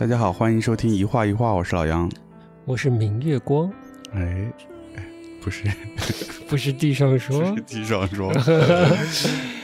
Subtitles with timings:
[0.00, 2.10] 大家好，欢迎收听一画一画，我是老杨。
[2.64, 3.70] 我是明月光，
[4.14, 4.50] 哎，
[4.96, 5.04] 哎
[5.42, 5.62] 不是，
[6.48, 7.62] 不是地上说不是。
[7.66, 8.32] 地上说，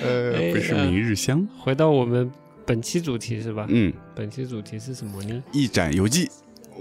[0.02, 2.30] 呃，哎不是明日香，回到我们
[2.66, 3.64] 本期主题是吧？
[3.70, 5.42] 嗯，本期主题是什么呢？
[5.52, 6.28] 一展游记。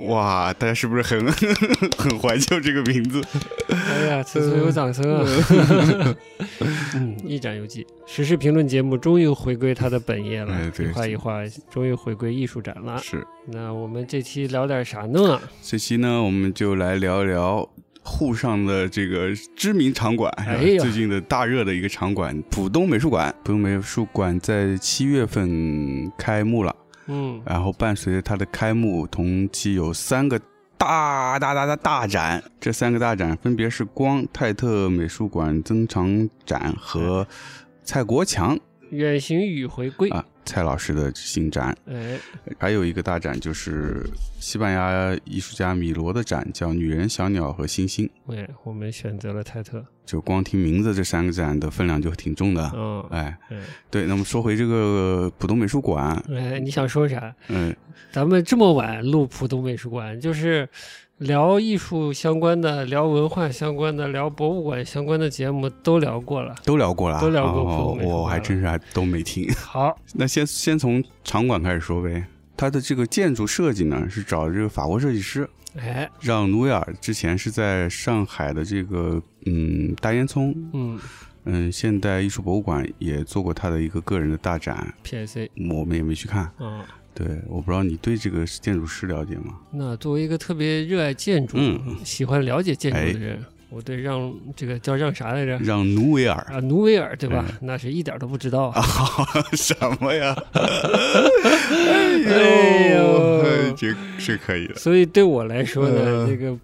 [0.08, 1.26] 哇，大家是不是很
[1.98, 3.24] 很怀旧这个名字？
[3.70, 5.24] 哎呀，此处有掌声啊！
[6.96, 12.98] 嗯， 一展游记，时事评论节目终于回归它的本业了，哎对一画一画，终于回归艺术展了。
[12.99, 15.40] 是，那我们这期聊点啥呢？
[15.62, 17.68] 这期呢，我们就来聊一聊
[18.04, 23.34] 沪上的这个知名场馆，哎最近的大热的一个场馆——浦东美术馆。
[23.43, 26.76] 浦东美术馆在七月份开幕了，
[27.08, 30.40] 嗯，然后伴随着它的开幕，同期有三个
[30.77, 37.27] 大大大大大展，这三个大展分别是光泰特美术馆增长展和
[37.84, 38.59] 蔡国强
[38.91, 40.09] 远行与回归。
[40.09, 42.18] 啊蔡老师的新展，哎，
[42.57, 44.07] 还有一个大展就是
[44.40, 48.10] 西班牙艺术家米罗的展，叫《女人、小鸟和星星》。
[48.35, 49.84] 哎，我们选择了泰特。
[50.05, 52.71] 就光听名字，这三个展的分量就挺重的。
[52.76, 53.57] 嗯，哎，哎，
[53.90, 57.35] 对，那么说回这个浦东美术馆，哎，你想说啥？
[57.48, 57.76] 嗯，
[58.12, 60.70] 咱们这么晚录浦东美术馆，就是
[61.20, 66.53] 聊艺术相关的、聊文化相关的、聊博物馆相关的节目都聊过了。
[66.66, 69.50] 都聊过了，都聊过我还真是还都没听。
[69.53, 72.26] 好， 那先先从场馆开始说呗。
[72.58, 81.00] 它的这个建筑设计呢，是找这个法国设计师，哎，让努维尔之前是在上海的这个嗯大烟囱嗯
[81.46, 86.50] 嗯现代艺术博物馆也做过他的一个个人的大展，，PIC，我们也没去看。
[86.59, 86.82] 嗯，
[87.16, 89.56] 对，我不知道你对这个建筑师了解吗？
[89.72, 93.40] 那作为一个特别热爱建筑、嗯喜欢了解建筑的人，
[93.70, 95.58] 我对让这个叫让啥来着？
[95.59, 97.46] 让努维尔啊，努维尔对吧？
[97.50, 98.81] 嗯那是一点都不知道啊。
[99.56, 100.36] 什么呀？
[102.28, 104.76] 哎呦这是可以的。
[104.76, 106.58] 所以对我来说呢，呃这个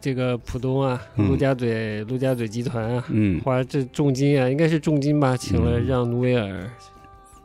[0.00, 6.68] 这个浦东啊，嗯陆家嘴陆家嘴集团啊，嗯，花这重金啊，应该是重金吧，请了嗯让努维尔，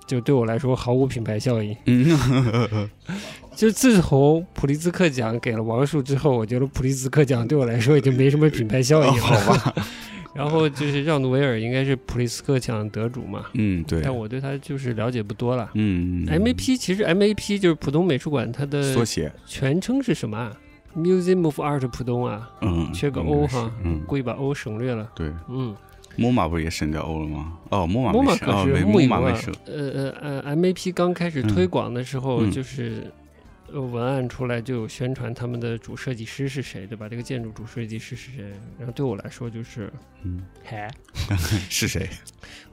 [0.07, 1.75] 就对我来说毫无品牌效应。
[1.85, 2.17] 嗯，
[3.55, 9.13] 就自从普利兹克奖给了王树之后，我觉得普利兹克奖对我来说已经没什么品牌效应了。
[9.21, 9.73] 好吧。
[10.33, 14.01] 然后就是让努维尔应该是普利兹克奖得主嘛，嗯，对。
[14.03, 15.67] 但我对他就是了解不多了。
[15.73, 20.55] 嗯 MAP 其实 MAP 就是浦东美术馆，它的缩写，全称是什么啊
[20.95, 25.09] ？Museum of Art 浦东啊，嗯，缺个 O 哈，嗯，故意把 O 省略了。
[25.15, 25.31] 对。
[25.49, 25.75] 嗯，
[26.17, 27.57] 木马不是也省掉欧了吗？
[27.69, 29.53] 哦，木马没省，哦，可是没木马没省。。
[29.65, 33.11] 呃呃呃，MAP 刚开始推广的时候，嗯就是
[33.71, 37.07] 呃文案出来就有宣传他们的主设计师是谁，对吧？
[37.09, 38.51] 这个建筑主设计师是谁？
[38.77, 39.91] 然后对我来说就是，
[40.23, 40.89] 嗯，嗨，
[41.69, 42.09] 是谁？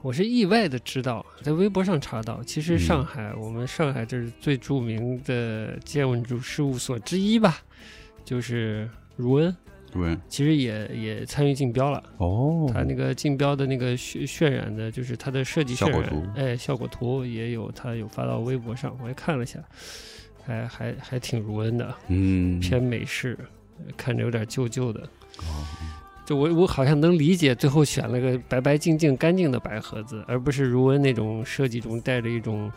[0.01, 7.57] 我是意外的知道，在微博上查到，其实嗯上海，我们上海这是最著名的建筑事务所之一吧，
[8.23, 9.55] 就是如恩，
[9.99, 12.03] 问其实也也参与竞标了。
[12.17, 19.59] 哦，它那个竞标的那个渲渲染的，就是它的设计渲染哎，效果图也有，它有发到微博上，我也看了一下，
[20.45, 23.37] 还还还挺如恩的，嗯，偏美式，
[23.97, 25.01] 看着有点旧旧的。
[25.37, 25.65] 哦。
[26.25, 32.71] 就我我好像能理解，最后选了个白白净净、干净的白盒子，而不是如恩那种设计中带着一种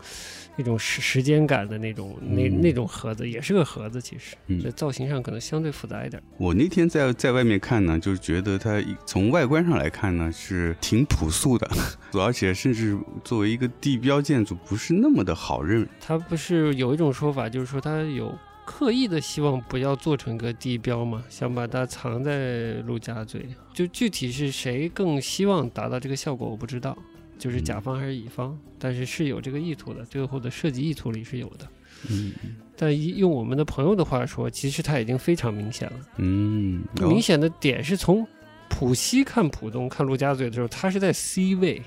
[0.58, 6.22] 一种时时间感的那种那嗯那种盒子，也是个盒子，其实嗯在造型上可能相对复杂一点。
[6.36, 11.70] 我那天在在外面看呢，就是觉得它从外观上来看呢是挺朴素的，
[12.20, 15.88] 而且甚至作为一个地标建筑不是那么的好认。
[16.00, 23.48] 它不是有一种说法，就是说它有刻意的希望不要做成个地标嘛，想把它藏在陆家嘴。
[23.72, 26.98] 就具体是谁更希望达到这个效果，我不知道，
[27.38, 31.68] 就是甲方还是乙方，但是是有这个意图的，最后的设计意图里是有的。
[32.10, 32.32] 嗯
[32.76, 35.96] 但一用我们的朋友的话说，其实它已经非常明显了。
[36.18, 38.24] 嗯，哦明显的点是从
[38.68, 41.82] 浦西看浦东看陆家嘴的时候，它是在 C 位，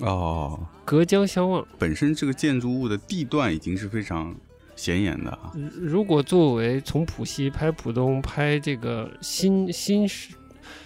[0.00, 1.66] 哦，隔江相望。
[1.78, 4.36] 本身这个建筑物的地段已经是非常
[4.76, 5.52] 显眼的啊。
[5.80, 10.34] 如果作为从浦西拍浦东拍这个新新市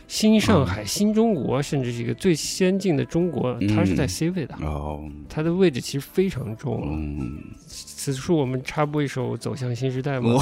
[0.09, 3.69] 新上海、新中国，甚至是一个最先进的中国，嗯。
[3.69, 6.87] 它是在 C 位的，哦，它的位置其实非常重了。
[6.91, 10.31] 嗯，此处我们插播一首《走向新时代》吗？
[10.35, 10.41] 我，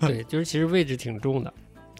[0.06, 1.52] 对，就是其实位置挺重的。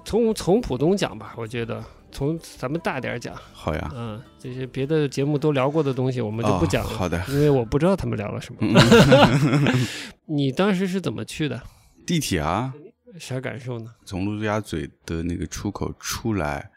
[0.04, 1.82] 从从浦东讲吧，我觉得
[2.12, 8.58] 从咱们大点讲，好呀，嗯，这些别的节目都聊过的东西，我们就不讲了，哦好的，因为我不知道他们聊了什么。
[8.60, 9.86] 嗯，
[10.28, 11.62] 你当时是怎么去的？
[12.06, 12.74] 地铁啊，
[13.18, 13.94] 啥感受呢？
[14.04, 16.70] 从陆家嘴的那个出口出来，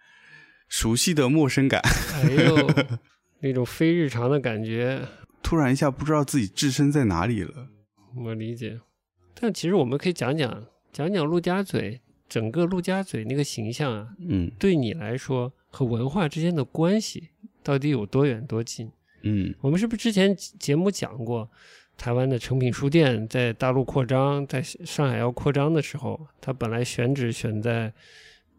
[0.67, 1.81] 熟悉的陌生感，
[2.13, 2.69] 哎呦，
[3.39, 5.01] 那种非日常的感觉，
[5.41, 7.67] 突然一下不知道自己置身在哪里了。
[8.15, 8.79] 我理解。
[9.39, 17.29] 但其实我们可以讲讲讲讲陆家嘴，整个陆家嘴那个形象啊，嗯对你来说和文化之间的关系
[17.63, 18.91] 到底有多远多近？
[19.23, 21.49] 嗯我们是不是之前节目讲过，
[21.97, 27.91] 台湾的诚品书店在大陆扩张，在上海要扩张的时候，它本来选址选在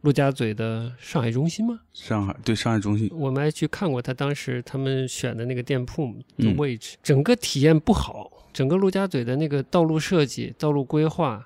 [0.02, 1.80] 陆家嘴的上海中心吗？
[1.92, 6.06] 上海对上海中心，我们还去看过他当时他们选的那个店铺
[6.36, 11.44] 的嗯位置，整个体验不好，整个陆家嘴的那个道路设计、道路规划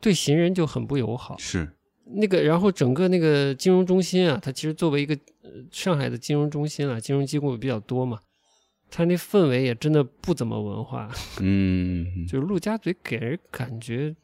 [0.00, 1.36] 对行人就很不友好。
[1.38, 1.68] 是
[2.04, 8.18] 那个，然后整个那个金融中心啊，它其实作为一个、呃、上海的金融中心啊，金融机构也比较多嘛，
[8.94, 11.08] 它那氛围也真的不怎么文化。
[11.40, 14.14] 嗯就是陆家嘴给人感觉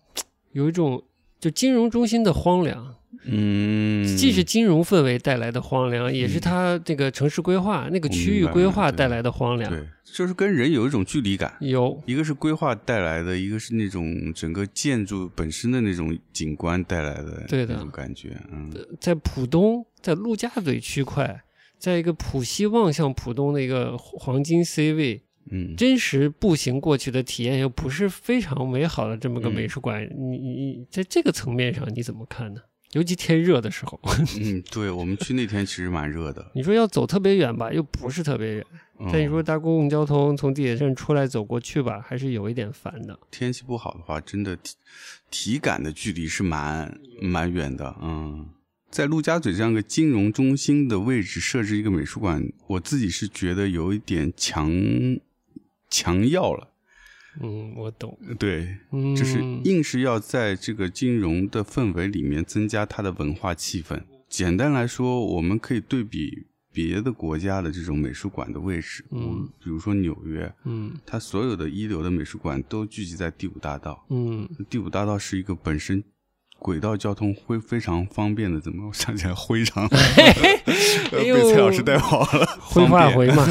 [0.52, 1.02] 有一种
[1.40, 2.94] 就金融中心的荒凉，
[3.24, 9.70] 嗯，既是金融氛围带来的荒凉，也是它这个城市规划那个区域规划带来的荒凉。
[9.70, 11.54] 对，就是跟人有一种距离感。
[11.60, 21.40] 有，一个是规划带来的，一个是那种整个建筑本身的那种景观带来的对的那种感觉，嗯在浦东，在陆家嘴区块，
[21.78, 32.60] 在一个浦西望向浦东的一个黄金 C 位，嗯，真实步行过去的体验又不是非常美好的这么个嗯美术馆，你你你在这个层面上你怎么看呢？
[32.92, 34.00] 尤其天热的时候，
[34.40, 38.66] 嗯，对我们去那天其实蛮热的， 你说要走特别远吧，又不是特别远。
[39.00, 43.16] 嗯但你说搭公共交通从地铁站出来走过去吧，还是有一点烦的。
[43.30, 44.74] 天气不好的话，真的体
[45.30, 48.44] 体感的距离是蛮蛮远的，嗯。
[48.90, 54.70] 在陆家嘴这样一个金融中心的位置设置一个美术馆，我自己是觉得有一点强
[55.90, 56.68] 强要了，
[57.42, 58.18] 嗯，我懂。
[58.38, 64.02] 对，嗯，就是硬是要在这个金融的氛围里面增加它的文化气氛。
[64.28, 74.06] 简单来说，我们可以对比别的国家的这种美术馆的位置，嗯，比如说纽约，嗯它所有的一流的美术馆都聚集在第五大道。
[74.10, 76.02] 嗯，第五大道是一个本身
[76.58, 78.86] 轨道交通会非常方便的，怎么？
[78.88, 79.86] 我想起来徽章，
[81.12, 83.16] 呃哎被蔡老师带跑了，挥发方便。
[83.16, 83.44] 回嘛，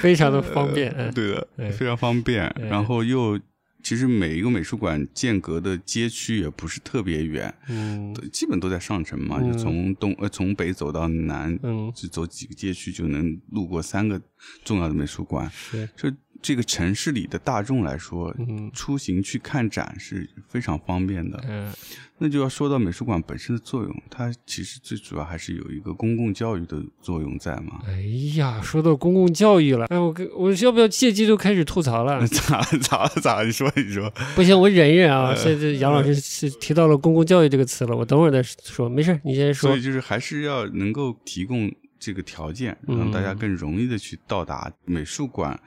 [0.00, 0.94] 非常的方便。
[0.96, 2.44] 嗯对的哎，非常方便。
[2.46, 2.62] 哎。
[2.68, 3.38] 然后又，
[3.82, 8.14] 其实每一个美术馆间隔的街区也不是特别远，嗯。
[8.32, 9.52] 基本都在上城嘛，嗯。
[9.52, 14.20] 就从东呃从北走到南，嗯，就走几个街区就能路过三个
[14.64, 15.50] 重要的美术馆。
[15.50, 16.10] 是，就
[16.44, 21.42] 这个城市里的大众来说，嗯出行去看展是非常方便的。
[21.48, 21.72] 嗯
[22.18, 27.80] 那就要说到美术馆本身的作用，它其实最主要还是有一个公共教育的作用在嘛。
[27.88, 28.02] 哎
[28.36, 32.24] 呀，说到公共教育了，哎，我跟我要不要借机就开始吐槽了？
[32.28, 33.42] 咋咋咋？
[33.42, 35.34] 你说你说，不行，我忍一忍啊！
[35.34, 38.88] 现在杨老师是提到了公共教育这个词了，我等会儿再说。
[38.88, 39.82] 没事，你先说所以。
[39.82, 45.58] 就是还是要能够提供这个条件，嗯让大家更容易的去到达美术馆，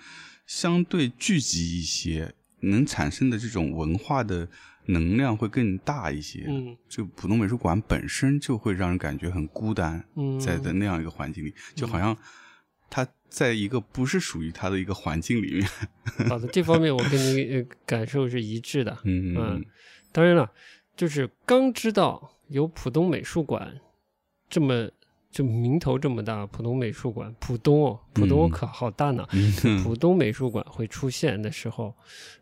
[0.47, 4.47] 相对聚集一些，能产生的这种文化的
[4.85, 6.45] 能量会更大一些。
[6.47, 12.17] 嗯这个普通美术馆本身就会让人感觉很孤单，嗯，在的那样一个环境里，就好像
[12.89, 15.67] 他在一个不是属于他的一个环境里面。
[16.29, 18.97] 好的，这方面我跟你呃感受是一致的。
[19.03, 19.65] 嗯嗯，
[20.13, 20.49] 当然了，
[20.95, 23.81] 就是刚知道有浦东美术馆
[24.49, 24.89] 这么
[25.29, 29.27] 就名头这么大，浦东美术馆，浦东哦，浦东嗯可好大呢。
[29.33, 31.93] 嗯浦东美术馆会出现的时候，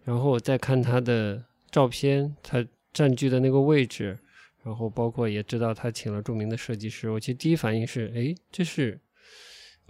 [0.03, 4.17] 然后我再看他的照片，他占据的那个位置，
[4.63, 8.99] 然后包括也知道他请了著名的设计师，我其实第一反应是，哎，这是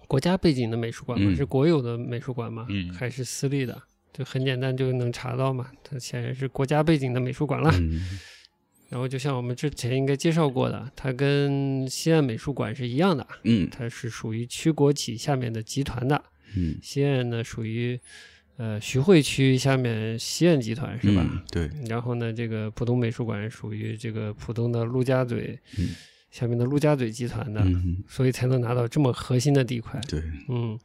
[0.08, 1.32] 国家背景的美术馆吗？
[1.32, 2.66] 嗯是国有的美术馆吗？
[2.70, 3.80] 嗯还是私立的？
[4.14, 7.70] 就很简单就能查到嘛，它显然是国家背景的美术馆了。
[8.90, 16.24] 嗯然后就像我们之前应该介绍过的，它跟西岸美术馆是一样的，嗯它是属于区国企下面的集团的。
[16.56, 18.00] 嗯，西岸呢属于
[18.58, 21.28] 呃徐汇区下面西岸集团是吧？
[21.30, 21.42] 嗯？
[21.52, 25.90] 对，然后呢，这个浦东美术馆属于这个浦东的陆家嘴、嗯
[26.36, 29.98] 下面的陆家嘴集团的，嗯，所以才能拿到这么核心的地块。
[30.06, 30.78] 对，嗯，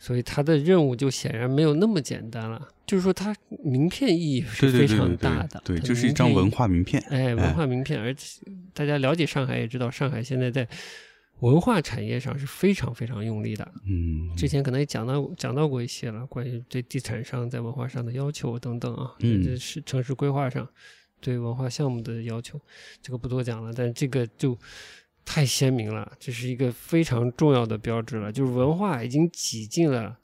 [0.00, 2.60] 所以他的任务就显然没有那么简单了。
[2.84, 3.32] 就是说，它
[3.62, 7.00] 名片意义是非常对对大的，对，它就是一张文化名片。
[7.08, 8.40] 哎，文化名片，而且
[8.74, 10.66] 大家了解上海也知道，上海现在在
[11.40, 13.68] 文化产业上是非常非常用力的。
[13.88, 20.68] 嗯，之前可能也讲到讲到过一些了，关于对地产商在文化上的要求等等啊，嗯这是城市规划上
[21.20, 22.60] 对文化项目的要求，
[23.02, 24.56] 这个不多讲了，但这个就
[25.24, 30.16] 太鲜明了，这是一个非常重要的标志了，就是文化已经挤进了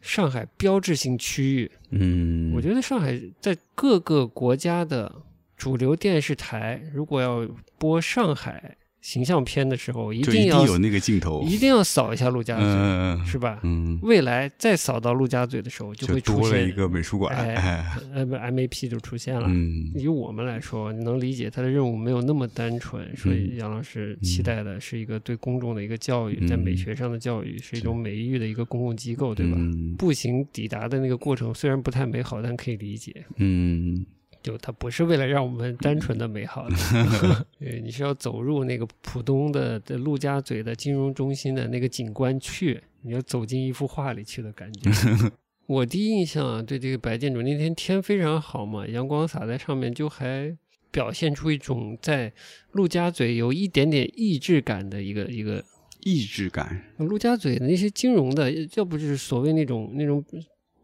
[0.00, 1.70] 上海标志性区域。
[1.90, 5.22] 嗯，我觉得上海在各个国家的
[5.56, 7.48] 主流电视台如果要
[7.78, 13.60] 播上海形象片的时候，一定要定有那个镜头，一定要扫一下陆家嘴，嗯是吧？
[13.62, 19.46] 嗯，未来再扫到陆家嘴的时候，就就会出现多了一个美术馆，哎哎，呃不 MAP 就出现了。
[19.50, 29.56] 嗯以我们来说，你能理解他的任务没有那么单纯，所以嗯杨老师期待的是一个对公众的一个教育，在美嗯学上的教育，是一种美育的一个公共机构，对吧？
[29.58, 33.14] 嗯步行抵达的那个过程虽然不太美好，但可以理解。
[33.36, 34.06] 嗯
[34.44, 36.76] 就它不是为了让我们单纯的美好的，
[37.58, 44.90] 对，你是要走入那个浦东的的陆家嘴的金融中心的那个景观去，你要走进一幅画里去的感觉。
[45.66, 50.54] 我第一印象啊，对这个白建筑那天天非常好嘛，阳光洒在上面，就还
[50.90, 52.30] 表现出一种在
[52.72, 55.64] 陆家嘴有一点点意志感的一个一个
[56.02, 60.22] 意志感，陆家嘴的那些金融的，要不就是所谓那种那种，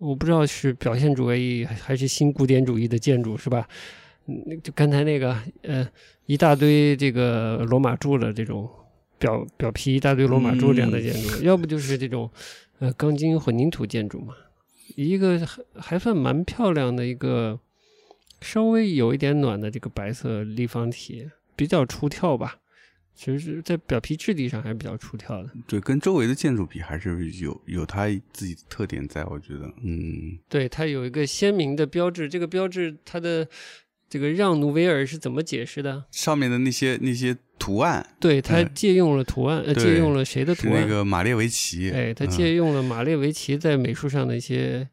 [0.01, 3.69] 我不知道是表现主义还是新古典主义的建筑，是吧？
[4.27, 5.87] 嗯，就刚才那个呃，
[6.25, 8.67] 一大堆这个罗马柱的这种
[9.19, 12.31] 表表皮一大堆罗马柱这样的建筑，要不就是这种
[12.79, 14.35] 呃钢筋混凝土建筑嘛。
[14.97, 17.61] 一个还还算蛮漂亮的一个，
[18.41, 22.57] 稍微有一点暖的这个白色立方体，比较出挑吧。
[23.15, 25.51] 其实是在表皮质地上还是比较出挑的。
[25.67, 32.29] 对，跟周围的建筑比，还是有有它自己的特点在，我觉得，嗯对，它有一个鲜明的标志。
[32.29, 33.47] 这个标志，它的
[34.09, 36.05] 这个让努维尔是怎么解释的？
[36.11, 40.81] 上面的那些那些图案对，他哎借用了图案，呃，借用了谁的图案？
[40.81, 44.89] 那个马列维奇，哎，他嗯借用了马列维奇在美术上的一些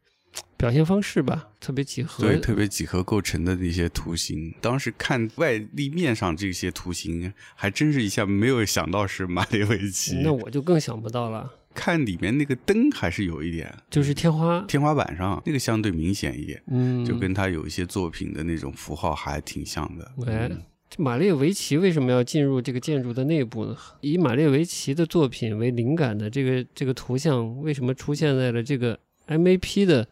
[0.56, 2.24] 表现方式吧，特别几何。
[2.24, 10.22] 对，特别几何构成的那些图形，当时看外立面上这些图形，还真是一下没有想到是马列维奇。
[10.24, 20.06] 那我就更想不到了，看里面那个灯还是有一点，就是天花，天花板上那个相对明显一点，嗯，就跟他有一些作品的那种符号还挺像的。
[20.26, 23.76] 哎嗯这马列维奇为什么要进入这个建筑的内部呢？
[24.00, 30.08] 以马列维奇的作品为灵感的这个这个图像，为什么出现在了这个 MAP 的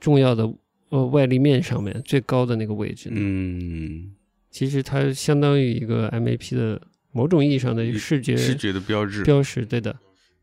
[0.00, 0.52] 重要的
[0.90, 3.08] 呃外立面上面最高的那个位置？
[3.12, 4.12] 嗯，
[4.50, 6.80] 其实它相当于一个 MAP 的
[7.12, 9.96] 某种意义上的一个视觉视觉的标志，标识，对的。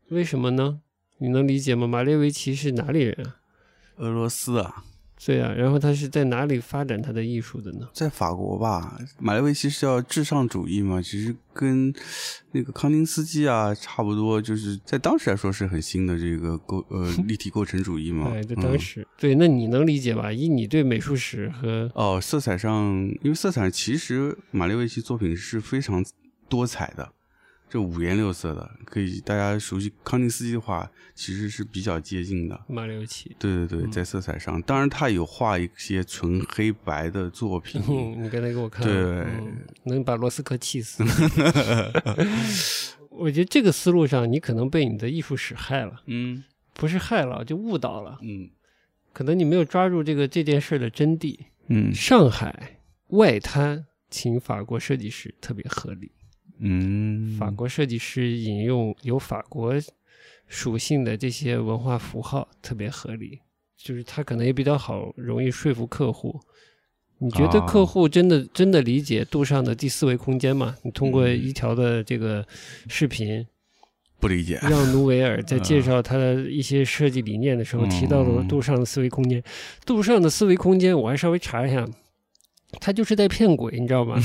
[0.08, 0.80] 为什么呢？
[1.18, 1.86] 你能理解吗？
[1.86, 3.36] 马列维奇是哪里人啊？
[3.96, 4.84] 俄罗斯啊，
[5.24, 7.88] 对啊，然后他是在哪里发展他的艺术的呢？
[7.94, 11.92] 在法国吧，马列维奇是叫至上主义嘛，其实跟
[12.52, 18.30] 那个康定斯基啊差不多，就是在当时来说是很新的这个构呃 立体构成主义嘛。
[18.34, 20.30] 哎，在嗯当时，对，那你能理解吧？
[20.30, 26.04] 以你对美术史和哦，色彩上，因为色彩其实马列维奇作品是非常
[26.48, 27.12] 多彩的，
[27.74, 32.64] 就五颜六色的，可以大家熟悉康定斯基的话，其实是比较接近的。
[32.68, 41.02] 马六七，对对对，嗯在色彩上，当然他有画一些纯黑白的作品，嗯，你刚才给我看，对嗯能把罗斯科气死。
[43.10, 48.20] 我觉得这个思路上，你可能被你的艺术史害了，嗯不是害了，就误导了。
[48.22, 48.48] 嗯
[49.12, 51.36] 可能你没有抓住这个这件事的真谛。
[51.66, 52.78] 嗯上海
[53.08, 56.12] 外滩请法国设计师特别合理，
[56.66, 59.74] 嗯，法国设计师引用有法国
[60.48, 63.38] 属性的这些文化符号特别合理，
[63.76, 66.40] 就是他可能也比较好，容易说服客户。
[67.18, 67.66] 你觉得啊。
[67.66, 70.74] 客户真的、真的理解杜尚的第四维空间吗？
[70.82, 71.38] 你通过嗯。
[71.38, 72.46] 一条的这个
[72.88, 73.46] 视频，
[74.18, 79.42] 不理解，让努维尔在介 绍他的一些设计理念的时候，提到了嗯杜尚的思维空间。
[79.84, 81.86] 杜尚的思维空间，我还稍微查一下，
[82.80, 84.16] 他就是在骗鬼，你知道吗？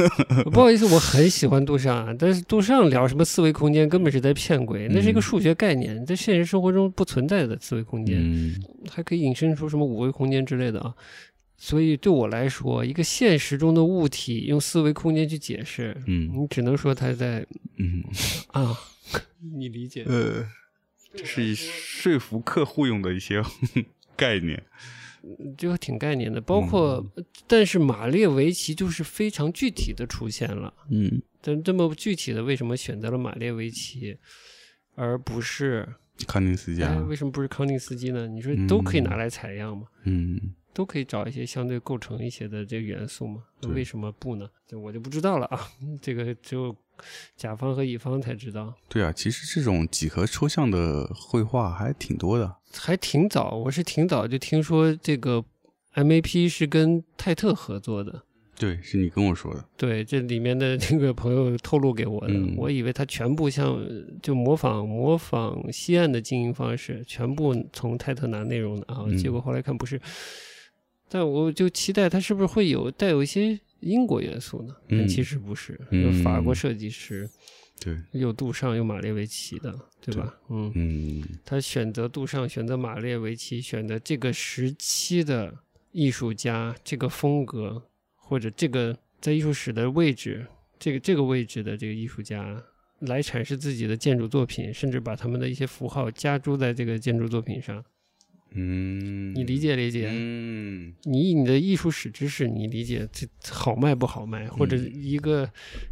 [0.52, 8.54] 不好意思，我很喜欢杜尚啊，但是杜尚聊什么四维空间，根本是在骗鬼，那是一个嗯数学概念，在现实生活中不存在的四维空间，嗯
[8.90, 10.94] 还可以引申出什么五维空间之类的啊。
[11.56, 17.44] 所以对我来说，一个现实中的物体用四维空间去解释，嗯你只能说它在
[17.78, 18.02] 嗯
[18.48, 18.74] 啊，
[19.58, 20.04] 你理解？
[20.06, 20.46] 呃，
[21.14, 23.42] 这是说服客户用的一些
[24.16, 24.62] 概念。
[25.56, 27.04] 就挺概念的，包括，
[27.46, 30.72] 但是马列维奇就是非常具体的出现了。
[30.90, 34.16] 嗯，但这么具体的，为什么选择了马列维奇，
[34.94, 35.86] 而不是
[36.26, 38.26] 康定斯基为什么不是康定斯基呢？
[38.26, 44.48] 你说都可以拿来采样嘛，嗯都可以找一些相对构成一些的这个元素嘛，那为什么不呢？
[44.68, 45.58] 这我就不知道了啊，
[46.00, 46.74] 这个只有
[47.36, 48.72] 甲方和乙方才知道。
[48.88, 52.56] 对啊，其实这种几何抽象的绘画还挺多的。
[52.76, 55.44] 还挺早，我是挺早就听说这个
[55.94, 58.22] MAP 是跟泰特合作的。
[58.58, 59.64] 对，是你跟我说的。
[59.76, 63.80] 对，这里面的这个朋友透露给我的，嗯我以为他全部像
[64.22, 69.98] 就模仿模仿西岸的经营方式，全部从泰特拿内容的啊，嗯结果后来看不是。
[71.08, 74.76] 但我就期待他是不是会有带有一些英国元素呢？
[74.90, 77.28] 但嗯其实不是，嗯法国设计师，
[77.80, 80.34] 对，有杜尚，有马列维奇的，对吧？
[80.50, 85.52] 嗯，嗯他选择杜尚，选择马列维奇，选择这个时期的
[85.90, 87.82] 艺术家，这个风格，
[88.14, 90.46] 或者这个在艺术史的位置，
[90.78, 92.62] 这个这个位置的这个艺术家
[93.00, 97.82] 来阐释自己的建筑作品，甚至把他们的一些符号加诸在这个建筑作品上。
[98.52, 100.08] 嗯，你理解理解？
[100.10, 100.92] 嗯。
[101.04, 105.48] 你以你的艺术史知识，你理解这好卖不好卖，或者嗯一个，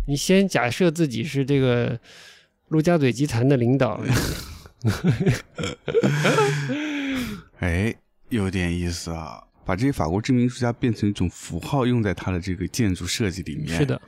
[0.07, 1.99] 你先假设自己是这个
[2.69, 4.03] 陆家嘴集团的领导，
[7.61, 7.95] 哎，
[8.29, 9.45] 有点意思啊。
[9.65, 13.77] 把这些法国知名艺术家变成一种符号，用在他的这个建筑设计里面。
[13.77, 14.00] 是，的，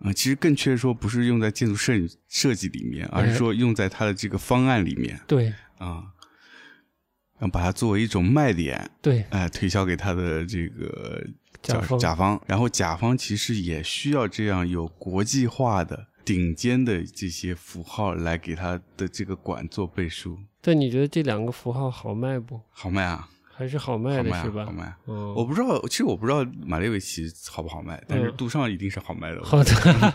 [0.00, 5.20] 啊、其实更确切说，不是用在建筑设计设计里面，而是说用在他的这个方案里面。
[5.26, 5.52] 对。
[5.76, 6.04] 啊，
[7.38, 11.22] 然后把它作为一种卖点，对，哎、推销给他的这个
[11.62, 11.98] 叫甲方。
[11.98, 22.60] 甲方，然后甲方其实也需要这样有国际化的、顶尖的这些符号来给他的这个馆做背书，但你觉得这两个符号好卖不？
[22.70, 24.64] 好卖啊，还是好卖的是，吧？
[24.66, 24.98] 好卖啊。
[25.06, 29.42] 嗯，我不知道，其实我不知道马列维奇好不好卖，但是嗯杜尚一定是好卖的。
[29.42, 30.14] 好的，啊，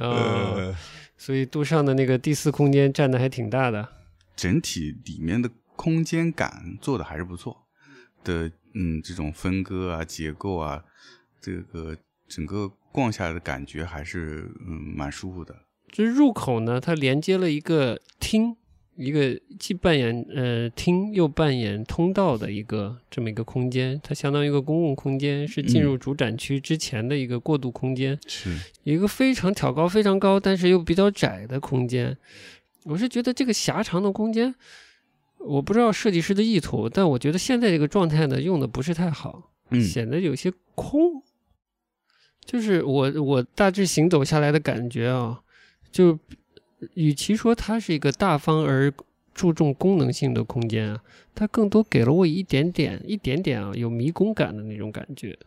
[0.00, 0.74] 呃，
[1.16, 3.88] 所以杜尚的那个第四空间占的还挺大的，
[4.34, 7.66] 整体里面的空间感做的还是不错
[8.24, 10.84] 的，嗯，这种分割啊、结构啊，
[11.40, 11.96] 这个
[12.28, 15.54] 整个逛下来的感觉还是嗯蛮舒服的。
[15.90, 18.56] 就是入口呢，它连接了一个厅，
[18.96, 32.16] 一个既扮演呃厅又扮演通道的一个这么一个空间，它相当于一个公共空间，是进入主展区之前的一个过渡空间，是，一个非常挑高非常高，但是又比较窄的空间。
[32.84, 34.54] 我是觉得这个狭长的空间，
[35.44, 39.50] 我不知道设计师的意图，但我觉得现在这个状态呢，用的不是太好。
[39.70, 41.22] 嗯显得有些空。
[42.44, 45.40] 就是我我大致行走下来的感觉啊，
[45.90, 46.18] 就
[46.94, 48.92] 与其说它是一个大方而
[49.32, 51.02] 注重功能性的空间啊，
[51.34, 55.38] 它更多给了我一点点一点点啊有迷宫感的那种感觉，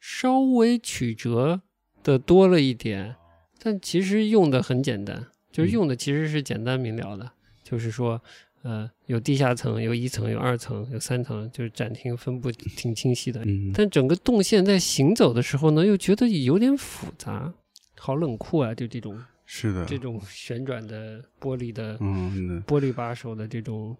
[0.00, 1.60] 稍微曲折
[2.02, 3.16] 的多了一点，
[3.60, 8.22] 但其实用的很简单，就是用的其实是简单明了的，就是说。
[8.64, 13.44] 呃，有地下层，有一层，有二层，有三层，就是展厅分布挺清晰的。
[13.44, 17.52] 嗯，但整个动线在行走的时候呢，又觉得有点复杂，
[17.98, 18.74] 好冷酷啊！
[18.74, 23.94] 就这种是的，这种旋转的玻璃的嗯，玻璃把手的这种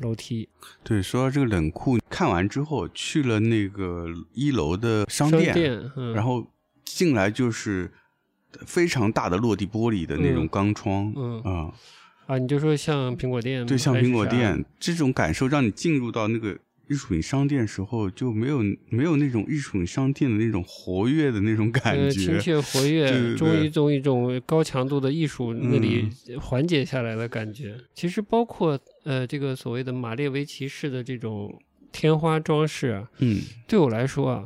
[0.00, 0.48] 楼梯，
[0.82, 6.44] 对，说到这个冷库，看完之后去了那个一楼的商商店，嗯，然后
[6.84, 7.92] 进来就是
[8.66, 10.48] 非常大的落地玻璃的那种嗯。
[10.48, 11.40] 钢窗，嗯。
[11.42, 11.72] 啊，
[12.26, 16.58] 啊，你就说像苹果店吗，对，像苹果，店这种感受，让你进入到那个
[16.88, 27.76] 艺术品商店时候，就没有没有那种艺术品商店的那种活跃的那种感呃，亲觉，切活跃，对对终于从一种高强度的艺术那里嗯缓解下来的感觉。
[27.94, 31.60] 其实包括呃，这个所谓的马列维奇式的这种
[31.92, 34.44] 天花装饰啊，嗯对我来说啊，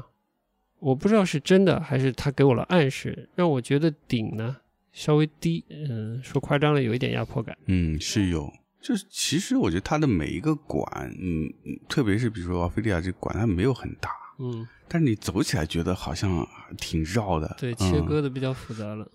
[0.78, 4.56] 我不知道是真的还是他给我了暗示，让我觉得顶呢
[5.00, 7.56] 稍微低，嗯，说夸张了有一点压迫感。
[7.64, 8.52] 嗯，是有。
[8.82, 17.56] 就是其实我觉得它的每一个馆，嗯，嗯特别是比如说奥菲利亚这个馆，它没有很大，嗯，但是你走起来觉得好像挺绕的。
[17.58, 19.10] 对，嗯切割的比较复杂了。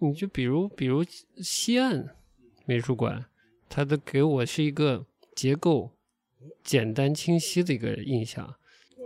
[0.00, 1.02] 你就比如比如
[1.42, 2.14] 西岸
[2.66, 3.24] 美术馆，
[3.70, 5.92] 它的给我是一个结构
[6.62, 8.54] 简单清晰的一个印象。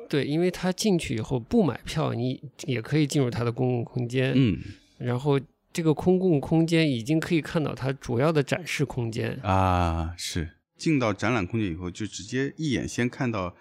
[0.09, 4.33] 对，因为它进去以后不买票，你也可以进入它的公共空间。
[4.35, 4.59] 嗯
[4.99, 5.39] 然后
[5.75, 9.37] 这个公共空间已经可以看到它主要的展示空间。
[9.43, 13.53] 啊，是进到展览空间以后，就直接一眼先看到，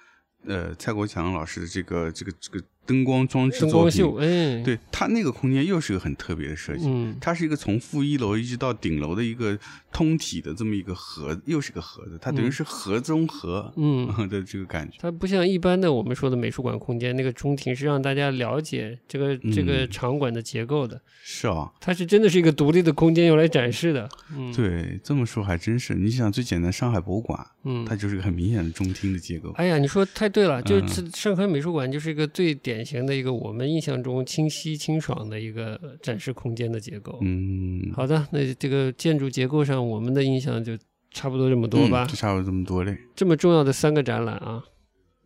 [0.45, 3.71] 呃，蔡国强老师的这个这个这个灯光装置作品。
[3.71, 9.58] 灯光秀，哎，，对他那个空间又是个很特别的设计，嗯，它是一个从负一楼一直到顶楼的一个
[9.93, 14.97] 通体的这么一个盒，又是个盒子，它等于嗯是盒中盒，嗯 的这个感觉。
[14.99, 24.10] 它不像一般的我们说的美术馆空间，那个中庭是让大家了解这个这个嗯场馆的结构的，是啊，它是真的是一个独立的空间用来展示的。
[24.36, 25.93] 嗯，，对，这么说还真是。
[25.93, 29.51] 你想，最简单，上海博物馆，嗯它，就是个很明显的中厅的结构。
[29.51, 37.19] 哎呀，你说太对了，就嗯是上海美术馆就是一个最典型的一个我们印象中清晰清爽的一个展示空间的结构。
[37.21, 40.78] 嗯，好的，那这个建筑结构上，我们的印象就
[41.12, 42.08] 差不多这么多吧嗯。
[42.08, 42.98] 就差不多这么多嘞。
[43.15, 44.63] 这么重要的三个展览啊，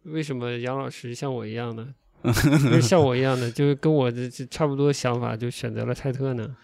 [0.04, 1.88] 为什么杨老师像我一样呢？
[2.82, 6.56] 像我一样的，就是跟我的这差不多想法，就选择了泰特呢？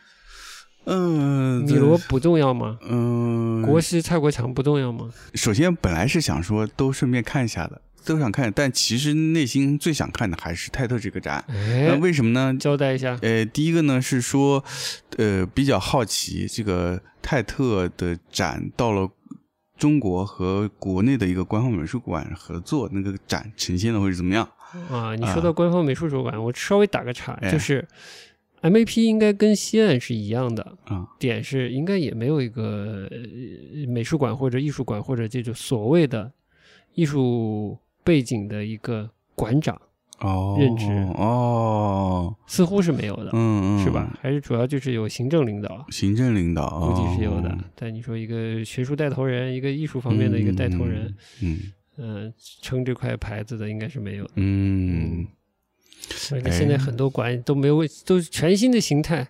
[0.85, 2.77] 嗯，米罗不重要吗？
[2.81, 5.09] 嗯，国师蔡国强不重要吗？
[5.35, 11.43] 首先本来是想说都顺便看一下的，都想看，但其实内心最想看的还是泰特这个展。
[11.47, 12.55] 那哎，为什么呢？
[12.59, 14.63] 交代一下，呃，第一个呢是说，
[15.17, 19.09] 呃，比较好奇这个泰特的展到了
[19.77, 24.49] 中国和国内的一个官方美术馆合作，那个展呈现的会是怎么样？
[24.89, 27.87] 啊，你说到官方美术馆，我稍微打个岔，哎就是
[28.61, 36.31] MAP 应该跟西岸是一样的，啊，点是应该也没有一个呃美术馆或者艺术馆或者这种所谓的
[36.93, 39.79] 艺术背景的一个馆长，
[40.19, 40.85] 哦，任职
[41.15, 44.17] 哦，似乎是没有的，嗯嗯，是吧？？
[44.21, 45.85] 还是主要就是有行政领导。
[45.89, 51.59] 行政领导估计是有的哦，但你说一个学术带头人，一个艺术方面的一个带头人，，嗯
[51.97, 54.31] 嗯、撑这块牌子的应该是没有的。
[54.35, 55.27] 嗯
[56.09, 59.27] 所以现在很多馆都没有，都是全新的形态。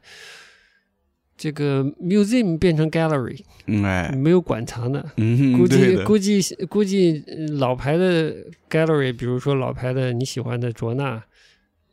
[1.43, 5.05] 这个 museum 变成 gallery，嗯，哎，没有馆藏的。
[5.17, 8.33] 嗯，估计估计估计呃老牌的
[8.69, 11.21] gallery，比如说老牌的你喜欢的卓纳，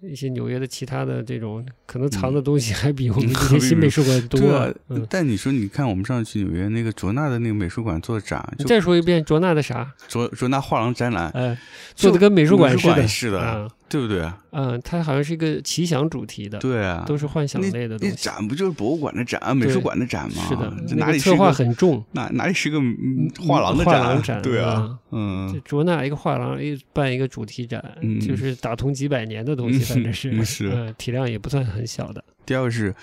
[0.02, 4.52] 一些纽约的其他的这种，可能藏的东西还比我们这些新美术馆多。
[4.52, 9.92] 啊嗯，，但你说，你看我们上次去纽约那个卓纳的那个美术馆做的展，你再说一遍卓纳的啥？
[10.06, 11.58] 卓卓纳画廊展览，哎，
[11.96, 13.08] 做的跟美术馆似的。
[13.08, 14.32] 似的，啊，对不对？
[14.52, 18.14] 嗯，它好像是一个奇想主题的，对啊，都是幻想类的东西。
[18.14, 20.46] 那展不就是博物馆的展、美术馆的展吗？
[20.48, 22.04] 是的，这那个策划哪里是个很重。
[22.12, 24.02] 哪哪里是个嗯画廊的画展？
[24.02, 32.24] 廊展对啊嗯，这嗯，卓纳一个画廊一办一个主题展，嗯就是打通几百年的东西，嗯反正是，嗯是呃体量也不算很小的。
[32.46, 32.94] 第二个是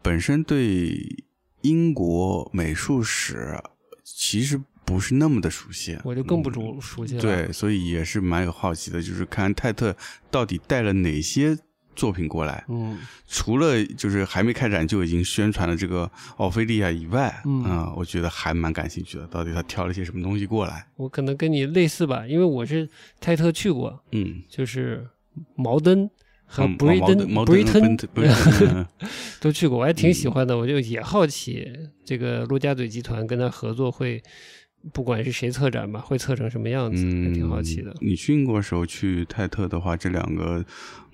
[0.00, 0.96] 本身对
[1.60, 3.54] 英国美术史
[4.02, 4.58] 其实
[4.90, 9.96] 不是那么的熟悉，我就更不熟熟悉了。，对，所以也是蛮有好奇的，就是看泰特
[10.32, 11.56] 到底带了哪些
[11.94, 12.64] 作品过来。
[12.68, 12.98] 嗯，
[13.28, 19.24] 除了就是还没开展就已经宣传了这个奥菲利亚以外，嗯啊我觉得还蛮感兴趣的。
[19.28, 20.84] 到底他挑了些什么东西过来？
[20.96, 22.88] 我可能跟你类似吧，因为我是
[23.20, 25.06] 泰特去过，嗯，就是
[25.54, 26.10] 毛登
[26.44, 27.96] 和布瑞登布瑞登，
[29.40, 30.58] 都去过，我还挺喜欢的。
[30.58, 31.64] 我就也好奇，
[32.04, 34.20] 这个陆家嘴集团跟他合作会，
[34.92, 37.94] 不管是谁策展吧，会策成什么样子，还挺好奇的。
[38.00, 40.64] 你去英国时候去泰特的话，这两个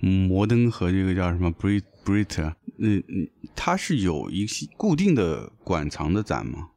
[0.01, 6.69] 嗯摩登和这个叫什么 Brit Brit，嗯嗯，它是有一些固定的馆藏的展吗？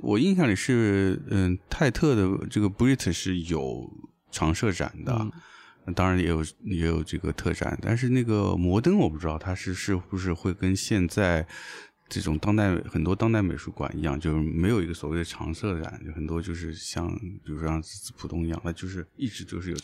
[0.00, 3.90] 我印象里是，嗯，泰特的这个 Brit 是有
[4.30, 5.12] 常设展的，
[5.86, 11.44] 嗯当然也有也有这个特展，但是那个摩登我不知道它是是不是会跟现在
[12.12, 17.08] 这种当代很多当代美术馆一样，就是没有一个所谓的常设展，就很多就是像
[17.42, 17.82] 比如说像
[18.18, 19.76] 浦东一样，它就是一直就是有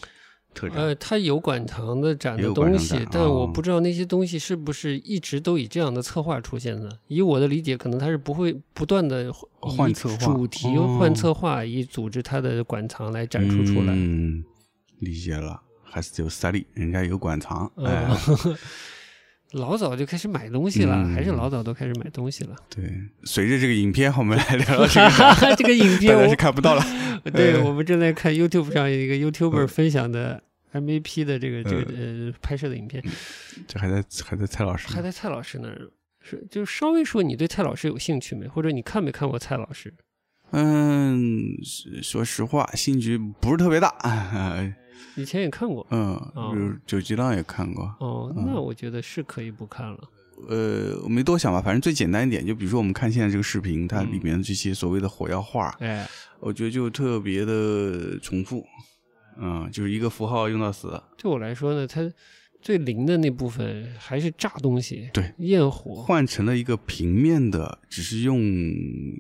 [0.52, 0.76] 特展。
[0.76, 6.98] 呃，它有馆藏的展的东西但我哦不知道那些东西是不是一直都以这样的策划出现的。
[7.06, 13.94] 以我的理解，可能它是不会不断的换策划主题哦换策划，以组织它的馆藏来展出出来。
[13.96, 14.44] 嗯，
[14.98, 18.56] 理解了，还是有实力，人家有馆藏，哎，嗯，
[19.52, 22.54] 老早就开始买东西了，嗯还是老早都开始买东西了。
[22.68, 22.84] 对。
[23.24, 26.84] 随着这个影片，我们来聊聊这个展， 这个影片 我是，看不到了。
[27.32, 33.02] 对呃我们正在看 YouTube 上一个 YouTuber 嗯分享的 MVP 的这个这个呃拍摄的影片，
[33.66, 35.90] 这还在还在蔡老师，还在蔡老师那儿。
[36.20, 39.92] 是，就稍微说你对蔡老师有兴趣没，或者你看没看过蔡老师？
[40.50, 43.88] 嗯，是说实话，兴趣不是特别大。
[44.00, 44.74] 哎
[45.16, 45.87] 以前也看过。
[45.90, 47.84] 嗯，哦比如九级浪也看过。
[48.00, 49.98] 哦，嗯那我觉得是可以不看了。
[50.48, 56.08] 呃，我没多想吧，反正最简单一点，就比如说我们看现在这个视频，它里面的这些所谓的火药画，哎，
[56.38, 58.64] 我觉得就特别的重复。
[59.40, 61.00] 嗯，就是一个符号用到死。
[61.16, 62.08] 对我来说呢，它
[62.61, 66.02] 最灵的那部分还是炸东西，对，焰火。
[66.02, 68.40] 换成了一个平面的，只是用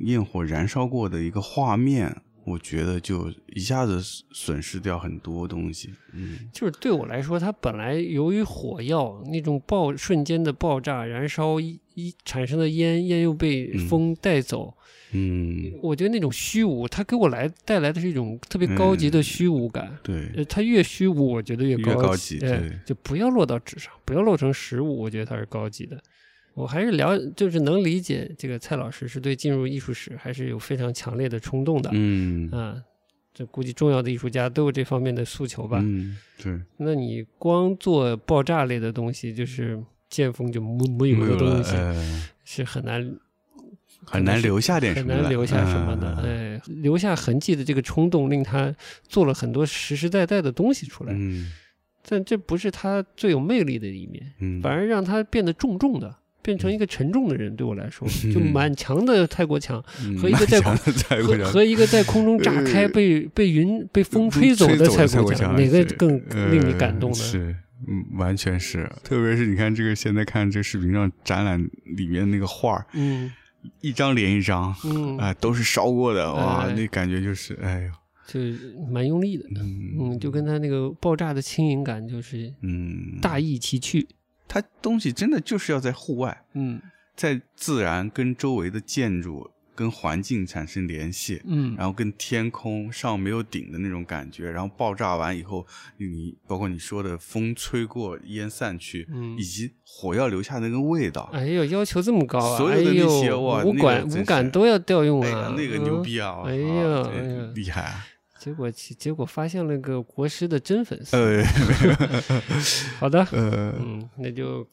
[0.04, 4.00] 焰火燃烧过的一个画面，我觉得就一下子
[4.32, 5.90] 损失掉很多东西。
[6.12, 14.74] 嗯就是对我来说，它本来由于火药那种爆瞬间的爆炸燃烧一一产生的烟，烟又被嗯风带走，
[15.12, 19.96] 嗯，我觉得那种虚无，它给我来带来的是一种特别高级的虚无感。
[20.02, 26.00] 对，呃，它越虚无，我觉得越越高高级哎对就不要落到纸上，不要落成实物，我觉得它是高级的。
[26.54, 31.90] 我还是了，就是能理解这个蔡老师是对进入艺术史还是有非常强烈的冲动的。
[31.92, 32.82] 嗯啊，
[33.32, 35.78] 这估计重要的艺术家都有这方面的诉求吧。
[35.80, 43.16] 嗯，对，那你光做爆炸类的东西，就是见风就没没有的东西，呃是很难
[44.04, 46.16] 很难留下点什么的，很难留下什么的。
[46.24, 48.74] 嗯哎，留下痕迹的这个冲动，令他
[49.06, 51.12] 做了很多实实在在的东西出来。
[51.14, 51.52] 嗯
[52.10, 56.16] 但这不是他最有魅力的一面，嗯，反而让他变得重重的，
[56.48, 60.46] 变成一个沉重的人，对我来说， 就满墙的泰国墙嗯和一个
[61.86, 66.16] 在空中炸开、呃被被云被风吹走的蔡蔡国墙，哪个更
[66.50, 67.16] 令你呃感动呢？
[67.16, 67.54] 是，
[67.86, 73.30] 嗯，完全是，特别是你看这个现在看这视频上展览里面那个画儿，嗯
[73.82, 77.90] 一张连一张，嗯，啊，都是烧过的，哇，哎那感觉就是，哎呦，
[78.26, 78.40] 就
[78.90, 84.06] 蛮用力的，嗯嗯，就跟他那个爆炸的轻盈感就是嗯，大异其趣，
[84.48, 86.80] 它东西真的就是要在户外，嗯
[87.14, 95.66] 在自然跟周围的建筑跟环境产生联系，嗯然后跟天空上没有顶的那种感觉，然后爆炸完以后，
[95.98, 102.56] 你包括你说的风吹过烟散去，嗯以及火药留下那个味道，哎呦，要求这么高啊！
[102.56, 106.42] 所有的那些哎呦哇那个五感五感都要调用啊，，那个嗯牛逼啊！
[106.46, 108.06] 哎呀呀哎呀厉害啊！
[108.38, 111.16] 结果结果发现了个国师的真粉丝。
[111.16, 111.44] 呃
[112.98, 114.66] 好的，呃，嗯，那就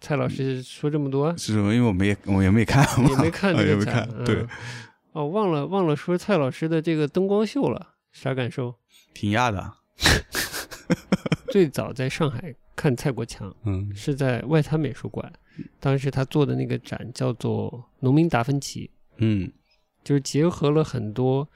[0.00, 1.74] 蔡老师说这么多，是什么？
[1.74, 4.46] 因为我没我也没看嘛，也没看也没看，嗯对，
[5.12, 8.74] 哦，忘了忘了说蔡老师的这个灯光秀了，啥感受？
[9.14, 9.72] 挺压的
[11.50, 15.32] 最早在上海看蔡国强嗯是在外滩美术馆，
[15.80, 18.86] 当时他做的那个展叫做《农民达芬奇》，
[19.18, 19.50] 嗯
[20.04, 21.48] 就是结合了很多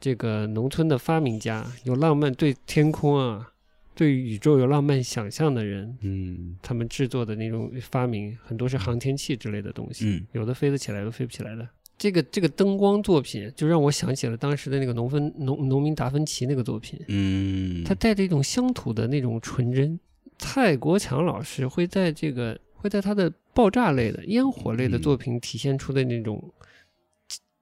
[0.00, 3.52] 这个农村的发明家，有浪漫对天空啊、
[3.94, 11.68] 对宇宙有浪漫想象的人，嗯他们制作的那种发明，很多是航天器之类的东西，嗯有的飞得起来，有的飞不起来的。
[11.98, 20.00] 这个这个灯光作品，就让我想起了当时的那个农芬农农民达芬奇那个作品，嗯，它带着一种乡土的那种纯真。
[20.38, 26.42] 蔡国强老师会在这个会在他的爆炸类的烟火类的嗯作品体现出的那种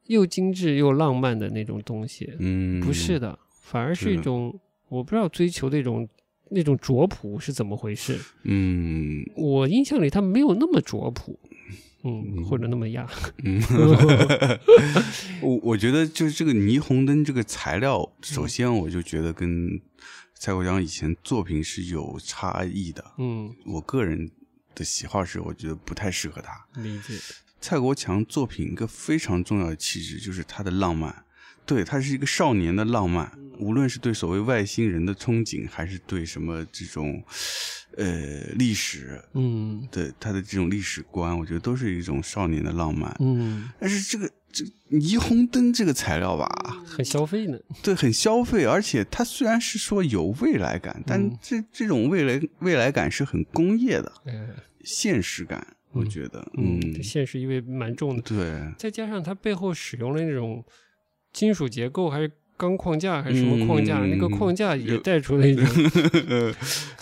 [0.08, 6.06] 又精致又浪漫的那种东西，嗯不是的，反而是一种我不知道追求的一种
[6.50, 8.18] 那种拙朴是怎么回事。
[8.44, 11.38] 嗯我印象里他没有那么拙朴，
[12.04, 13.06] 嗯，嗯或者那么亚，
[13.44, 13.60] 嗯，
[15.42, 19.80] 我我觉得就是这个霓虹灯这个材料，首嗯先我就觉得跟
[20.34, 23.04] 蔡国强以前作品是有差异的。
[23.18, 24.30] 嗯，我个人
[24.74, 26.52] 的喜好是，我觉得不太适合他。
[26.80, 27.14] 理解，
[27.60, 31.24] 蔡国强作品一个非常重要的气质就是他的浪漫，
[31.66, 37.22] 对他是一个少年的浪漫，无论是对所谓外星人的憧憬，还是对什么这种
[37.96, 38.06] 呃
[38.54, 39.86] 历史嗯。
[39.90, 43.14] 对他的这种历史观，我觉得都是一种少年的浪漫。
[43.20, 46.48] 嗯，但是这个这霓虹灯这个材料吧，
[46.86, 51.38] 很消费呢，对，很消费，而且它虽然是说有未来感，但嗯。
[51.42, 54.32] 这这种未来未来感是很工业的哎，
[54.84, 58.22] 现实感，我嗯觉得，嗯，嗯这，现实意味蛮重的。
[58.22, 60.64] 对，再加上它背后使用了那种
[61.32, 65.64] 金属结构，还是钢框架，还是什么框架，嗯那个框架也带出了一种
[66.28, 66.52] 呃，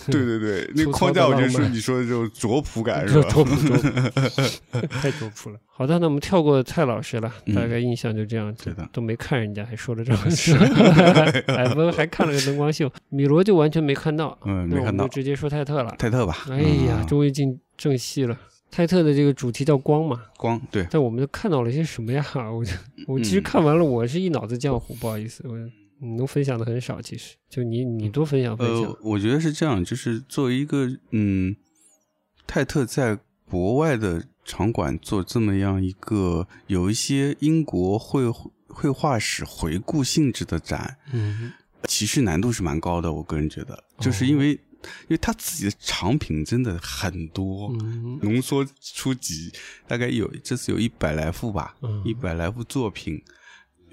[0.05, 3.21] 对对对，那个框架，我觉得是你说的这种拙朴感是吧？
[3.23, 5.59] 这拓扑拓扑，太拙朴了。
[5.65, 15.95] 好的，那我们跳过蔡老师了，嗯大概印象就这样，对的都没看人家还说了这么是，海峰还看了个灯光秀，米罗就完全没看到，嗯，没看到那我们就，直接说泰特了。
[15.97, 16.45] 泰特吧？
[16.51, 18.37] 哎呀，嗯终于进正戏了。
[18.69, 22.23] 泰特的这个主题叫光嘛，光对，但我们都看到了些什么呀？
[22.51, 22.71] 我就
[23.07, 23.43] 我其实嗯。
[23.43, 25.57] 看完了，我是一脑子浆糊，不好意思，我
[25.99, 27.35] 你能分享的很少，其实。
[27.49, 28.83] 就你你多分享分享。
[28.83, 31.55] 呃，，我觉得是这样，就是作为一个嗯，
[32.45, 33.17] 泰特在
[33.49, 38.29] 国外的场馆做这么样一个有一些英国绘
[38.67, 41.51] 绘画史回顾性质的展，嗯
[41.83, 43.11] 其实难度是蛮高的。
[43.13, 44.59] 我个人觉得，就是因为、
[45.03, 49.51] 因为他自己的藏品真的很多，嗯浓缩出几
[49.87, 53.21] 大概有这次有一百来幅吧，嗯一百来幅作品。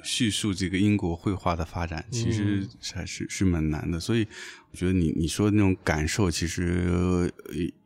[0.06, 4.28] 叙述这个英国绘画的发展，其实嗯还是是蛮难的，所以
[4.70, 7.30] 我觉得你你说的那种感受，其实呃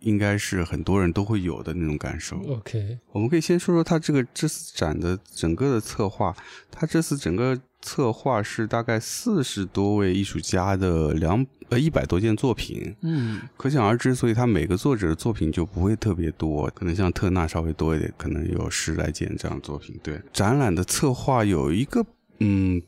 [0.01, 2.37] 应该是很多人都会有的那种感受。
[2.39, 6.35] ，OK，我们可以先说说他这个这次展的整个的策划，
[6.73, 19.99] 他这次整个策划是大概四十多位艺术家的两呃一百多件作品，嗯可想而知，所以他每个作者的作品就不会特别多，可能像特纳稍微多一点，可能有十来件这样的作品。
[20.03, 22.05] 对，展览的策划有一个
[22.41, 22.83] 嗯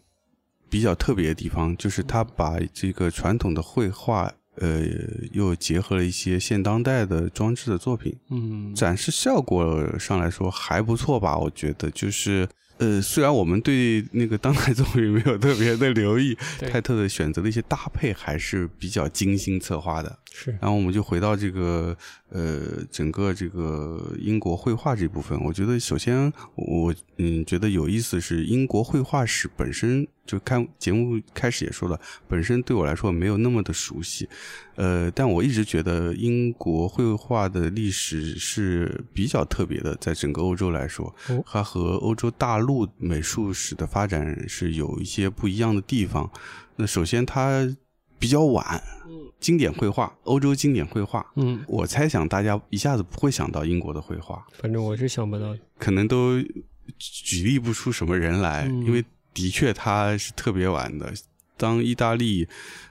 [0.68, 4.33] 比较特别的地方，就是他把这个传统的绘画。
[4.57, 4.83] 呃，
[5.33, 11.38] 又结合了一些现当代的装置的作品，嗯展示效果上来说还不错吧？
[11.38, 12.46] 我觉得就是
[12.80, 20.18] 呃，虽然我们对那个当代综艺没有特别的留意， 对泰特的选择的一些搭配还是比较精心策划的。
[20.32, 21.96] 是然后我们就回到这个
[22.28, 34.28] 呃整个这个英国绘画这部分，我觉得首先我嗯觉得有意思是英国绘画史本身就看节目开始也说了，本身对我来说没有那么的熟悉，
[34.76, 46.30] 呃，但我一直觉得英国绘画的历史是比较特别的，在整个欧洲来说哦，它和欧洲大陆美术史的发展是有一些不一样的地方。
[46.76, 47.68] 那首先它
[48.20, 48.80] 比较晚，
[49.40, 55.56] 经典绘画，欧洲经典绘画，嗯，我猜想大家一下子不会想到英国的绘画，反正我是想不到。
[55.78, 56.38] 可能都
[56.98, 58.85] 举例不出什么人来，嗯。
[58.85, 59.02] 因为
[59.33, 61.12] 的确它是特别晚的。
[61.56, 62.48] 当意大利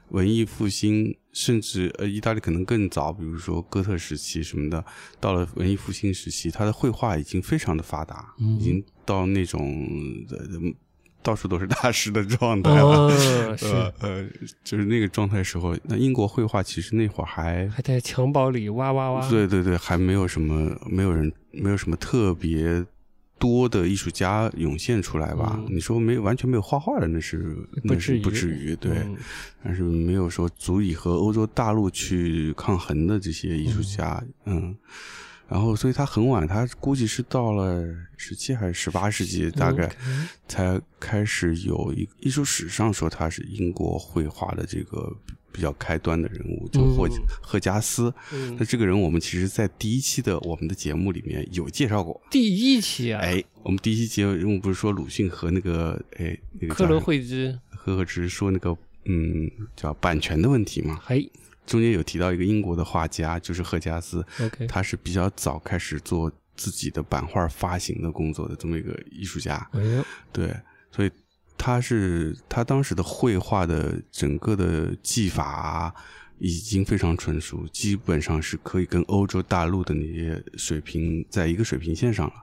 [0.10, 4.84] 文艺复兴，甚至呃，意大利可能更早，比如说哥特时期什么的，
[5.20, 8.60] 到了文艺复兴时期，他的绘画已经非常的发达，嗯。
[8.60, 9.76] 已经到那种
[10.30, 10.38] 呃
[11.22, 13.08] 到处都是大师的状态了。
[13.08, 13.14] 啊，
[13.50, 13.66] 呃 是
[14.00, 14.26] 呃，
[14.64, 19.30] 就是那个状态时候，那英国绘画其实那会儿还还在襁褓里哇哇哇。
[19.30, 22.86] 对对对，还没有什么，没有人，没有什么特别
[23.38, 25.56] 多的艺术家涌现出来吧？
[25.60, 27.56] 嗯你说没完全没有画画的，那是
[27.88, 29.18] 不至于那是不至于对，嗯
[29.64, 34.76] 但是没有说足以和欧洲大陆去抗衡的这些艺术家，嗯。
[35.50, 37.84] 然后，所以他很晚，他估计是到了
[38.18, 39.92] 十七还是十八世纪，大概
[40.48, 45.12] 才开始有一艺术史上说他是英国绘画的这个
[45.52, 48.14] 比较开端的人物，就霍、嗯赫加斯。
[48.32, 52.22] 嗯那这个人，我们其实在第一期的我们的节目里面有介绍过。
[52.30, 61.02] 第一期啊，哎，我们第一期节目不是说鲁迅和那个哎那个克伦叫什么惠之，赫赫之说那个嗯叫版权的问题嘛？
[61.08, 61.28] 哎
[61.70, 64.26] 中间有提到一个英国的画家，就是赫加斯
[64.68, 69.56] 他是比较早开始做自己的版画发行的工作的这么一个艺术家。
[69.74, 70.04] 哎，
[70.34, 70.54] 对，
[70.92, 71.12] 所以
[71.56, 75.94] 他是他当时的绘画的整个的技法啊
[76.40, 82.34] 已经非常纯熟，基本上是可以跟欧洲大陆的那些水平在一个水平线上了。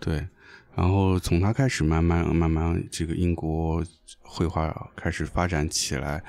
[0.00, 0.26] 对，
[0.74, 3.84] 然后从他开始，慢慢慢慢，这个英国
[4.20, 6.24] 绘画开始发展起来，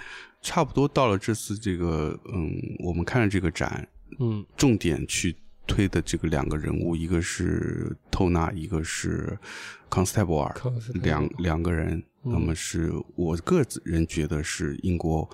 [0.45, 2.53] 差不多到了这次这个嗯，
[2.83, 3.87] 我们看了这个展，
[4.19, 4.45] 嗯。
[4.55, 9.35] 重点去推的这个两个人物，一个是透纳，一个是
[9.89, 10.55] 康斯泰博尔，
[11.01, 15.27] 两两个人，嗯那么是我个人觉得是英国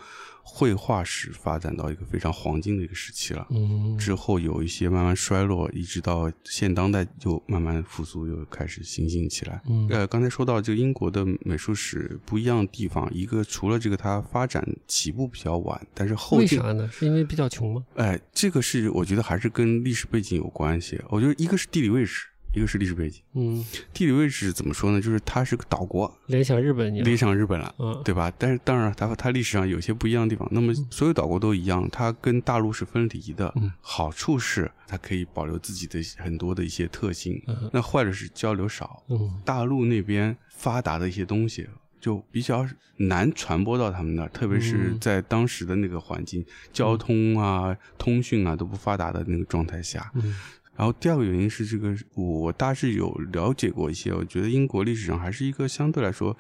[0.53, 3.47] 绘画史发展到一个非常黄金的一个时期了。
[3.51, 9.61] 嗯，之后有一些慢慢衰落，一直到现当代又慢慢复苏，又开始兴兴起来。
[9.69, 16.89] 嗯呃，刚才说到这个英国的美术史不一样的地方，一个除了这个它发展起步比较晚，但是后为啥呢？
[16.91, 17.83] 是因为比较穷吗？
[17.95, 21.01] 哎，这个是我觉得还是跟历史背景有关系。
[21.09, 23.21] 我觉得一个是地理位置，一个是历史背景。
[23.33, 24.99] 嗯，地理位置怎么说呢？
[25.01, 27.73] 就是它是个岛国，联想日本，联想日本了。
[27.79, 28.31] 嗯对吧？
[28.37, 30.47] 但是当然，它它历史上有些不一样的地方。
[30.51, 33.51] 那么所有岛国都一样，它跟大陆是分离的。
[33.55, 37.41] 嗯好处是它可以保留自己的很多的一些特性。
[37.47, 41.67] 嗯那坏的是交流少，嗯大陆那边发达的一些东西
[41.99, 50.11] 就比较难传播到他们那儿，特别是嗯在当时的那个环境，交通啊、通讯啊都不发达的那个状态下。
[50.15, 50.35] 嗯
[50.81, 56.35] 然后第二个原因是这个，我大致有了解过一些，我觉得英国历史上还是一个相对来说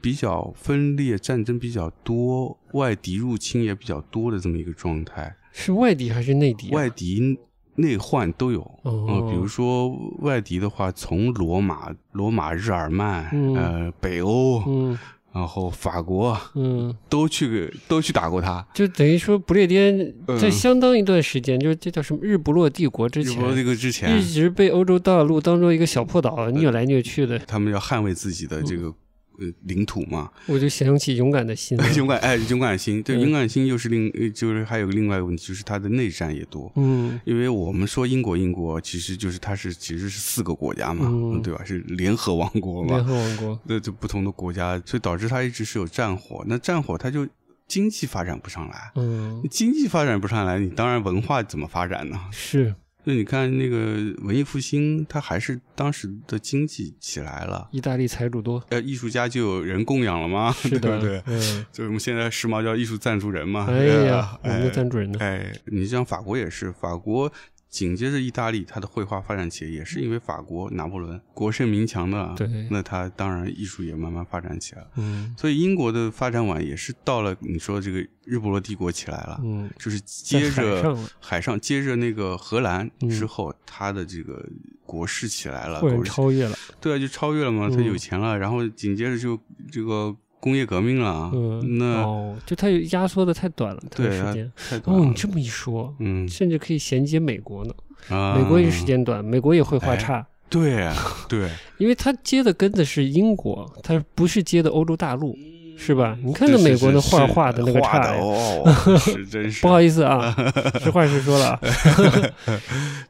[0.00, 5.36] 比较分裂、战争比较多、外敌入侵也比较多的这么一个状态。
[5.52, 6.72] 是外敌还是内敌啊？
[6.72, 7.38] 外敌
[7.76, 8.60] 内患都有。
[8.82, 14.98] 哦呃，比如说外敌的话，从罗马、罗马、日耳曼，嗯呃，北欧，嗯
[15.36, 18.66] 然后法国，嗯，都去都去打过他。
[18.72, 19.94] 就等于说不列颠
[20.26, 20.38] 嗯。
[20.38, 24.18] 在相当一段时间，就是这叫什么日不落帝国之前日不落帝国，之前。
[24.18, 28.94] 一，直被欧洲大陆当做一个小破岛虐来虐去的，他们要捍卫自己的嗯这个
[29.38, 30.30] 呃领土嘛。
[30.46, 31.76] 我就想起勇敢的心。
[31.96, 36.70] 勇敢，哎，勇敢心，对，嗯勇敢心又是另，呃就是还有另外一个问题，就是它的内战也多。
[36.76, 41.62] 嗯因为我们说英国，英国其实就是它是其实是四个国家嘛，嗯对吧？
[41.64, 46.44] 是联合王国嘛联，合王国，那就不同的国家，所以导致它一直是有战火。
[46.46, 47.26] 那战火它就
[47.68, 52.18] 经济发展不上来，嗯经济发展不上来，你当然文化怎么发展呢？
[52.30, 52.74] 是
[53.08, 53.76] 那你看那个
[54.24, 60.50] 文艺复兴，它还是当时的经济起来了，意大利财主多，呃，艺术家就有人供养了吗？
[60.60, 61.22] 是的， 对不对？
[61.26, 63.66] 嗯，就是我们现在时髦叫艺术赞助人嘛。
[63.70, 65.18] 哎对呀吧，我们的赞助人呢？
[65.20, 67.32] 哎，你像法国也是，法国
[67.68, 72.48] 紧接着意大利，它的绘画发展起来也是因为法国拿破仑国盛民强的，对。
[72.70, 74.88] 那它当然艺术也慢慢发展起来了。
[74.96, 75.34] 嗯。
[75.36, 84.42] 所以英国的发展晚也是到了你说这个日不落帝国起来了，嗯，就是接着海上接着那个荷兰嗯之后，它的这个
[84.84, 87.84] 国势起来了，忽然国超越了，对啊，就超越了嘛，他嗯。
[87.84, 89.38] 有钱了，然后紧接着就
[89.70, 94.52] 这个工业革命了，嗯，那、哦，就它压缩的太短了，它的时间。
[94.70, 95.02] 太短了。
[95.02, 97.74] 哦，你这么一说，嗯甚至可以衔接美国呢。
[98.08, 100.94] 啊，美国也时间短，美国也会画哎差，对啊
[101.28, 105.36] 对， 因为它接的根子是英国，它不是接的欧洲大陆，
[105.76, 106.16] 是吧？
[106.22, 107.80] 你看是是那美国的是是画画的那个
[109.28, 110.32] 真是不好意思啊，
[110.80, 111.60] 实话实说了啊，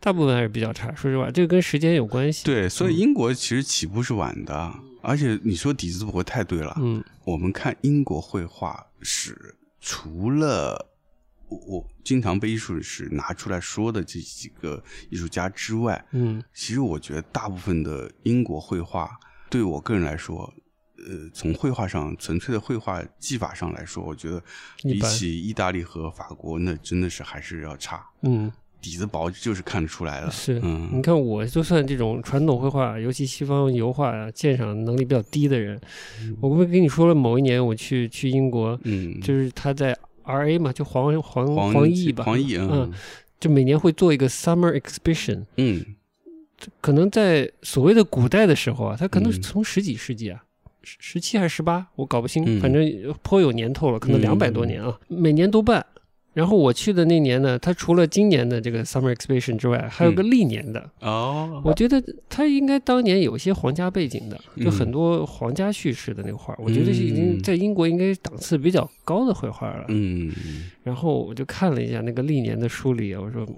[0.01, 0.89] 大部分还是比较差。
[0.95, 4.72] 说实话，这个跟时间有关系。，对，所以英国其实起步是晚的，
[5.03, 6.77] 而且你说底子不会太对了。
[6.81, 10.93] 嗯我们看英国绘画史，除了
[11.49, 19.11] 我我经常被艺术史拿出来说的这几个艺术家之外，嗯其实我觉得大部分的英国绘画，
[19.51, 20.53] 对我个人来说，
[20.99, 24.43] 呃，从绘画上纯粹的绘画技法上来说，我觉得
[24.83, 28.05] 比起意大利和法国，那真的是还是要差。
[28.23, 28.51] 嗯，
[28.87, 30.30] 底子薄就是看得出来的。
[30.30, 30.55] 是。
[30.55, 35.80] 你嗯看，我就算这种传统绘画，尤其西方油画啊，鉴赏能力比较低的人，
[36.41, 42.93] 我不是跟你说了，某一年我去去英国，嗯，就是他在 R A 嘛，就黄黄黄黄奕吧，黄奕，嗯嗯，
[43.41, 45.84] 就每年会做一个 summer exhibition，嗯
[46.80, 50.45] 可能在所谓的古代的时候啊，他可能是嗯从十几世纪啊，
[50.82, 52.80] 十十七还是十八，我搞不清，嗯反正
[53.22, 55.84] 颇有年头了，可能嗯两百多年啊，每年都办。
[56.37, 60.91] 然后我去的那年呢，它除了今年的这个 summer exhibition 之外，还有个历年的。
[61.01, 69.87] 哦，我觉得它应该当年有一些皇家背景的，就嗯很多皇家叙事的那个画，我觉得是已经嗯在英国应该档次比较高的绘画了。
[69.89, 70.30] 嗯。
[70.82, 73.53] 然后我就看了一下那个历年的梳理，我说嘖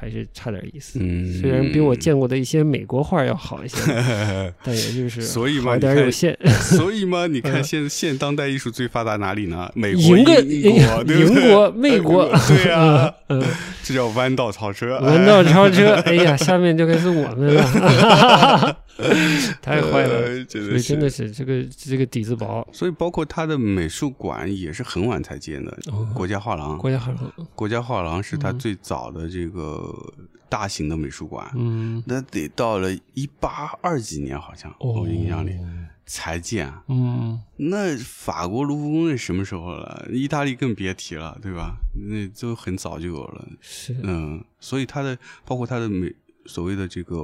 [0.00, 0.98] 还是差点意思。
[1.02, 3.76] 嗯，虽然比我见过的一些美国画要好一些，
[4.64, 6.36] 但也就是所以嘛好点有限。
[6.62, 9.70] 所以嘛，你看嗯现现当代艺术最发达哪里呢？
[9.74, 13.42] 美国、英国，英国、美国，对啊，嗯，
[13.82, 14.98] 这叫弯道超车。
[15.00, 18.76] 弯道超车， 哎呀，下面就该是我们了，
[19.62, 20.14] 太坏了。
[20.20, 21.30] 呃真的所以真的是。
[21.30, 22.66] 这个这个底子薄。
[22.72, 25.76] 所以，包括他的美术馆也是很晚才建的。
[25.92, 29.94] 哦国家画廊，国家画廊，国家画廊是他嗯最早的这个
[30.48, 31.50] 大型的美术馆。
[31.56, 35.56] 嗯，那得到了一八二几年，好像、哦我印象里
[36.04, 36.82] 才建啊。
[36.88, 40.08] 嗯，那法国卢浮宫是什么时候了？
[40.10, 41.76] 意大利更别提了，对吧？
[41.94, 43.48] 那都很早就有了。
[43.60, 46.12] 是，嗯，所以他的包括他的美
[46.46, 47.16] 所谓的这个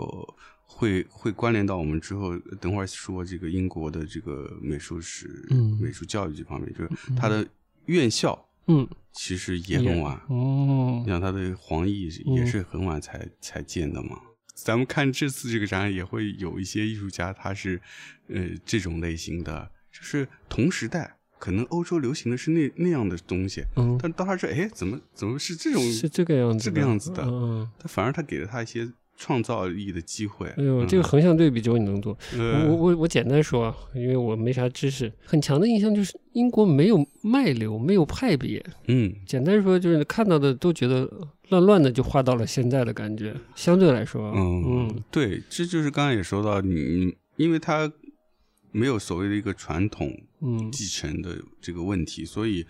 [0.66, 7.46] 会会关联到我们之后，等会儿说这个英国的这个美术史、嗯美术教育这方面，就是他的
[7.86, 10.20] 院校嗯，其实也很晚。
[10.28, 14.18] 哦你，像他的黄奕也是很晚才、才建的嘛。
[14.54, 17.80] 咱们看这次这个展览，也会有一些艺术家，他是
[18.28, 25.82] 呃这种类型的，就是同时代，可能欧洲流行的是那那样的东西，嗯，但到他说，哎，怎么怎么是这种？
[25.92, 30.46] 是这个样子，这个样子的嗯，他反而他给了他一些创造力的机会。
[30.56, 32.16] 哎呦，嗯这个横向对比只有你能做。
[32.36, 38.64] 呃我我我简单说啊，因为我没啥知识，很强的印象就是英国没有脉流，没有派别。
[38.88, 41.10] 嗯简单说就是看到的都觉得
[41.48, 43.34] 乱乱的，就画到了现在的感觉。
[43.54, 47.90] 相对来说啊，嗯嗯对，这就是刚刚也说到你，因为他
[48.72, 50.12] 没有所谓的一个传统
[50.42, 52.66] 嗯继承的这个问题，所以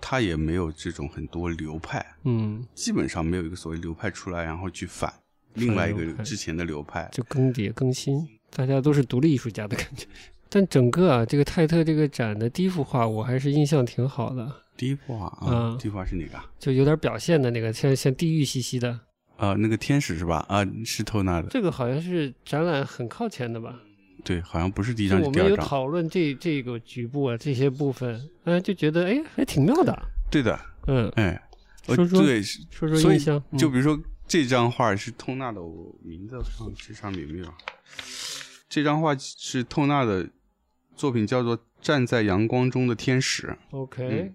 [0.00, 5.12] 他也没有这种很多流派，嗯，基本上没有一个所谓流派出来，然后去反
[5.56, 7.08] 另外一个之前的流派。
[7.12, 10.06] 就更迭更新，大家都是独立艺术家的感觉。
[10.48, 16.44] 但整个啊，这个泰特这个展的第一幅画，我还是印象挺好的，第一幅画啊，嗯第一幅画是哪个啊？
[16.58, 19.00] 就有点表现的那个，像像地狱兮兮的。
[19.36, 20.46] 啊，那个天使是吧？
[20.48, 23.74] 啊，是透纳的，这个好像是展览很靠前的吧？
[24.24, 25.44] 对，好像不是第一张，第二张。
[25.44, 29.96] 我们有讨论这这个局部啊这些部分，嗯，就觉得哎还挺妙的，
[30.30, 31.40] 对的，嗯，哎，
[31.86, 33.96] 说说对，说说印象，嗯就比如说
[34.28, 37.54] 这张画是透纳的，我名字上这上面有没有？
[38.68, 40.28] 这张画是透纳的
[40.96, 44.32] 作品，叫做《站在阳光中的天使》，OK，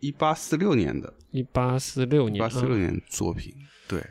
[0.00, 3.54] 一八四六年的，一八四六年，一八四六年作品。
[3.86, 4.04] 对，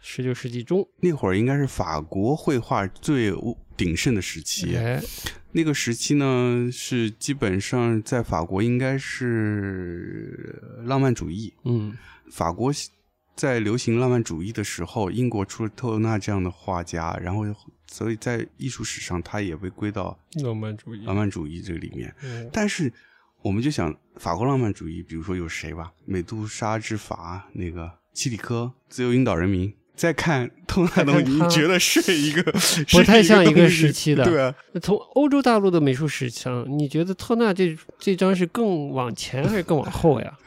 [0.00, 3.32] 十九世纪中，那会儿应该是法国绘画最
[3.76, 4.76] 鼎盛的时期。
[4.76, 5.00] 哎，
[5.52, 11.54] 那个时期呢，是基本上在法国应该是浪漫主义。
[11.64, 11.96] 嗯
[12.30, 12.70] 法国
[13.38, 17.44] 在流行浪漫主义的时候，英国出了特纳这样的画家，然后
[17.86, 22.12] 所以在艺术史上，他也被归到浪漫主义，浪漫主义这个里面。
[22.24, 22.92] 嗯但是
[23.40, 29.72] 我们就想，法国浪漫主义，比如说有谁吧，美杜莎之筏那个七里科，自由引导人民。
[29.94, 32.42] 再看透纳东西，你觉得是一个
[32.90, 40.38] 不太像一个时期的对啊，从欧洲大陆的美术史上，你觉得特纳这这张是更往前还是更往后呀？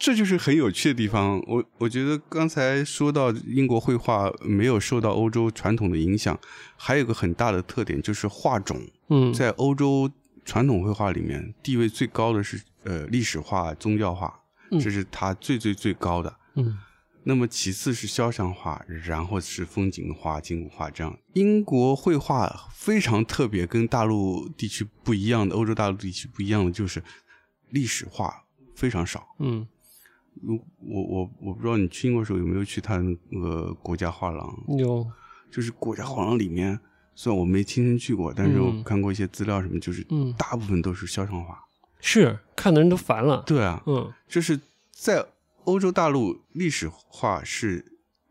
[0.00, 1.38] 这就是很有趣的地方。
[1.46, 6.36] 我我觉得刚才说到英国绘画没有受到欧洲传统的影响，
[6.76, 8.80] 还有一个很大的特点就是画种
[9.10, 10.10] 嗯，在欧洲
[10.44, 14.40] 传统绘画里面地位最高的是呃历史画、宗教画，
[14.70, 16.34] 嗯这是它最最最高的。
[16.54, 16.78] 嗯
[17.22, 21.14] 那么其次是肖像画，然后是风景画、静物画这样。
[21.34, 27.02] 英国绘画非常特别，跟大陆地区不一样的，欧洲大陆地区不一样的就是
[27.68, 28.44] 历史画
[28.74, 29.36] 非常少。
[29.38, 29.68] 嗯
[30.42, 35.06] 如我我我不知道你去英国的时候有没有去他的那个国家画廊，有。
[35.50, 36.78] 就是国家画廊里面，
[37.14, 40.32] 虽然我没亲身去过，但是我嗯看过一些资料什么，就是嗯。
[40.38, 41.58] 大部分都是肖像画。
[42.00, 43.42] 是看的人都烦了。
[43.46, 44.12] 对啊，嗯。
[44.28, 44.58] 就是
[44.92, 45.26] 在
[45.64, 47.84] 欧洲大陆历史画是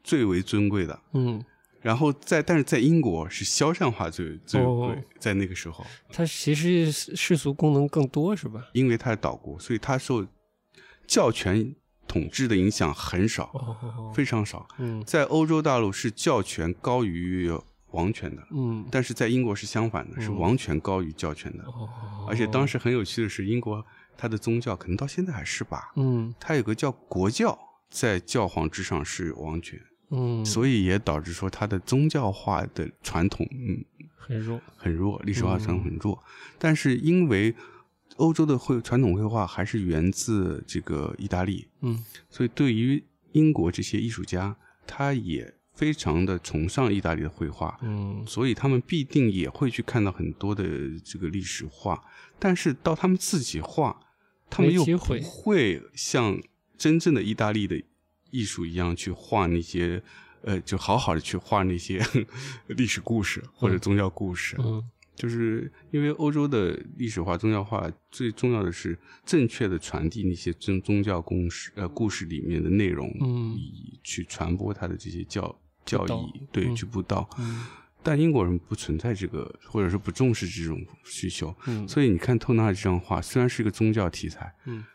[0.04, 1.43] 最为尊贵的，嗯，
[1.82, 8.66] 然后在但是在英国是肖像画最最贵，哦在那个时候，它其实世俗功能更多是吧？
[8.74, 10.26] 因为它是岛国，所以它受
[11.06, 11.76] 教权
[12.10, 14.68] 统治的影响很少，哦，非常少。
[14.80, 15.01] 嗯。
[15.05, 17.49] 在欧洲大陆是教权高于
[17.91, 18.86] 王权的，嗯。
[18.91, 21.64] 但是在英国是相反的，是嗯王权高于教权的。
[21.66, 21.88] 哦，
[22.28, 23.86] 而且当时很有趣的是，英国
[24.18, 26.34] 它的宗教可能到现在还是吧，嗯。
[26.39, 27.57] 它有个叫国教，
[27.89, 29.80] 在教皇之上是王权，
[30.10, 33.86] 嗯，所以也导致说它的宗教化的传统，嗯，
[34.18, 34.60] 很弱。
[34.76, 36.24] 很弱，历史化传统很嗯弱。
[36.57, 37.55] 但是因为
[38.20, 44.55] 欧洲的绘传统绘画还是源自这个意大利，嗯所以对于英国这些艺术家，
[44.86, 50.63] 他也非常的崇尚意大利的绘画，嗯所以他们必定也会去看到很多的
[51.03, 52.03] 这个历史画。
[52.38, 53.99] 但是到他们自己画，
[54.49, 56.39] 他们又不会会像
[56.78, 57.82] 真正的意大利的
[58.32, 60.03] 艺术一样去画那些。
[60.41, 62.01] 呃，就好好的去画那些
[62.67, 64.82] 历史故事或者宗教故事，嗯
[65.20, 73.53] 就是因为欧洲的历史化、宗教化最重要的是正确的传递那些宗宗教公事呃故事里面的内容，嗯。
[73.57, 75.53] 以去传播他的这些教
[75.86, 77.30] 教义，对，嗯去布道。
[77.38, 77.65] 嗯。
[78.01, 84.86] 但英国人不存在这个，或者是不重视这种需求，嗯，所以你看透纳这张画，虽然是一个宗教题材，嗯，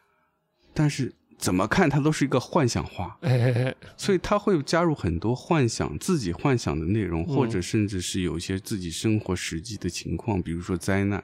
[0.72, 7.26] 但是怎么看它都是一个幻想画，哎哎哎，所以他会加入很多幻想、自己幻想的内容，嗯。
[7.34, 11.22] 或者甚至是有一些自己生活实际的情况，比如说灾难，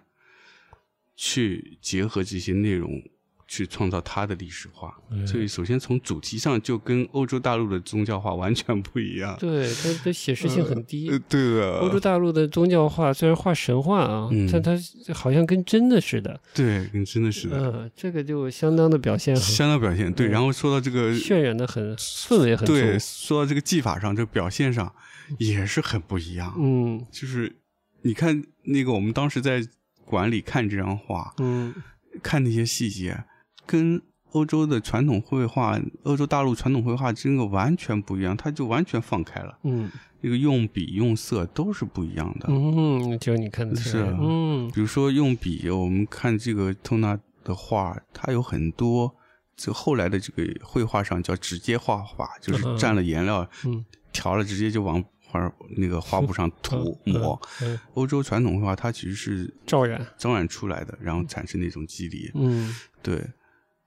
[1.17, 3.03] 去结合这些内容
[3.51, 4.97] 去创造它的历史画。
[5.11, 9.37] 嗯所以，首先从主题上就跟欧洲大陆的宗教画完全不一样。
[9.41, 11.19] 对，它的写实性很低呃，。
[11.29, 14.73] 对啊，欧洲大陆的宗教画虽然画神话啊，嗯但它
[15.13, 16.41] 好像跟真的似的。
[16.55, 20.13] 对，跟真的似的，嗯，这个就相当的表现很相当表现。
[20.13, 22.65] 对，嗯然后说到这个渲染的很氛围很。
[22.65, 24.95] 对，说到这个技法上，这个表现上
[25.39, 26.55] 也是很不一样。
[26.57, 27.57] 嗯就是
[28.03, 29.61] 你看那个，我们当时在
[30.05, 31.75] 馆里看这张画，嗯
[32.23, 33.25] 看那些细节，
[33.67, 34.01] 跟
[34.33, 39.91] 欧洲的传统绘画、欧洲大陆传统绘画真的完全不一样，它就完全放开了，嗯
[40.23, 42.47] 这个用笔用色都是不一样的。
[42.51, 43.75] 嗯，只有你看的。
[43.75, 49.15] 是啊嗯比如说用笔，我们看这个透纳的画，它有很多。
[49.57, 57.39] 这后来的这个绘画上叫直接画法，就是嗯蘸了颜料，嗯调了，直接就往画那个画布上涂抹。
[57.61, 60.07] 嗯，欧洲传统绘画它其实是照染。
[60.17, 62.31] 照染出来的，然后产生那种肌理。
[62.35, 63.23] 嗯对，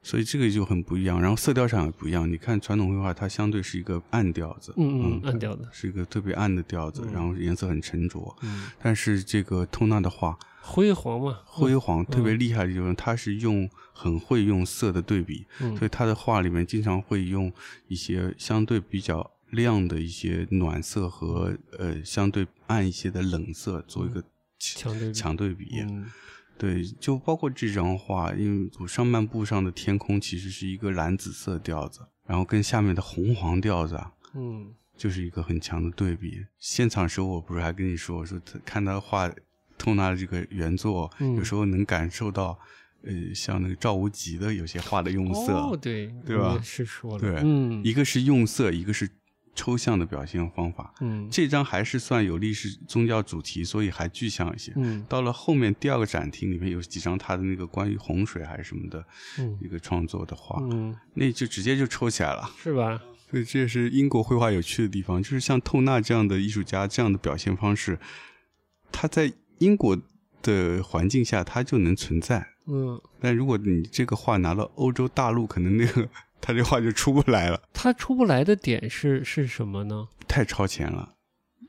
[0.03, 1.19] 所以这个就很不一样。
[1.19, 2.29] 然后色调上也不一样。
[2.31, 5.67] 你看传统绘画，它相对是一个暗调子，嗯嗯，暗调子。
[5.71, 8.35] 是一个特别暗的调子，然后颜色很沉着。
[8.41, 11.39] 嗯，但是这个透纳的画，辉煌嘛。
[11.45, 17.51] 辉煌特别厉害的地方，它是用很会用色的对比，嗯所以他的画里面经常会用
[17.87, 24.23] 一些相对比较亮的一些暖色和呃相对暗一些的冷色做一个
[24.59, 25.83] 强对比。
[26.63, 36.45] 嗯对，就包括这张画，因为我上半部上的天空其实是一个蓝紫色调子，然后跟下面的红黄调子啊，嗯就是一个很强的对比。
[36.57, 39.29] 现场时候我不是还跟你说，我说他看他画
[39.77, 42.57] 透纳的这个原作，嗯有时候能感受到，
[43.03, 47.19] 呃，像那个赵无极的有些画的用色，哦，对对吧是说了。
[47.19, 49.09] 对嗯一个是用色，一个是
[49.55, 50.93] 抽象的表现方法。
[51.01, 54.71] 嗯这张还是算有历史宗教主题，所以还具象一些。
[54.75, 59.05] 嗯到了后面第二个展厅里面有几张他的那个关于洪水还是什么的
[59.39, 62.49] 嗯一个创作的画，嗯，那就直接就抽起来了。
[62.57, 63.01] 是吧？
[63.29, 67.97] 所以这也是英国绘画有趣的地方，就是像透纳这样的艺术家这样的表现方式，
[68.91, 69.97] 他在英国
[70.43, 76.07] 的环境下他就能存在，嗯，但如果你这个画拿到欧洲大陆，可能那个
[76.45, 80.09] 他这话就出不来了，他出不来的点是是什么呢？
[80.27, 81.13] 太超前了，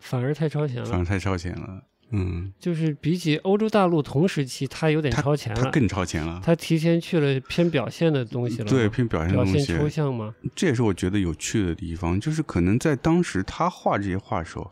[0.01, 0.85] 反而太超前了。
[0.85, 1.85] 反而太超前了。
[2.11, 6.41] 嗯，就是比起欧洲大陆同时期，他有点超前了，他更超前了。
[6.45, 10.35] 他提前去了偏表现的东西了，对，偏表现的表现东西，抽象吗？
[10.57, 14.69] 这也是我觉得有趣的地方，就是可能在当时他画这些画的时候，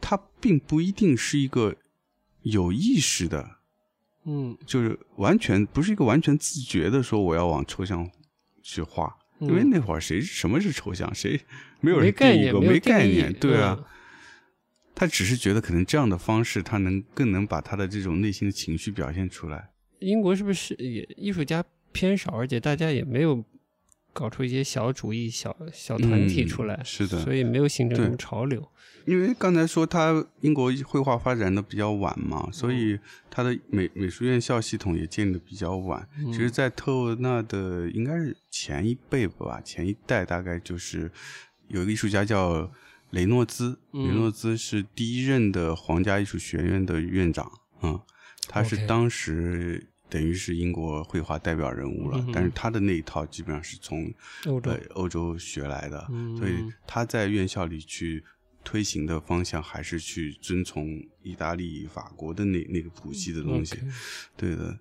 [0.00, 1.74] 他并不一定是一个
[2.42, 3.48] 有意识的，
[4.24, 8.10] 嗯，就是完全不是一个完全自觉的说我要往抽象
[8.62, 11.40] 去画，嗯因为那会儿谁什么是抽象，谁
[11.80, 13.76] 没有人定义过，没概念，对啊。
[13.78, 13.84] 嗯
[14.96, 19.70] 他只是觉得可能这样的方式，他能更能把他的这种内心的情绪表现出来。
[19.98, 23.44] 英国是不是也艺术家偏少，而且大家也没有
[24.14, 28.66] 搞出一些小主义、小小团体嗯出来，是的所以没有形成什么潮流。
[29.04, 32.98] 因为刚才说他英国绘画发展的比较晚嘛，所嗯以
[33.28, 36.08] 他的美美术院校系统也建立的比较晚。
[36.16, 41.10] 嗯其实，在特纳的应该是前一辈吧，前一代大概就是
[41.68, 42.72] 有一个艺术家叫
[43.10, 47.52] 雷诺兹，嗯雷诺兹是第一任的皇家艺术学院的院长，
[47.82, 48.00] 嗯，
[48.48, 49.88] 他是当时。
[50.14, 54.14] 等于是英国绘画代表人物了，嗯但是他的那一套基本上是从
[54.46, 56.36] 欧洲呃欧洲学来的，嗯。
[56.36, 56.52] 所以
[56.86, 58.22] 他在院校里去
[58.62, 60.86] 推行的方向还是去遵从
[61.24, 63.76] 意大利、法国的那那个谱系的东西。
[64.36, 64.78] 对的，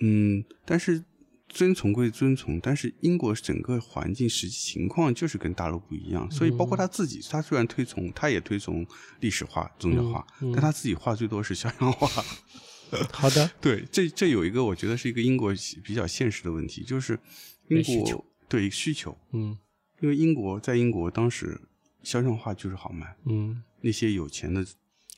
[0.00, 1.04] 嗯，但是
[1.50, 8.86] 遵从归遵从，但是英国整个环境实际情况就是跟大陆不一样，所以包括他自己，他虽然推崇，他也推崇
[9.20, 10.52] 历史画、宗教画，嗯嗯。
[10.54, 12.24] 但他自己画最多是肖像画。
[13.12, 15.52] 好的，对，这这有一个我觉得是一个英国
[15.84, 17.18] 比较现实的问题，就是
[17.68, 19.58] 英国没需求对需求，嗯。
[20.00, 21.60] 因为英国在英国当时
[22.04, 24.64] 肖像画就是好卖，嗯，那些有钱的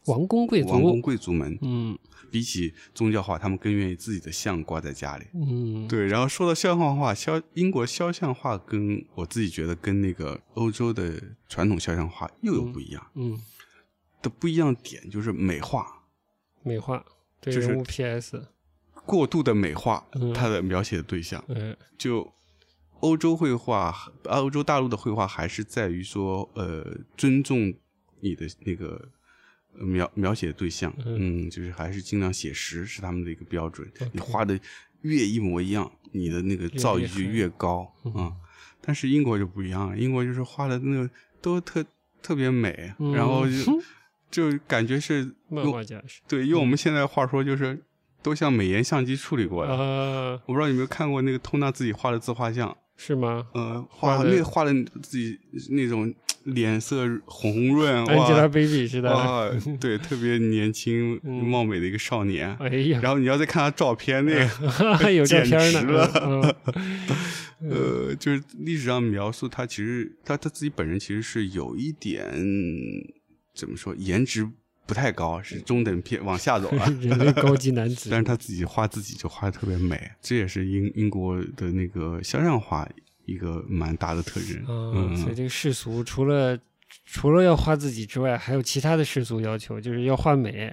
[0.06, 1.98] 王公贵族王公，贵族们，嗯。
[2.30, 5.26] 比起宗教画，他们更愿意自己的像挂在家里。
[5.34, 13.36] 嗯，对，然后说到肖像画，肖英国肖像画跟我自己觉得跟那个欧洲的传统肖像画又有不一样、嗯，
[14.22, 16.04] 的不一样点，就是美化，
[16.62, 17.04] 美化
[17.41, 18.47] 对就是人物 PS，
[19.07, 20.32] 过度的美化嗯。
[20.34, 21.43] 它的描写的对象。
[21.49, 22.32] 嗯就
[23.01, 26.84] 欧洲绘画，欧洲大陆的绘画还是在于说，呃，
[27.16, 27.72] 尊重
[28.20, 29.09] 你的那个
[29.78, 31.47] 呃描描写的对象，嗯。
[31.47, 33.91] 嗯，就是还是尽量写实是他们的一个标准。
[34.12, 34.59] 你画的
[35.01, 38.12] 越一模一样，你的那个造诣就越高嗯。
[38.16, 38.32] 啊、
[38.82, 41.11] 但是英国就不一样，英国就是画的那个
[41.41, 41.82] 都特
[42.20, 43.53] 特别美，嗯然后就
[44.30, 46.20] 就感觉是漫画家是。
[46.28, 47.78] 对用我们现在话说就是
[48.22, 49.72] 都像美颜相机处理过的。
[49.72, 53.46] 啊，我不知道你有没有看过那个通纳自己画的自画像，是吗？
[53.54, 54.72] 嗯，画那个画的
[55.02, 55.38] 自己
[55.70, 56.12] 那种
[56.44, 59.50] 脸色红润，哇？Angelababy 是的，哇，
[59.80, 61.44] 对，特别年轻嗯。
[61.44, 62.54] 貌美的一个少年。
[62.56, 64.34] 哎呀，然后你要再看他照片，那
[64.98, 66.06] 个有照 片简直了。
[66.06, 66.74] 呢，嗯。
[67.70, 72.24] 呃，就是历史上描述他，其实他他自己本人其实是有一点
[73.61, 74.48] 怎么说，颜值
[74.86, 76.84] 不太高，是中等偏往下走了。
[76.88, 82.88] 嗯人类高级男 子，但是他自己画自己就画的特别美，这也是英英国的那个肖像画
[83.26, 84.64] 一个蛮大的特征。
[84.66, 86.58] 嗯，所以嗯，这个世俗除了
[87.04, 90.72] 除了要画自己之外，还有其他的世俗要求，就是要画美。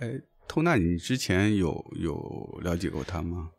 [0.00, 3.50] 哎，透纳，你之前有有了解过他吗？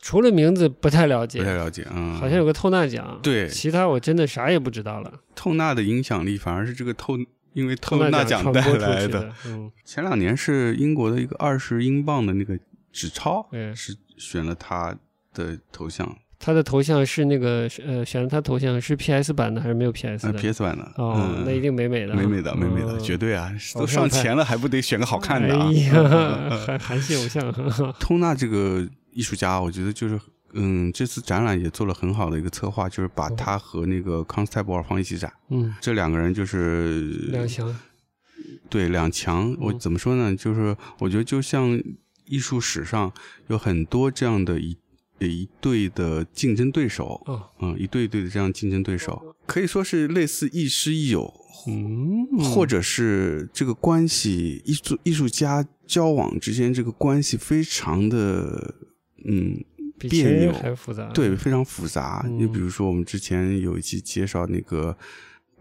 [0.00, 5.20] 除了名字不太了解，不太了解，嗯，好像有个透纳奖，对其他我真的啥也不知道了。
[5.34, 7.16] 透纳的影响力反而是这个透，
[7.54, 9.32] 因为透透纳奖带来的。
[9.46, 12.58] 嗯，前两年是英国的一个二十英镑的那个
[12.92, 13.74] 纸钞，对。
[13.74, 14.94] 是选了他
[15.32, 21.42] 的头像，他的头像是那个呃，选了他头像是 PS 版的还是没有 PS 呃的？，PS 版的，哦，嗯。
[21.46, 22.12] 那一定美美的。
[22.12, 25.66] 啊，美美的，美美的，嗯绝对啊，都上钱了还不得选个好看的啊？
[25.66, 27.52] 哎呀，韩韩系偶像，
[27.98, 30.20] 通纳这个艺术家，我觉得就是，
[30.54, 35.32] 嗯，这次展览也做了很好的一个策划，就是把他和那个康斯泰博尔放一起展。
[35.50, 37.00] 嗯，这两个人就是
[37.30, 37.76] 两强，
[38.70, 39.56] 对两强。
[39.60, 39.78] 我嗯。
[39.78, 40.34] 怎么说呢？
[40.34, 41.80] 就是我觉得就像
[42.26, 43.12] 艺术史上
[43.48, 44.76] 有很多这样的一
[45.20, 51.32] 一对的竞争对手，哦，嗯，一对一对的这样竞争对手，可以说是类似亦师亦友，
[51.66, 58.74] 嗯，或者是这个关系，艺术艺术家交往之间这个关系非常的，
[59.24, 59.64] 嗯，
[59.98, 62.22] 别扭还复杂，对，非常复杂。
[62.26, 64.96] 嗯你比如说，我们之前有一期介绍那个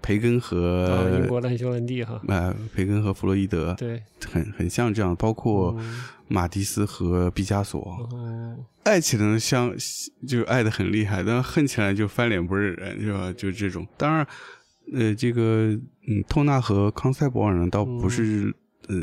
[0.02, 9.74] 培根啊，和英国烂修兰蒂哈，呃培根和弗洛伊德，对，很很像这样，包括嗯马蒂斯和毕加索，哦，爱起来呢像
[10.28, 13.32] 就爱的很厉害，但恨起来就翻脸不认人，是吧？
[13.32, 13.88] 就这种。
[13.98, 14.28] 当然，
[14.94, 18.54] 呃，这个嗯，透纳和康塞博尔呢，倒不是、
[18.90, 18.96] 呃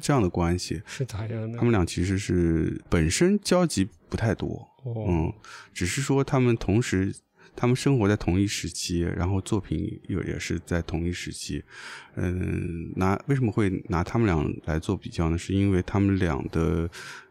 [0.00, 1.64] 这样的关系，是咋样的他？
[1.64, 5.32] 们俩其实是本身交集不太多，哦，嗯，
[5.72, 7.14] 只是说他们同时
[7.54, 11.62] 他们生活在同一时期，然后作品又也是在同一时期。
[12.14, 15.36] 嗯，拿为什么会拿他们俩来做比较呢？
[15.36, 16.88] 是因为他们俩的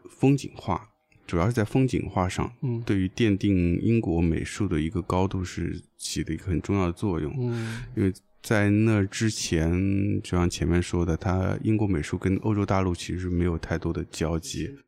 [0.08, 0.86] 风景画，
[1.26, 7.34] 主要是在风景画上，嗯对于奠定英国美术的一个高度是起的一个很重要的作用。
[7.38, 8.12] 嗯因为
[8.42, 9.72] 在那之前，
[10.22, 14.78] 就像前面说的，他英国美术跟欧洲大陆其实没有太多的交集。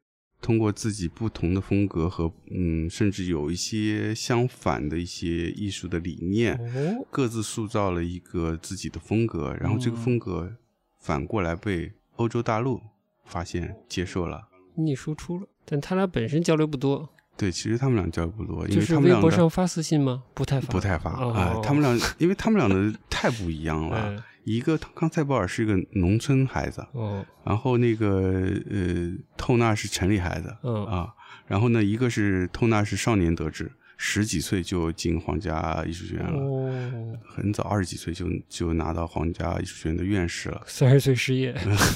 [0.41, 10.53] 通过自己不同的风格和嗯，甚至有一些相反的一些艺术的理念，哦，各自塑造了一个自己的风格，然后这个嗯风格
[10.99, 12.80] 反过来被欧洲大陆
[13.26, 14.49] 发现接受了。
[14.76, 20.22] 逆输出了，但他俩本身交流不多，对，其实他们俩交流不多，因就是为他们俩的微博上发私信吗？
[20.32, 24.24] 不太发，不太发哦啊、他们俩，因为他们俩的太不一样了。
[24.45, 31.14] 嗯一个康塞博尔是一个农村孩子，哦，然后那个呃透纳是城里孩子，嗯啊，
[31.47, 40.62] 然后呢，一个是透纳是少年得志，十几岁就进皇家艺术学院了，哦，很早二十几岁就就拿到皇家艺术学院的院士了。
[40.66, 41.55] 三十岁失业，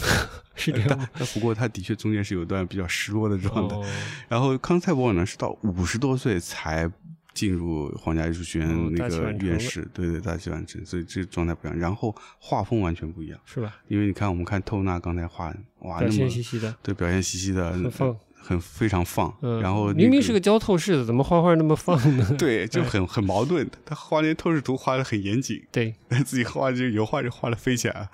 [0.55, 1.09] 是这样吗？
[1.15, 3.75] 但不过他的确中间是有一段比较失落的状态。
[3.75, 3.87] 哦，
[4.29, 6.91] 然后康塞博尔呢是到五十多岁才
[7.35, 11.79] 进入皇家艺术学院哦那个院士，对对，大器晚成，所以这个状态不一样。
[11.79, 13.77] 然后画风完全不一样，是吧？
[13.89, 19.37] 因为你看我们看透纳刚才画，哇，表那么现兮兮的，对表现兮兮的，很放，很非常放。
[19.43, 22.37] 嗯，然后、那明明是个教透视的，怎么画画那么放呢？
[22.39, 23.69] 对， 就很很矛盾。
[23.85, 28.09] 他画那些透视图画的很严谨，对， 自己画就油画就画的飞起来了。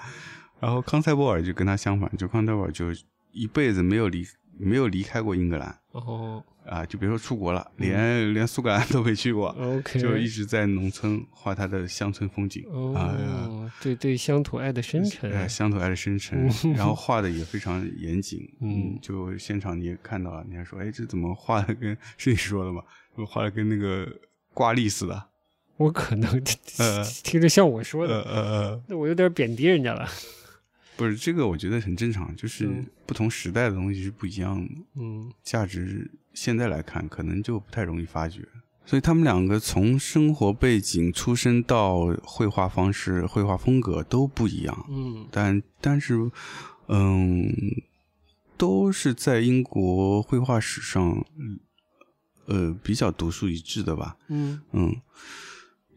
[0.58, 2.86] 然后康塞波尔就跟他相反，就康塞波尔就
[3.32, 4.26] 一辈子没有离
[4.58, 12.64] 没有离开过英格兰哦啊，就别说出国了，连、连苏格兰 都没去过，，OK，就一直在农村画他的乡村风景。
[12.94, 18.48] 啊哦，对对，乡土爱的深沉，呃，乡土爱的深沉，然后画的也非常严谨。
[18.60, 22.80] 嗯就现场你也看到了，你还说，哎，这怎么画的跟是你说的吗？
[23.16, 24.06] 我画的跟那个
[24.54, 25.26] 挂历似的。
[25.76, 26.30] 我可能
[26.78, 30.08] 呃听着像我说呃的，呃呃，那我有点贬低人家了。
[31.00, 38.46] 不是这个，我觉得很正常，就是嗯不同时代的东西是不一样的，嗯价值现在来看可能就不太容易发掘。
[38.84, 44.86] 所以他们两个从生活背景、出身到绘画方式、绘画风格都不一样。
[44.90, 46.30] 嗯但但是，
[46.88, 47.50] 嗯，
[48.58, 51.24] 都是在英国绘画史上，
[52.44, 54.18] 呃，比较独树一帜的吧。
[54.28, 54.94] 嗯嗯，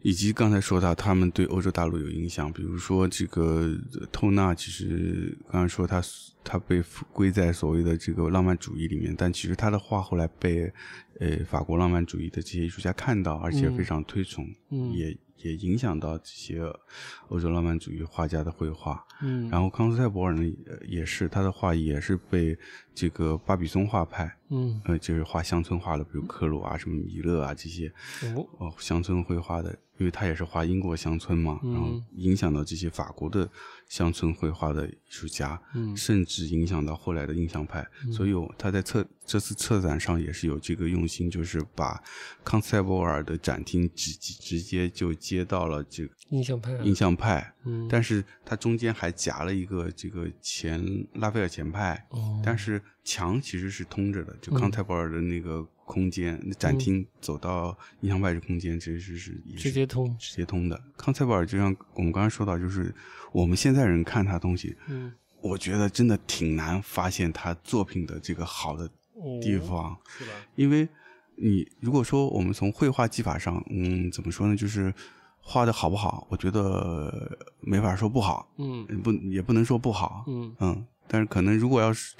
[0.04, 6.02] 以及刚才说到他们对欧洲大陆有影响，比如说这个呃透纳，其实刚才说他
[6.44, 10.70] 他被归在所谓的这个浪漫主义里面，但其实他的画后来被
[11.20, 16.60] 呃法国浪漫主义的这些艺术家看到，而且嗯非常推崇，嗯也也影响到这些
[17.28, 19.02] 欧洲浪漫主义画家的绘画。
[19.22, 22.54] 嗯，然后康斯泰博尔呢，呃也是他的画也是被
[22.94, 24.80] 这个巴比松画派，嗯。
[24.84, 27.92] 呃，就是画乡村画的，比如克鲁啊、什么米勒啊这些，
[28.36, 28.46] 哦。
[28.58, 32.04] 哦，乡村绘画的，因为他也是画英国乡村嘛，然后嗯。
[32.16, 33.48] 影响到这些法国的
[33.88, 35.96] 乡村绘画的艺术家，嗯。
[35.96, 37.84] 甚至影响到后来的印象派。
[38.12, 42.02] 所以他在策这次策展上也是有这个用心，就是把
[42.44, 50.84] 康斯泰博尔的展厅直直直接就接到了这个印象派啊，印象派，嗯，但是它中间还夹了一个这个前
[51.14, 52.40] 拉斐尔前派，哦。
[52.44, 54.60] 但是墙其实是通着的，就嗯。
[54.60, 60.80] 康泰博尔的那个空间，那展厅走到印象派的空间，其实是直接通，直接通的。
[60.96, 62.94] 康泰博尔就像我们刚才说到，就是
[63.32, 70.30] 我们现在人看他东西，嗯我觉得真的挺难发现他作品的这个好的哦地方，是吧？
[70.54, 70.88] 因为
[71.36, 74.94] 你如果说我们从绘画技法上，嗯，怎么说呢，就是
[75.40, 78.86] 画的好不好，我觉得没法说不好，嗯。
[79.02, 80.56] 不也不能说不好，嗯。
[80.60, 82.14] 嗯，但是可能如果要是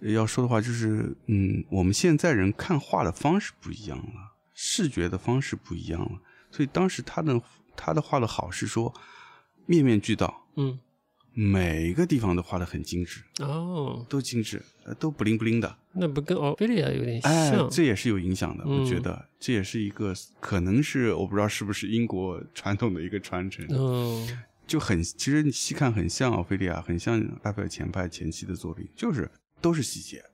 [0.00, 6.20] 要说的话，就是嗯，我们现在人看画的方式不一样了，视觉的方式不一样了，
[6.50, 7.40] 所以当时他的
[7.76, 8.94] 他的画的好是说
[9.66, 10.78] 面面俱到，嗯。
[11.36, 19.28] 每个地方都画的很精致，哦，都精致，呃都不灵不灵的，那不跟奥菲利亚有点哎像？，这也是有影响的，我觉嗯得。
[19.40, 24.28] 这也是一个可能是我不知道是不是英国传统的一个传承，嗯
[24.66, 30.24] 就很其实你细看很像奥菲利亚，很像拉斐尔前派前期的作品，就是都是细节，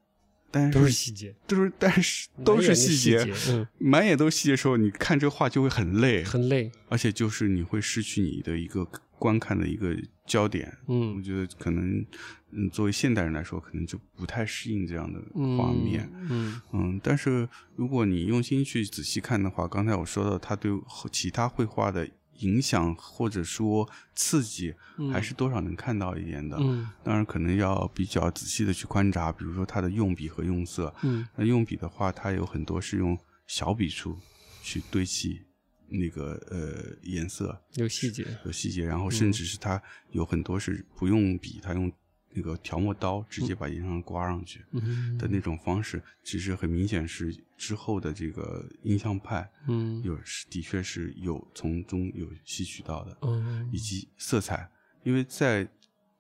[0.51, 8.85] 但是都是细节，都是但是都是细节，嗯，满眼都是细节的时候，你看这画就会很累，很累，而且就是你会失去你的一个
[9.19, 10.77] 观看的一个焦点。
[10.89, 11.15] 嗯。
[11.15, 12.05] 我嗯觉得可能，
[12.53, 16.11] 嗯，作为现代人来说，可能就不太适应这样的嗯，画面。
[16.29, 20.73] 嗯嗯，但是如果你用心去仔细看的话，刚才我说到他对
[21.13, 22.09] 其他绘画的
[22.41, 26.57] 影响或者说刺激，嗯还是多少能看到一点的。
[26.61, 30.95] 嗯当然，可能要比较仔细的去观察，比如说它的用笔和用色。
[31.03, 34.19] 嗯那用笔的话，它有很多是用小笔触
[34.63, 35.43] 去堆砌
[35.89, 41.91] 那个呃颜色有细节，有细节，然后甚至是它有很多是不用笔，它用
[42.33, 50.03] 那个调墨刀直接把颜上刮上去嗯的那种方式，其实很明显是之后的这个印象派嗯。
[50.03, 54.71] 有是的确是有从中有吸取到的，嗯以及色彩，
[55.03, 55.69] 因为在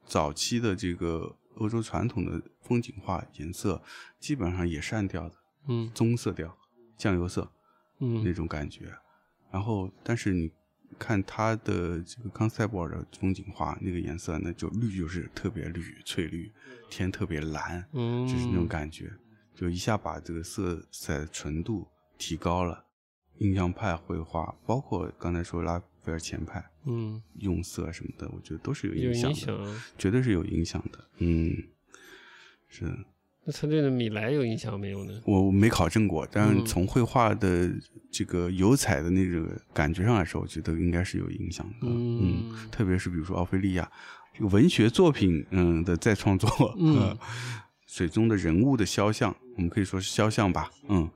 [0.04, 3.82] 早期的这个欧洲传统的风景画颜色
[4.18, 5.36] 基本上也是暗调的，
[5.68, 5.90] 嗯。
[5.94, 6.56] 棕色调、
[6.96, 7.50] 酱油色
[8.00, 8.24] 嗯。
[8.24, 8.92] 那嗯种感觉。
[9.52, 10.50] 然后，但是你
[10.99, 16.51] 看它的这个康塞博尔的风景画那个颜色，那就绿就是特别绿、翠绿，
[16.91, 19.12] 天特别蓝，嗯，就是那种感觉，
[19.55, 21.86] 就一下把这个色彩的纯度
[22.18, 22.84] 提高了。
[23.38, 29.74] 印象派绘画，包括刚才说拉斐尔前派，嗯用色什么的，我觉得都是有有影响的。
[29.97, 31.09] 绝对是有影响的。
[31.18, 31.57] 嗯，
[32.68, 32.99] 是的
[33.51, 35.20] 那他对那米莱有影响没有呢？
[35.24, 37.70] 我我没考证过，但是嗯从绘画的
[38.11, 41.88] 这个油彩的那个感觉上来说，我觉得应该是有影响的。
[41.88, 43.90] 嗯特别是比如说奥菲利亚
[44.34, 47.18] 这个文学作品，嗯的再创作，嗯 呃
[47.86, 51.11] 水中的人物的肖像，我们可以说是肖像吧，嗯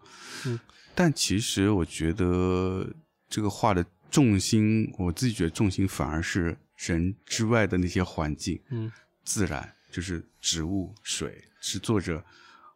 [0.47, 0.59] 嗯
[0.95, 2.89] 但其实我觉得
[3.28, 8.91] 这个画的重心，我自己觉得重心反而是人之外的那些环境，嗯
[9.24, 12.20] 自然，就是植物、水，是作者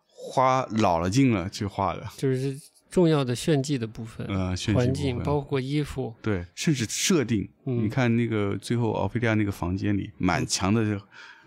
[0.07, 2.07] 花老了劲了去画的。
[2.17, 2.57] 就是
[2.89, 11.03] 重要的炫技的部分，呃，炫技环境包括衣服，对，甚至设定，嗯你看那个最后奥菲利亚那个房间里，满墙的这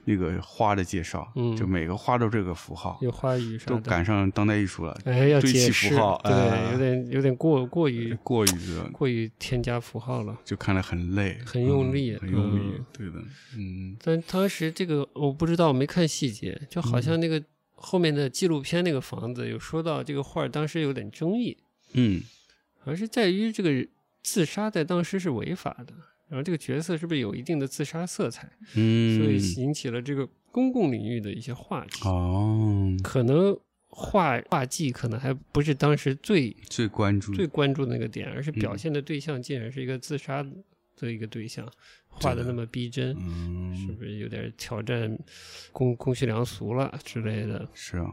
[0.05, 1.55] 那个花的介绍，嗯。
[1.55, 10.37] 就每个花都这个符号，有花语啥都，赶上当代艺术了，哎，要堆砌解释，符号对，哎有点有点过过于过于的，过于添加符号了。
[10.43, 13.13] 就看了很累，很用力嗯很用力嗯，对的，
[13.57, 13.95] 嗯。
[14.03, 17.43] 但当时这个我不知道，我没看细节，就好像那个
[17.75, 21.57] 后面的纪录片那个房子有说到这个画儿当时有点争议，
[21.93, 22.21] 嗯。
[22.83, 23.87] 而是在于这个
[24.23, 25.93] 自杀在当时是违法的，
[26.31, 32.07] 然后这个角色是不是有一定的自杀色彩，嗯，所以引起了这个公共领域的一些话题。
[32.07, 33.59] 哦，可能
[33.89, 40.41] 画画技可能还不是当时最最关注最关注的那个点，而是表嗯现的对象竟然是一个自杀
[40.97, 41.69] 的一个对象，
[42.07, 45.19] 画的那么逼真，是嗯不是有点挑战
[45.73, 47.67] 公公序良俗了之类的？
[47.73, 48.09] 是啊，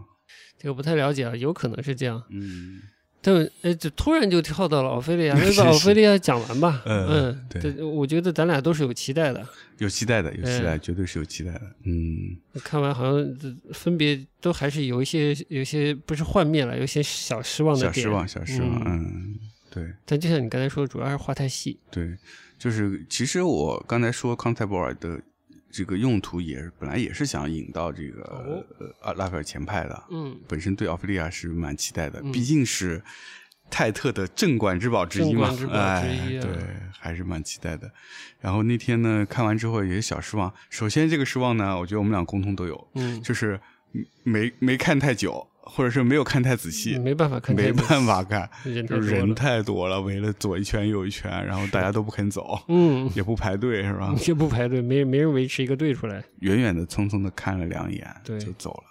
[0.58, 2.20] 这个不太了解啊，有可能是这样。
[2.30, 2.80] 嗯
[3.20, 6.82] 但哎，就突然就跳到了奥菲利亚， 那是把奥菲利亚讲完吧。
[6.86, 9.44] 嗯嗯，对这我觉得咱俩都是有期待的。
[9.78, 17.94] 有期待的，有期待，哎绝对是有期待的，嗯看完好像这分别都还是有一些有些不是幻灭了，有些小失望的点。
[17.94, 19.38] 小失望，小失望，嗯嗯，
[19.70, 19.92] 对。
[20.04, 21.78] 但就像你刚才说，主要是画太细。
[21.90, 22.16] 对，
[22.58, 25.20] 就是其实我刚才说康泰博尔的
[25.70, 28.64] 这个用途也是本来也是想引到这个、哦
[29.02, 33.02] 呃拉斐尔前派的，嗯，本身对奥菲利亚是蛮期待的，嗯毕竟是
[33.70, 36.50] 泰特的镇馆之宝之一嘛，镇馆之宝之一啊哎，对，
[36.98, 37.90] 还是蛮期待的。
[38.40, 40.52] 然后那天呢，看完之后也是小失望。
[40.70, 43.60] 首先这个失望呢，我觉得我们俩共同都有，嗯，就是
[44.22, 49.34] 没没看太久，或者是没有看太仔细，没办法看，没办法看，人太多就是人了。
[49.34, 54.14] 太多了，围了左一圈右一圈，然后大家都不肯走，嗯，也不排队，是吧？
[54.26, 56.24] 也不排队，没没人维持一个队出来。
[56.40, 58.84] 远远的、匆匆的看了两眼，对就走了。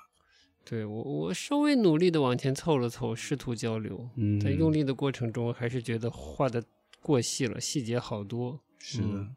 [0.64, 6.64] 对我，我稍微努力的往前凑了凑，试图交流，嗯，在用力的过程中，还是觉得画的
[7.02, 8.60] 过细了，细节好多。
[8.80, 9.36] 是的，嗯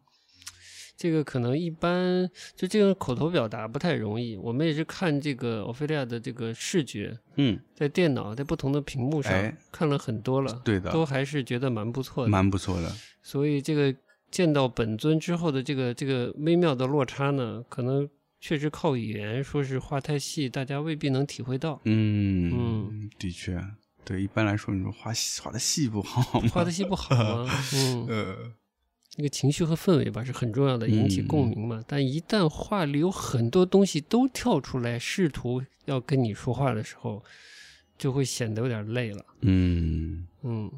[1.00, 4.36] 这个可能一般，就这种口头表达不太容易。
[4.36, 12.28] 我们也是看这个奥菲利亚的这个视觉，嗯，在电脑在不同的屏幕上、哎看了很多了，对的，都还是觉得蛮不错的。
[12.28, 12.94] 蛮不错的。
[13.22, 13.96] 所以这个
[14.30, 18.06] 见到本尊之后的这个这个微妙的落差呢，可能
[18.38, 21.80] 确实靠语言说是画太细，大家未必能体会到。
[21.86, 23.58] 嗯嗯，的确，
[24.04, 26.48] 对，一般来说，你说画画的细不好吗？
[26.52, 27.14] 画的细不好
[27.46, 27.50] 吗？
[27.72, 28.36] 嗯，呃，
[29.16, 31.82] 那个情绪和氛围吧是很重要的，引起嗯共鸣嘛。
[31.86, 37.22] 但一旦画里有很多东西都跳出来，试图要跟你说话的时候，
[37.98, 39.24] 就会显得有点累了。
[39.40, 40.70] 嗯嗯，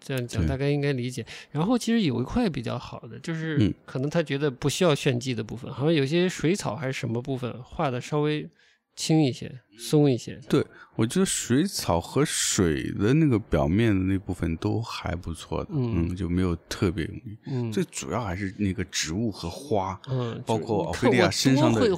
[0.00, 1.24] 这样讲大概应该理解。
[1.50, 8.48] 然后其实有一块比较好的，就是嗯可能他觉得不需要炫技的部分，好像有些水草还是什么部分画的稍微
[8.94, 10.38] 轻一些、松一些。
[10.48, 10.64] 对
[10.94, 17.38] 我觉得水草和水的那个表面的那部分都还不错的，嗯嗯，就没有特别容易。
[17.46, 21.88] 嗯，最主要还是那个植物和花，嗯，包括奥菲利亚身上的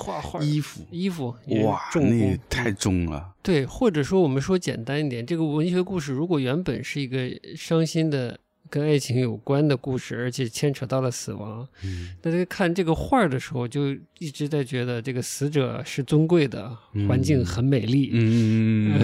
[0.40, 1.34] 衣服，衣服
[1.64, 3.34] 哇，重工那也太重了。
[3.42, 8.38] 对，或者说我们说简单一点，这个文学故事如果原本是一个伤心的、
[8.74, 11.64] 跟爱情有关的故事，而且牵扯到了死亡。
[11.84, 18.10] 嗯那在看这个画的时候，就一直在觉得这个死者是尊贵的，环境很美丽。
[18.12, 19.00] 嗯，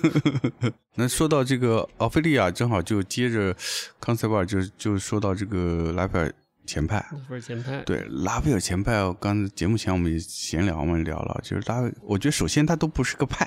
[0.96, 3.54] 那说到这个奥菲利亚，正好就接着
[4.00, 6.32] 康塞瓦尔就就说到这个拉斐尔
[6.64, 6.96] 前派。
[7.12, 13.46] 拉斐尔前派，对拉斐尔前派，刚才节目前我们也闲聊嘛，聊了，就是拉斐，我觉得首先他都不是个派，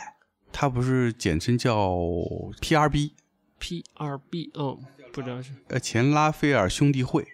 [0.52, 1.96] 他不是简称叫
[2.62, 4.78] PRB，PRB，嗯，
[5.12, 5.52] 不知道是。
[5.68, 7.26] 呃，前拉斐尔兄弟会，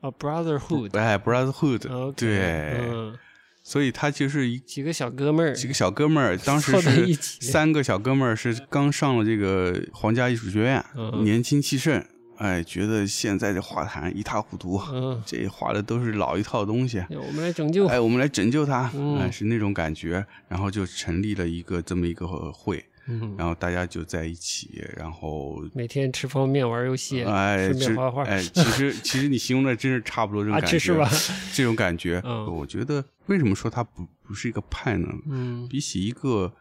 [0.00, 3.16] 啊，Brotherhood，哎，Brotherhood，、对，嗯，
[3.62, 11.24] 所以他就是一几个小哥们儿，几个小哥们儿，当时是三个小哥们儿是刚上了这个皇家艺术学院，嗯。
[11.24, 12.04] 年轻气盛，
[12.36, 19.18] 哎，觉得现在这画坛一塌糊涂，嗯，这画的都是老一套东西，哎我们来拯救，哎，我们来拯救它，嗯。
[19.18, 25.62] 哎，是那种感觉，然后就成立了一个这么一个会，嗯，然后大家就在一起，然后。
[25.74, 31.10] 每天吃方便玩游戏，哎，这顺便画画，哎，其实 其实你形容的真是差不多这种啊，感觉，这是吧？
[31.52, 32.46] 这种感觉，嗯。
[32.54, 35.08] 我觉得为什么说它不不是一个派呢？
[35.28, 36.52] 嗯，比起一个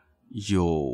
[0.49, 0.91] 有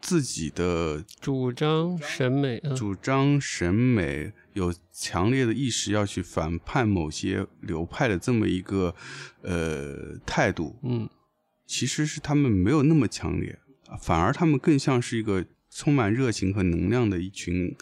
[0.00, 2.74] 自己的主张审美，嗯。
[2.74, 8.94] 主张审美、有强烈的意识要去反叛某些流派的这么一个
[9.42, 11.08] 呃态度，嗯。
[11.64, 13.58] 其实是他们没有那么强烈，
[14.00, 17.74] 反而他们更像是一个充满热情和能量的一群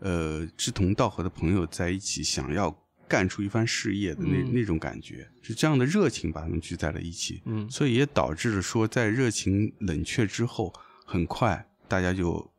[0.00, 2.74] 呃志同道合的朋友在一起，想要
[3.06, 4.52] 干出一番事业的那、嗯。
[4.52, 7.42] 那种感觉，是这样的热情把他们聚在了一起。
[7.44, 7.70] 嗯。
[7.70, 10.72] 所以也导致了说，在热情冷却之后，
[11.04, 12.50] 很快大家就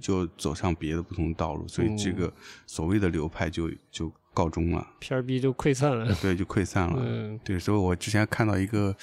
[0.00, 2.32] 就走上别的不同道路，所以这个
[2.66, 7.02] 所谓的流派就就告终了，，PRB 就溃散了，对，就溃散了。
[7.04, 7.40] 嗯。
[7.42, 8.94] 对，所以我之前看到一个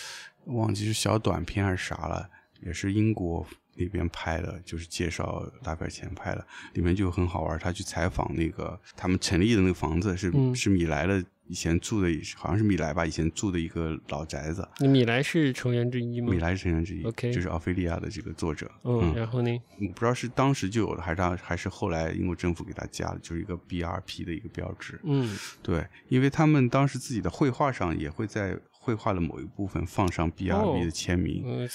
[0.46, 2.30] 忘记是小短片还是啥了，
[2.62, 3.46] 也是英国
[3.76, 7.58] 那边拍的，就是介绍拉斐尔前拍的，里面就很好玩。
[7.60, 14.68] 他去采访那个他们成立的那个房子是、嗯是米莱的以前住的，好像是米莱吧，以前住的一个老宅子。
[14.80, 16.32] 米莱是成员之一吗？
[16.32, 18.72] 米莱是成员之一 OK 就是奥菲利亚的这个作者。
[18.84, 19.52] 嗯，然后呢？
[19.80, 25.00] 我不知道是当时就有的，还是他还是后来英国政府给他加的，就是一个 BRP 的一个标志。
[25.04, 31.42] 嗯对，因为他们当时自己的绘画上也会在绘画的某一部分放上 BRB 的签名。
[31.44, 31.68] 嗯，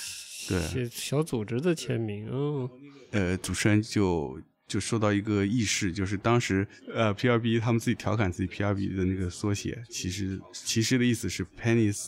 [0.48, 2.70] 对写小组织的签名，嗯
[3.10, 12.06] 呃，主持人就就说到一个轶事，就是当时呃 PRB 他们自己调侃自己 PRB 的那个缩写，其实其实的意思是 penis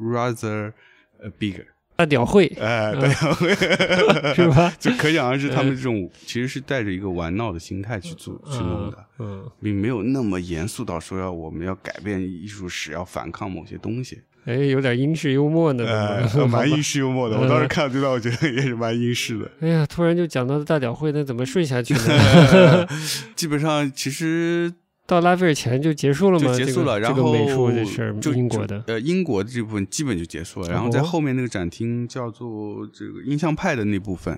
[0.00, 0.72] rather
[1.20, 1.66] 呃 bigger。
[1.96, 4.72] 大屌会哎，嗯对， 是吧？
[4.78, 14.20] 就可想而知，他们这种其实是带着一个玩闹的心态去做去弄的，嗯，并没有那么严肃到说要我们要改变艺术史，要反抗某些东西。
[14.44, 15.84] 哎，有点英式幽默呢，
[16.28, 19.50] 怎么好吧式幽默的我当时看到这段，我觉得也是蛮英式的。
[19.60, 22.86] 哎呀，突然就讲到大屌会，那怎么顺下去呢？
[23.34, 24.72] 基本上，其实
[25.06, 26.46] 到拉斐尔前就结束了吗？
[26.46, 30.68] 就结束了，然后这个美术这事儿，就英国的，呃，英国的这部分基本就结束了。
[30.68, 34.36] 然后在哦后面那个展厅叫做这个印象派的那部分，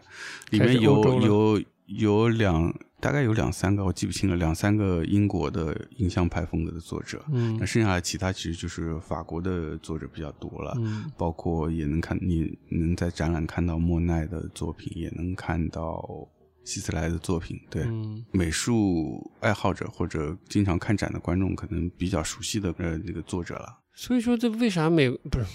[0.50, 7.24] 里面有有有两大概有两三个，我记不清了，两三个英国的印象派风格的作者。
[7.32, 16.28] 嗯那剩下的其他其实就是法国的作者比较多了，嗯包括也能看你能在展览看到莫奈的作品，也能看到
[16.68, 17.58] 希斯莱的作品。
[17.70, 23.80] 对，嗯美术爱好者或者经常看展的观众可能比较熟悉的呃那个作者了。
[23.94, 25.46] 所以说这为啥美不是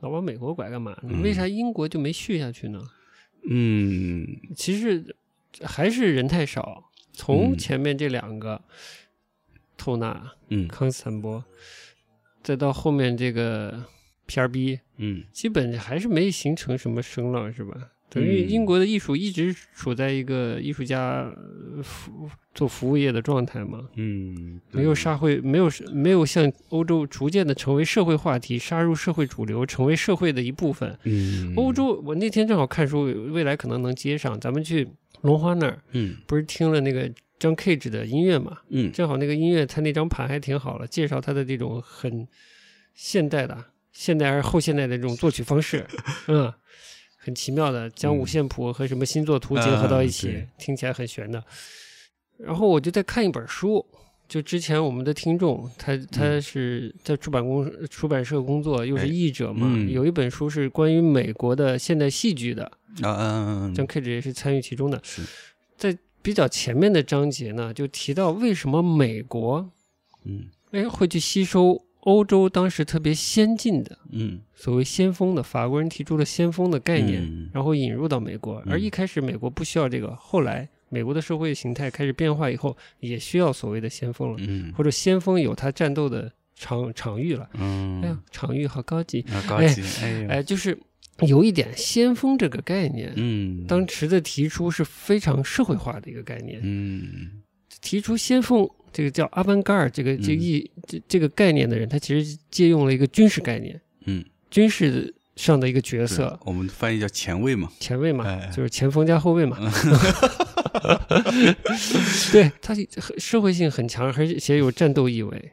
[0.00, 1.10] 老往美国拐干嘛呢？
[1.10, 2.80] 嗯为啥英国就没续下去呢？
[3.50, 4.26] 嗯
[4.56, 5.14] 其实
[5.62, 6.90] 还是人太少。
[7.12, 8.62] 从嗯前面这两个，
[9.76, 11.44] 透纳、嗯康斯坦波，
[12.42, 13.84] 再到后面这个
[14.28, 17.90] PRB，嗯基本还是没形成什么声浪，是吧？
[18.10, 18.48] 等于嗯。
[18.48, 21.30] 英国的艺术一直处在一个艺术家
[21.76, 30.98] 呃服做服务业的状态嘛，嗯，没有杀会，没有没有像欧洲逐渐的成为社会话题，杀入社会主流，成为社会的一部分。
[31.04, 31.52] 嗯。
[31.56, 34.38] 欧洲，我那天正好看书，未来可能能接上。
[34.40, 34.88] 咱们去
[35.20, 36.16] 龙华那儿，嗯。
[36.26, 38.58] 不是听了那个张 Cage 的音乐嘛？
[38.70, 38.90] 嗯。
[38.90, 42.26] 正好那个音乐，他那张盘还挺好了，介绍他的这种很
[42.94, 43.56] 现代的、
[43.92, 45.86] 现代还是后现代的这种作曲方式，
[46.26, 46.52] 嗯，
[47.18, 51.42] 很奇妙的，将五线谱和什么星座图结合到一起，嗯听起来很玄的。
[52.38, 53.84] 然后我就在看一本书，
[54.28, 59.90] 就之前我们的听众，他他是在出版公出版社工作，又是哎译者嘛，嗯。
[59.90, 62.64] 有一本书是关于美国的现代戏剧的，
[63.02, 65.00] 啊嗯张 Cage 也是参与其中的。
[65.02, 65.22] 是。
[65.76, 69.70] 在比较前面的章节呢，就提到为什么美国
[70.24, 70.46] 嗯。
[70.70, 74.40] 哎会去吸收欧洲当时特别先进的嗯。
[74.54, 77.50] 所谓先锋的法国人提出了先锋的概念，嗯。
[77.52, 78.62] 然后引入到美国。
[78.66, 78.72] 嗯。
[78.72, 84.72] 而一开始美国不需要这个，后来美国的社会形态开始变化以后，也需要所谓的先锋了，嗯。
[84.74, 87.48] 或者先锋有他战斗的场场域了。
[87.54, 88.00] 嗯。
[88.02, 90.78] 哎呀嗯，，场域好高级，啊高级，哎呀，哎，就是
[91.26, 96.60] 有一点先锋这个概念，嗯，当时的提出是非常社会化的一个概念。
[96.62, 97.42] 嗯。
[97.80, 98.68] 提出先锋
[98.98, 100.40] 这个叫阿班嘎尔这个这嗯。
[100.40, 109.56] 一这这个概念的人，他其实借用了一个军事概念，嗯，军事上的一个角色，我们翻译叫前卫嘛，前卫嘛，哎就是前锋加后卫嘛。
[112.32, 115.52] 对，他很社会性很强，而且有战斗意味。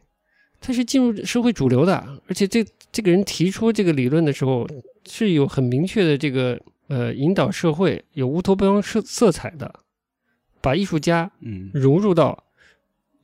[0.60, 4.68] 他是进入社会主流的，而且这这个人提出这个理论的时候
[5.08, 9.82] 是有很明确的这个呃引导社会有乌托邦色色彩的，
[10.62, 12.44] 把艺术家嗯，融入到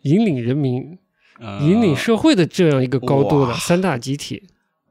[0.03, 0.97] 引领人民、
[1.39, 4.43] 呃引领社会的这样一个高度的三大集体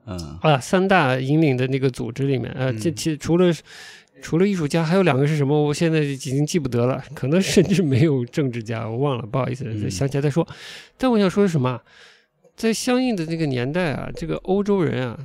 [0.07, 3.53] 嗯啊，三大引领的那个组织里面，呃，这嗯其实除了
[4.21, 5.63] 除了艺术家，还有两个是什么？
[5.63, 10.47] 我现在已经记不得了，可能甚至没有政治家，我忘了，不好意思，嗯想起来再说。
[10.99, 11.81] 但我想说的是什么？
[12.57, 15.19] 在相应的那个年代啊，这个欧洲人啊，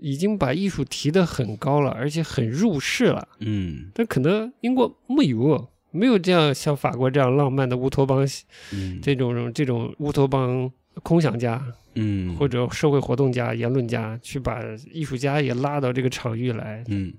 [0.00, 3.28] 已经把艺术提得很高了，而且很入世了。
[3.40, 8.26] 嗯但可能英国没有，没有这样像法国这样浪漫的乌托邦
[8.72, 10.70] 嗯，这种这种乌托邦
[11.02, 11.64] 空想家
[11.94, 17.12] 嗯或者社会活动家、言论家，去把艺术家也拉到这个场域来嗯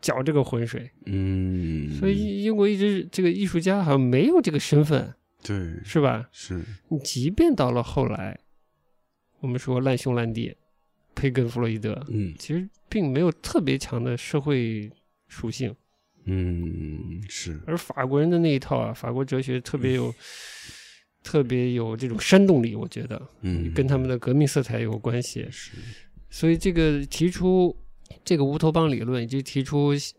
[0.00, 0.90] 搅这个浑水。
[1.06, 5.12] 嗯，所以英国一直这个艺术家好像没有这个身份，
[5.42, 6.28] 对是吧？
[6.32, 8.38] 是你即便到了后来，
[9.40, 10.54] 我们说烂兄烂弟，
[11.14, 14.90] 培根、弗洛伊德，嗯其实并没有特别强的社会
[15.28, 15.74] 属性。
[16.24, 17.60] 嗯是。
[17.66, 20.14] 而法国人的那一套啊，法国哲学特别有，
[21.22, 23.72] 特别有这种煽动力，我觉得嗯。
[23.74, 25.46] 跟他们的革命色彩有关系。
[25.50, 25.72] 是。
[26.28, 27.76] 所以这个提出
[28.24, 30.14] 这个乌托邦理论以及提出先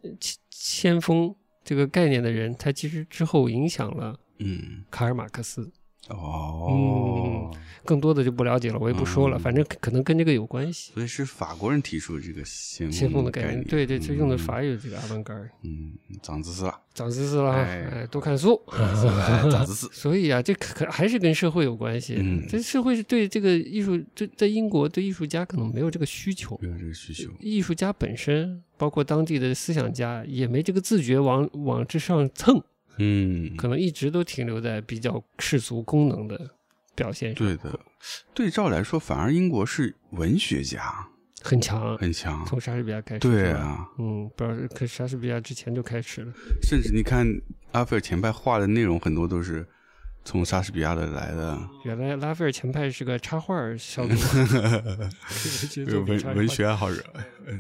[0.50, 1.34] 先锋
[1.64, 4.84] 这个概念的人，他其实之后影响了嗯。
[4.90, 5.72] 卡尔马克思。
[6.10, 7.50] 哦，
[7.86, 9.40] 更多的就不了解了，我也不说了，嗯。
[9.40, 10.92] 反正可可能跟这个有关系。
[10.94, 14.38] 所以是法国人提出这个先先锋的概概念，对对，这用的嗯。
[14.38, 17.86] 法语这个阿凡嘎尔，嗯长知识了，长知识了哈，哎。
[17.94, 18.60] 哎，多看书。
[18.72, 18.80] 哎
[19.50, 22.16] 长知识， 所以啊，这可可还是跟社会有关系。
[22.20, 22.44] 嗯。
[22.50, 32.62] 这社会是对这个艺术，对在英国对艺术家可能没有这个需求，没有这个需求，艺术家本身，包括当地的思想家，也没这个自觉往往之上蹭，
[33.02, 36.40] 嗯，可能一直都停留在比较世俗功能的
[36.96, 37.80] 表现上，对的。
[38.34, 41.08] 对照来说，反而英国是文学家
[41.42, 41.98] 很强。
[41.98, 47.26] 很强，从莎士比亚开始，对啊，嗯，不知道可莎士比亚之前就开始了，甚至你看
[47.72, 49.68] 阿菲尔前派画的内容很多都是
[50.24, 54.16] 从莎士比亚的来的，原来拉斐尔前派是个插画小组，
[55.72, 57.04] 这个文文学爱好者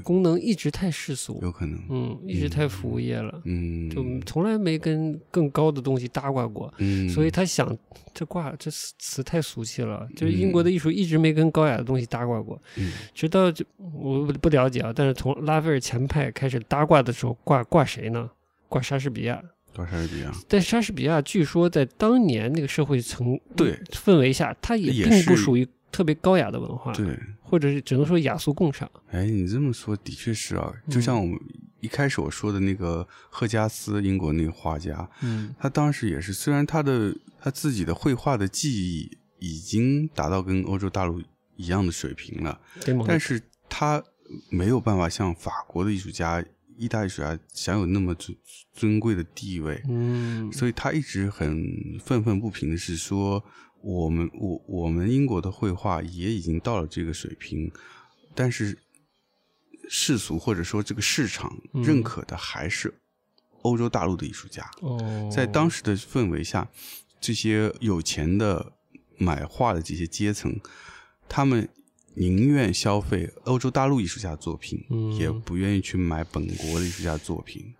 [0.04, 6.72] 功能一直太世俗，有可能，嗯，一直太服务业了，嗯，就从来没跟更高的东西搭挂过。
[6.78, 7.76] 嗯，所以他想，
[8.14, 10.08] 这挂这词词太俗气了。
[10.16, 12.94] 就是英国的艺术一直没跟高雅的东西搭挂过，嗯。
[13.14, 14.94] 直到就我不不了解啊。
[14.96, 18.30] 但是从拉斐尔前派开始搭挂的时候，挂挂谁呢？
[18.70, 19.42] 挂莎士比亚。
[19.74, 23.74] 多莎士比亚，但莎士比亚据说在当年那个社会层对。
[23.92, 28.90] 氛围下，他也也并不属于特别高雅的文化，对，或者是只能说雅俗共赏。
[29.12, 31.38] 哎，你这么说的确是啊，就嗯像我们
[31.80, 35.54] 一开始我说的那个赫加斯，英国那个画家，嗯。
[35.60, 41.22] 他当时也是，虽然他的他自己的绘画的技艺已经达到跟欧洲大陆
[41.56, 42.60] 一样的水平了？
[43.08, 44.04] 但是他
[44.50, 46.44] 没有办法像法国的艺术家、
[46.82, 48.36] 意大利艺术家享有那么尊
[48.74, 51.64] 尊贵的地位，嗯，所以他一直很
[52.04, 53.44] 愤愤不平的是说，
[53.82, 57.72] 我们我我们英国的绘画也已经到了这个水平，
[58.34, 58.78] 但是
[59.88, 62.92] 世俗或者说这个市场嗯认可的还是
[63.62, 64.68] 欧洲大陆的艺术家。
[64.82, 66.68] 哦，在当时的氛围下，
[67.20, 68.74] 这些有钱的
[69.18, 70.60] 买画的这些阶层，
[71.30, 71.70] 他们
[72.16, 75.14] 宁愿消费欧洲大陆艺术家的作品，嗯。
[75.14, 77.74] 也不愿意去买本国的艺术家作品。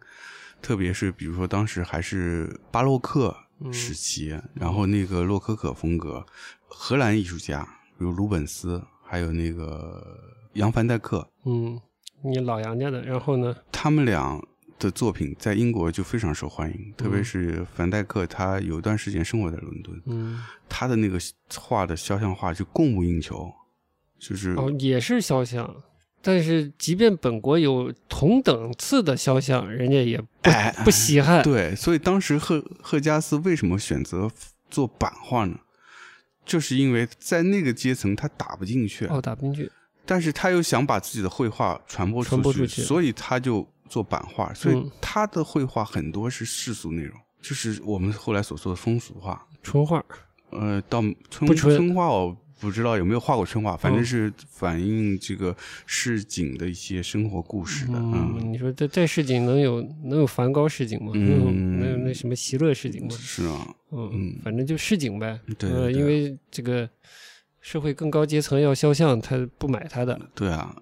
[0.62, 3.72] 特别是比如说当时还是巴洛克嗯。
[3.74, 6.26] 时期，然后那个洛可可风格，
[6.68, 7.64] 荷兰艺术家
[7.98, 10.18] 比如鲁本斯，还有那个
[10.54, 11.80] 扬凡戴克，嗯，
[12.24, 13.56] 你老杨家的，然后呢？
[13.72, 14.42] 他们俩
[14.80, 21.20] 的作品在英国就非常受欢迎，特别是凡戴克，他有一段时间生活在伦敦，嗯，他的那个
[21.56, 23.52] 画的肖像画就供不应求，
[24.22, 25.76] 就是、哦，也是肖像，
[26.22, 31.42] 但是即便本国有同等次的肖像，人家也不、哎不稀罕。
[31.42, 34.30] 对，所以当时赫赫加斯为什么选择
[34.70, 35.58] 做版画呢？
[36.46, 39.72] 就是因为在那个阶层他打不进去，哦，打不进去。
[40.06, 47.18] 但是他又想把自己的绘画传播出去，传播出去所以他就做版画，所以嗯他的绘画很多是世俗内容。
[47.42, 49.44] 就是我们后来所说的风俗画。
[49.64, 50.04] 春画，
[50.52, 55.54] 呃，到春不春春画我不知道有没有画过春画，反正嗯是反映这个
[55.88, 57.94] 市井的一些生活故事的。
[57.96, 61.12] 嗯，嗯，你说这这市井能有能有梵高市井吗？
[61.16, 63.10] 嗯能有那什么席勒市井吗？
[63.20, 65.40] 是啊，嗯嗯，反正就市井呗。
[65.48, 66.88] 呃，对对因为这个
[67.60, 70.20] 社会更高阶层要肖像，他不买他的。
[70.36, 70.76] 对啊，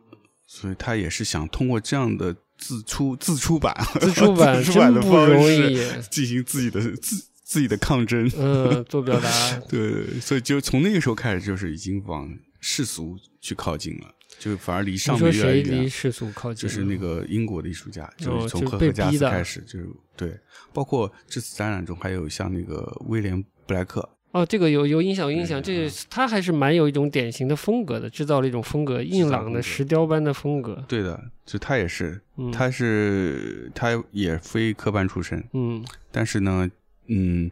[0.45, 5.79] 所以他也是想通过这样的自出自出版、自出版 自出版的真不容方式易
[6.11, 7.15] 进行自己的自
[7.49, 8.29] 自己的抗争。
[8.37, 9.29] 嗯，做表达。
[9.67, 15.83] 对，所以就从那个时候开始，就是已经往世俗去靠近了，就反而离你上说谁面越来越远。
[15.83, 16.61] 离世俗靠近？
[16.61, 20.37] 就是那个英国的艺术家，就哦是从就是被赫赫加斯开始，就是对，
[20.71, 25.59] 包括这次展览中还有像那个威廉布莱克，哦，这个有有影响，有影响。
[25.59, 30.85] 嗯这他还是蛮有一种典型的风格的，制造了一种风格，硬朗的石雕般的风格。
[30.87, 36.69] 对的，就他也是，嗯，他是他也非科班出身，嗯但是呢，
[37.09, 37.51] 嗯，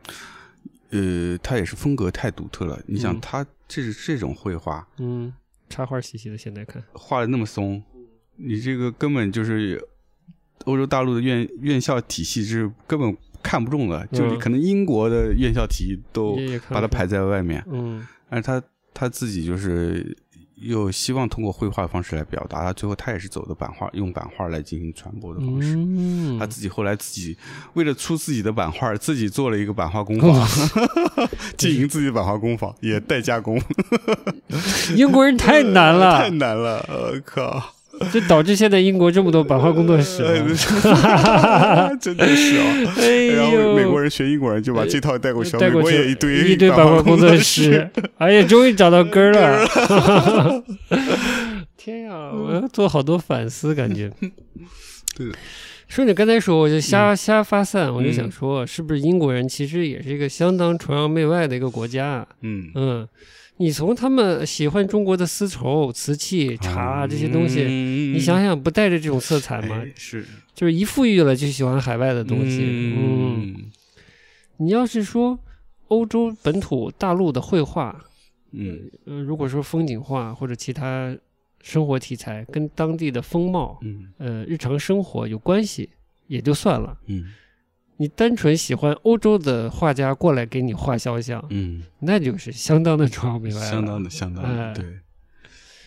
[0.91, 2.81] 呃，他也是风格太独特了。
[2.87, 5.33] 你想嗯他这是这种绘画嗯，
[5.69, 6.81] 插画兮兮的，现在看。
[6.93, 7.83] 画的那么松，
[8.37, 9.83] 你这个根本就是
[10.65, 16.37] 欧洲大陆的院院校体系是根本看不中的，就是嗯可能英国的院校体系都
[16.69, 18.61] 把它排在外面，嗯但是他
[18.93, 20.17] 他自己就是
[20.59, 25.75] 又希望通过绘画的方式来表达，他最后他也是走的版画，用版画来进行传播的方式。
[25.77, 27.37] 嗯，他自己后来自己
[27.73, 30.47] 为了出自己的版画，自己做了一个版画工坊，
[31.57, 33.61] 经营自己的版画工坊，也代加工，
[34.95, 37.76] 英国人太难了 太，难了，我靠！
[38.13, 40.23] 这导致现在英国这么多版画工作室。
[41.99, 42.93] 真的是哦。
[42.97, 50.63] 哎然后，美国人学英国人就把这套带过去，美国带过去也一堆一堆版画工作室，哎呀，终于找到根儿了。
[51.77, 54.11] 天呀，我要做好多反思，感觉。
[55.15, 55.33] 对的
[55.87, 62.27] 说你刚才说，我就瞎瞎发散，我就想嗯说，是不是英国人其实也是一个相当崇洋媚外的一个国家啊？
[62.41, 63.07] 嗯，嗯，
[63.59, 69.77] 你从他们喜欢中国的丝绸、瓷器、茶这些东西，你你想想，不带着这种色彩吗？
[69.79, 72.61] 嗯哎是就是一富裕了就喜欢海外的东西。
[72.63, 73.71] 嗯，嗯
[74.57, 75.37] 你要是说
[75.87, 77.95] 欧洲本土大陆的绘画，
[78.51, 81.15] 嗯呃，如果说风景画或者其他
[81.61, 85.89] 生活题材跟当地的风貌、嗯呃日常生活有关系，
[86.27, 86.97] 也就算了。
[87.07, 87.25] 嗯
[87.97, 94.73] 你单纯喜欢欧洲的画家过来给你画肖像，嗯，那就是相当的崇洋媚外了，相当的相当哎。
[94.73, 94.85] 的对，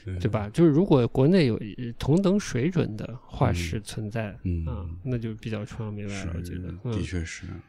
[0.06, 0.28] 嗯对？
[0.30, 0.48] 吧？
[0.52, 4.64] 就是如果国内有呃同等水准的画师存在，嗯。
[4.66, 6.68] 啊，那就比较崇洋媚外了，我觉得。
[6.68, 7.60] 的嗯，确是，嗯，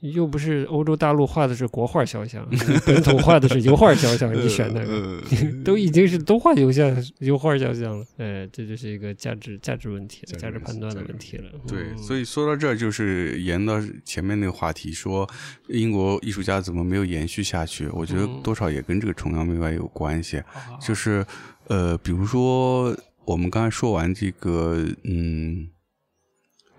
[0.00, 2.48] 又不是欧洲大陆画的是国画肖像，
[2.86, 4.92] 本土画的是油画肖像，你选哪个？
[4.92, 5.20] 呃
[5.64, 11.44] 都已经是都画油像、油画肖像了，哎，这就是一个价值价值问题了，价值判断的问题了。
[11.66, 15.28] 对，嗯所以说到这儿，就是沿到前面那个话题，说
[15.68, 17.88] 英国艺术家怎么没有延续下去？
[17.92, 20.42] 我觉得嗯多少也跟这个崇洋媚外有关系。
[20.80, 21.24] 就是
[21.66, 25.68] 呃，比如说我们刚才说完这个，嗯，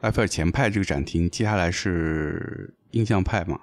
[0.01, 3.59] 埃菲尔前派这个展厅，接下来是印象派嘛。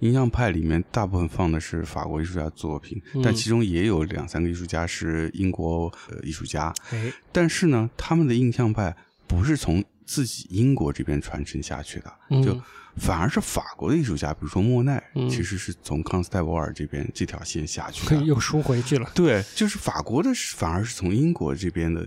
[0.00, 6.72] 印象派里面大部分放的是法国艺术家的作品，但嗯其中也有两三个艺术家是英国呃艺术家。
[6.90, 8.94] 哎，但是呢，他们的印象派
[9.26, 12.60] 不是从自己英国这边传承下去的，嗯就
[12.96, 18.22] 反而是法国的艺术家，比如说莫奈，嗯其实是从康斯泰博尔这边这条线下去的。
[18.22, 19.10] 又输回去了。
[19.14, 22.06] 对，就是法国的，反而是从英国这边的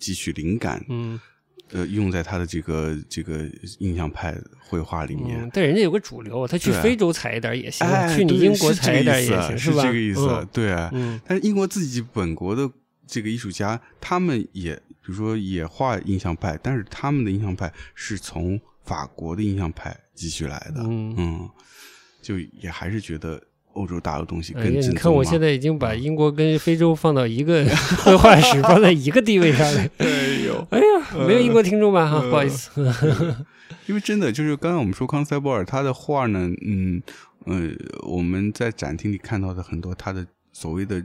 [0.00, 1.20] 汲取灵感，嗯
[1.72, 3.48] 呃，用在他的这个这个
[3.78, 5.40] 印象派绘画里面。
[5.42, 9.82] 嗯，但人家有个主流，他去非洲采一点也行，哎，去你英国采一点也行，是吧？
[9.82, 10.28] 是这个意思。
[10.28, 12.68] 啊对，嗯但是英国自己本国的
[13.06, 20.82] 这个艺术家，他们也比如说也画印象派，但是他们的印象派是从法国的印象派继续来的。
[20.84, 21.48] 嗯嗯，
[22.20, 23.40] 就也还是觉得
[23.72, 24.72] 欧洲大陆东西更。
[24.72, 27.64] 你看我现在已经把英国跟非洲放到一个
[28.04, 29.88] 绘画史，放在一个地位上了。
[30.70, 32.08] 哎呀，没有英国听众吧？
[32.08, 32.70] 哈，呃不好意思。
[33.86, 37.02] 因为真的就是刚刚我们说康斯泰波尔他的画呢，嗯
[37.46, 37.70] 呃，
[38.06, 41.04] 我们在展厅里看到的很多他的所谓的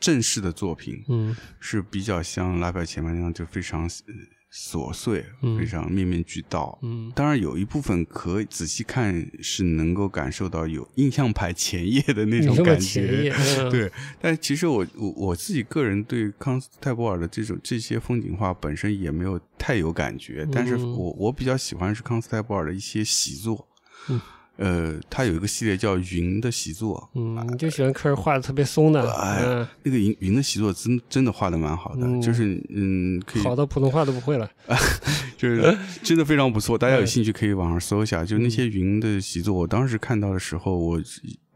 [0.00, 4.14] 正式的作品，嗯是比较像拉斐尔前面那样，就非常呃
[4.54, 5.58] 琐碎，嗯。
[5.58, 6.78] 非常面面俱到。
[6.82, 7.10] 嗯。
[7.12, 13.34] 当然，有一部分可以仔细看是能够感受到有印象派前夜的那种感觉。
[13.58, 13.90] 嗯，对，
[14.20, 20.92] 但其实我我我自己个人对康斯泰波尔的这种这些风景画本身也没有太有感觉，但是嗯。
[20.92, 23.66] 我我比较喜欢是康斯泰波尔的一些习作，
[24.08, 24.20] 嗯
[24.56, 32.20] 呃，他有一个系列叫云的习作，嗯，你就喜欢科尔画的特别松的，哎嗯，那个云云的习作真真的画的蛮好的，嗯。
[32.22, 34.48] 就是嗯，可以好到普通话都不会了。
[35.36, 38.24] 就是真的非常不错，大家有嗯兴趣可以网上搜一下。
[38.24, 41.00] 就那些云的习作，我当时看到的时候，我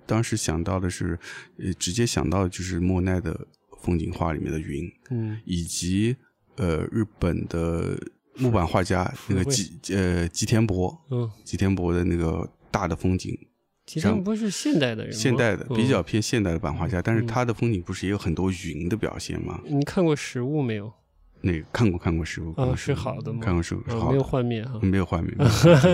[0.04, 1.18] 当时想到的是，
[1.58, 3.46] 呃，直接想到的就是莫奈的
[3.82, 5.38] 风景画里面的云，嗯。
[5.44, 6.16] 以及
[6.56, 7.96] 呃日本的
[8.36, 13.36] 木板画家那个吉呃吉田博，嗯，吉田博的那个大的风景，
[13.86, 15.12] 其实不是现代的人？
[15.12, 19.60] 现代的嗯比较偏现代的版画家，但是嗯他的风景不是也有很多云的表现吗？
[19.66, 20.92] 你看过实物没有？
[21.40, 23.40] 那个看过看过实物，看啊，是好的吗？
[23.40, 24.80] 看过实物是啊，没有好的，幻灭哈。
[24.82, 25.32] 没有画面。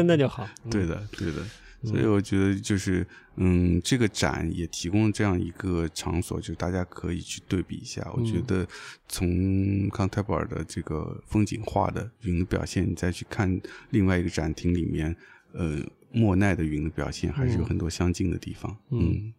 [0.07, 0.49] 那就好。
[0.65, 1.43] 嗯对，的，对的。
[1.85, 3.07] 所以我觉得就是，
[3.37, 8.11] 嗯，这个展也提供这样一个场所，就是大家可以去对比一下。
[8.15, 8.67] 我觉嗯得
[9.07, 13.61] 从康泰布尔的这个风景画的云的表现，你再去看
[13.91, 15.15] 另外一个展厅里面，
[15.53, 15.79] 呃，
[16.15, 18.77] 莫奈的云的表现，还是有嗯很多相近的地方。
[18.91, 19.35] 嗯嗯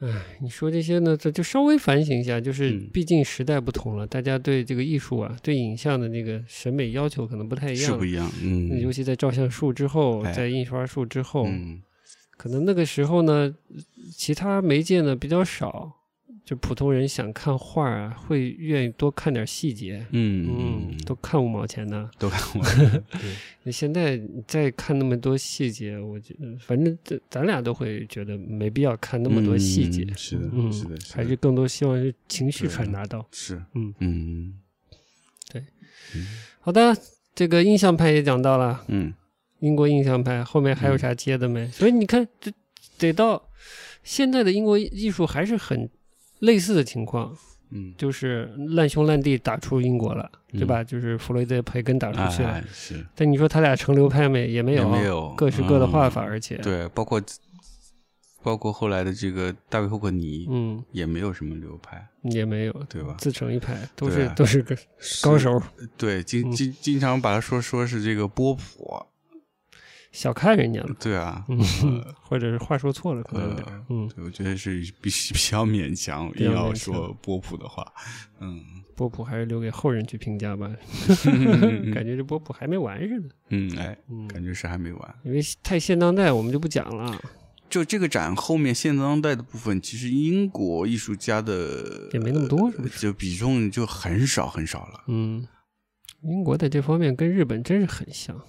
[0.00, 8.04] 哎，你说这些呢，这就稍微反省一下，就是嗯毕竟时代不同了，大家对这个艺术啊，对影像的那个审美要求可能不太一样是不。
[8.04, 8.30] 一样。
[8.42, 11.80] 嗯，尤其在照相术之后，哎在印刷术之后，嗯
[12.36, 13.54] 可能那个时候呢，
[14.12, 15.92] 其他媒介呢比较少，
[16.44, 20.04] 就普通人想看画啊，会愿意多看点细节。
[20.10, 20.46] 嗯
[20.90, 22.10] 嗯，都看五毛钱的。
[22.18, 23.02] 都看过。
[23.64, 30.02] 那现在再看那么多细节，我觉得反正这咱俩都会觉得没必要看那么多细节。
[30.02, 31.16] 嗯是的嗯，是的是的。
[31.16, 33.26] 还是更多希望是情绪传达到。
[33.32, 33.94] 是，嗯。
[34.00, 34.54] 嗯。
[35.50, 35.64] 对。
[36.60, 36.94] 好的，
[37.34, 39.14] 这个印象派也讲到了，嗯。
[39.60, 41.66] 英国印象派后面还有啥接的没？
[41.68, 42.52] 所以你看，这
[42.98, 43.48] 得到
[44.02, 45.88] 现在的英国艺术还是很
[46.44, 47.36] 类似的情况，
[47.70, 50.84] 嗯，就是烂兄烂弟打出英国了，对吧？
[50.84, 52.50] 就是弗洛伊德、培根打出去了。
[52.50, 53.04] 哎是。
[53.14, 54.46] 但你说他俩成流派没？
[54.48, 55.34] 也没有，也没有。
[55.36, 56.10] 各是各的画嗯。
[56.10, 57.20] 法，而且，对，包括
[58.42, 63.14] 包括后来的这个大卫霍克尼，嗯，也没有什么流派，也没有，对吧？
[63.18, 64.76] 自成一派，都对是都是个
[65.22, 65.60] 高手，
[65.96, 66.52] 对，经嗯。
[66.52, 69.00] 经经常把他说说是这个波普，
[70.14, 71.58] 小看人家了，对啊，嗯，
[72.22, 77.84] 或者是话说错了，可能有点，呃嗯，对，我觉得是比比较勉强，要说波普的话，
[78.40, 78.60] 嗯
[78.94, 80.70] 波普还是留给后人去评价吧，
[81.92, 85.14] 感觉这波普还没完似的，嗯，哎，嗯，感觉是还没完。
[85.24, 87.20] 因为太现当代，我们就不讲了，
[87.68, 95.00] 就这个展后面现当代的部分，其实英国艺术家的也没那么多是不就比重就很少很少了。
[95.08, 95.44] 嗯，
[96.22, 98.40] 英国在这方面跟日本真是很像，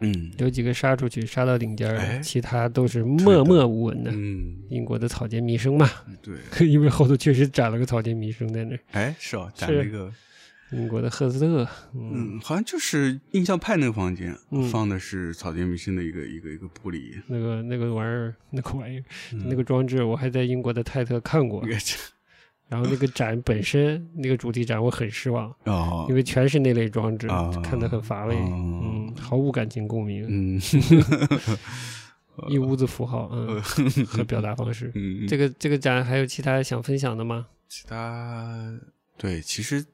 [0.00, 0.30] 嗯。
[0.38, 2.18] 有几个杀出去，杀到顶尖儿，哎。
[2.20, 4.10] 其他都是默默无闻的。
[4.12, 5.88] 嗯，英国的草间弥生嘛，
[6.22, 6.36] 对，
[6.68, 8.80] 因为后头确实斩了个草间弥生在那儿。
[8.92, 10.12] 哎，是哦，斩了一个，
[10.72, 12.36] 英国的赫斯特，嗯。
[12.36, 14.64] 嗯，好像就是印象派那个房间嗯。
[14.68, 19.44] 放的是草间弥生的一个一个一个玻璃，那个那个玩意儿，那个玩意儿，嗯。
[19.48, 21.62] 那个装置，我还在英国的泰特看过。
[21.62, 21.68] 那。
[21.68, 21.78] 个
[22.68, 28.40] 然后那个展本身，那个主题展我很失望，哦因，为全是那类装置，啊看得很乏味，哦
[28.84, 30.60] 嗯，毫无感情共鸣，嗯
[32.50, 33.62] 一屋子符号，嗯，
[34.06, 34.92] 和表达方式。
[34.94, 37.46] 嗯，这个这个展还有其他想分享的吗？
[37.68, 38.78] 其他
[39.16, 39.84] 对，其实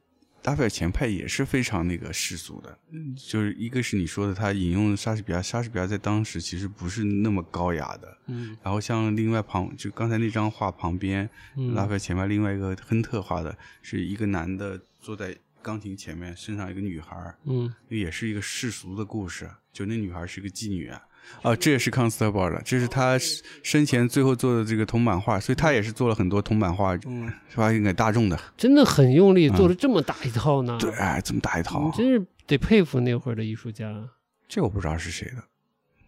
[0.44, 8.18] 拉斐尔前派也是非常那个世俗的，嗯就是一个是你说的，他引用莎士比亚，莎士比亚在当时其实不是那么高雅的。
[8.26, 8.56] 嗯。
[8.62, 11.74] 然后像另外旁，就刚才那张画旁边，嗯。
[11.74, 17.72] 拉斐尔前派另外一个亨特画的是一个男的坐在钢琴前面，身上一个女孩，嗯。
[17.88, 19.48] 也是一个世俗的故事。
[19.72, 21.00] 就那女孩是个妓女啊，
[21.42, 23.18] 啊，这也是康斯特堡的，这是他
[23.62, 28.38] 生前最后做的这个铜版画，所以他也是做了很多铜版画，嗯，发给大众的。
[28.56, 30.78] 真的很用力，做了这么大一套呢。
[30.78, 34.08] 嗯对，哎，这么大一套，真是得佩服那会儿的艺术家。
[34.48, 35.44] 这我不知道是谁的，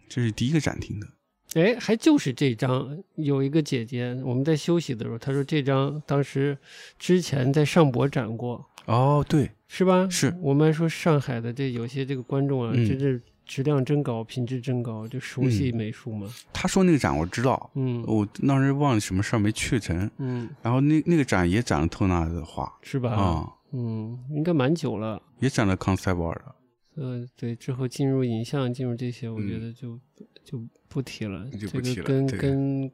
[0.07, 1.07] 这是第一个展厅的。
[1.55, 6.57] 哎，还就是这张，有一个姐姐，我们在休息的时候，她说这张当时
[6.99, 10.07] 之前在上博展过，哦，对，是吧？
[10.09, 16.27] 是我们还说上海的这有些这个观众啊，嗯真是质量真高，品质真高，就熟悉美术嘛。
[16.51, 20.09] 他说那个展我知道，嗯我当时忘了什么事儿没去成。
[20.17, 23.11] 嗯，然后那那个展也展了托纳的画是吧？
[23.13, 25.21] 啊、嗯，应该蛮久了。
[25.39, 29.99] 也展了康斯泰堡尔的，呃，对，之后进入影像，进入这些，我觉嗯得就、
[30.43, 31.47] 就不提了。
[31.51, 32.91] 就不提了这个跟对跟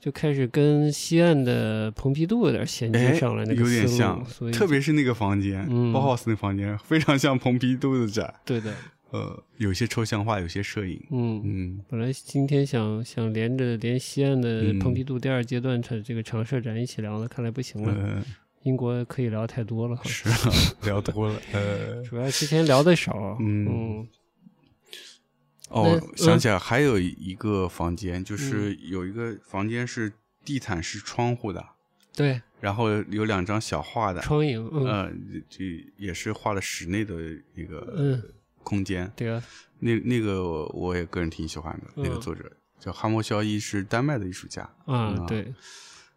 [0.00, 8.72] 就开始跟西岸的蓬皮杜有点衔接哎上了，那个有点像所以，特别是那个房间，嗯包豪斯那房间非常像蓬皮杜的展，对的，
[9.10, 11.40] 呃，有些抽象画，有些摄影，嗯。
[11.44, 17.92] 嗯本来今天想想连着连西岸的嗯蓬皮杜第二阶段的这个长设展一起聊的，看来不行了。
[17.94, 18.22] 呃，
[18.64, 20.52] 英国可以聊太多了，是 啊，
[20.82, 23.36] 聊多了，呃， 主要之前聊的少。
[23.40, 24.08] 嗯嗯
[25.70, 30.12] 哦，那想起来还有一个房间，就是有一个房间是
[30.44, 31.62] 地毯是窗户的，
[32.16, 35.12] 对，然后有两张小画的，窗影，嗯呃，
[35.50, 35.64] 这
[35.98, 37.14] 也是画了室内的
[37.54, 38.22] 一个嗯，
[38.68, 39.10] 空间。
[39.16, 39.42] 对啊，
[39.78, 42.20] 那那个我也个人挺喜欢的，那个嗯。
[42.20, 42.44] 作者
[42.78, 45.54] 叫哈默肖伊，是丹麦的艺术家，啊嗯，对，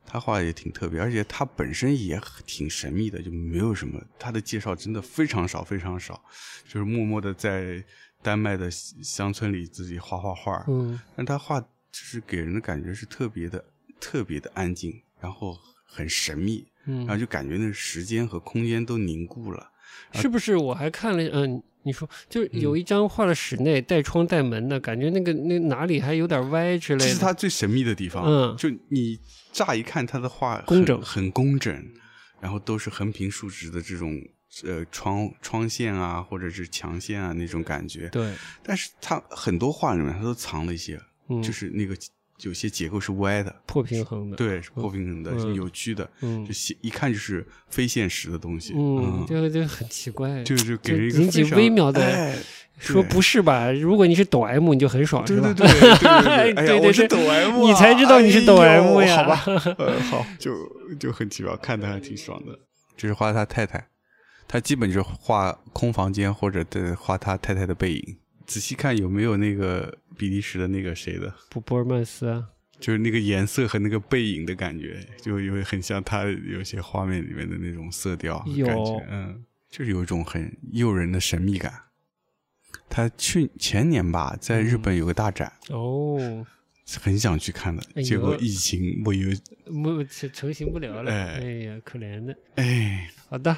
[0.05, 6.21] 他画的也挺特别，而且他本身也挺神秘的，就没有什么他的介绍真的非常少非常少，
[6.67, 7.83] 就是默默的在
[8.21, 10.99] 丹麦的乡村里自己画画画，嗯。
[11.15, 13.63] 但他画就是给人的感觉是特别的
[13.99, 16.99] 特别的安静，然后很神秘，嗯。
[16.99, 19.71] 然后嗯，就感觉那时间和空间都凝固了。
[20.13, 20.55] 是不是？
[20.55, 27.05] 我还看了，嗯，你说，就有一张画了室内带窗带门的，感觉那个那哪里还有点歪之类的。
[27.05, 28.23] 这是他最神秘的地方。
[28.25, 29.19] 嗯就你
[29.51, 31.85] 乍一看他的画工整很工整，
[32.39, 34.21] 然后都是横平竖直的这种
[34.63, 38.07] 呃窗窗线啊，或者是墙线啊那种感觉。
[38.09, 40.99] 对，但是他很多画里面他都藏了一些，
[41.29, 41.95] 嗯，就是那个
[42.41, 48.73] 有些结构是歪的，破平衡的。，对，是破平衡的，嗯是扭曲的，嗯就现一看就是非现实的东西。
[48.75, 52.37] 嗯，这个就很奇怪， 就是给人一个引起微妙的哎
[52.79, 53.71] 说不是吧？
[53.71, 55.53] 如果你是抖 M，你就很爽，是吧？
[55.53, 60.51] 对对对对对 对，我是抖 M，啊你才知道你是抖 M 呀好吧，呃，好，就
[60.99, 62.57] 就很奇妙，看的还挺爽的。
[62.97, 63.87] 这是画他太太，
[64.47, 68.17] 他基本就是画空房间或者的画他太太的背影。
[68.47, 72.47] 仔细看有没有那个比利时的那个谁的，不，波尔曼斯啊，
[72.79, 81.73] 就是那个颜色和那个背影的感觉，就有很像他有些画面里面的那种色调有感觉，嗯，就是有一种很诱人的神秘感。
[82.87, 86.45] 他去前年吧，在日本有个大展，哦，
[87.01, 89.35] 很想去看的，哎结果疫情我以为，
[89.65, 92.37] 不成成型不了了，哎哎呀，可怜的。
[92.57, 93.57] 哎，好的，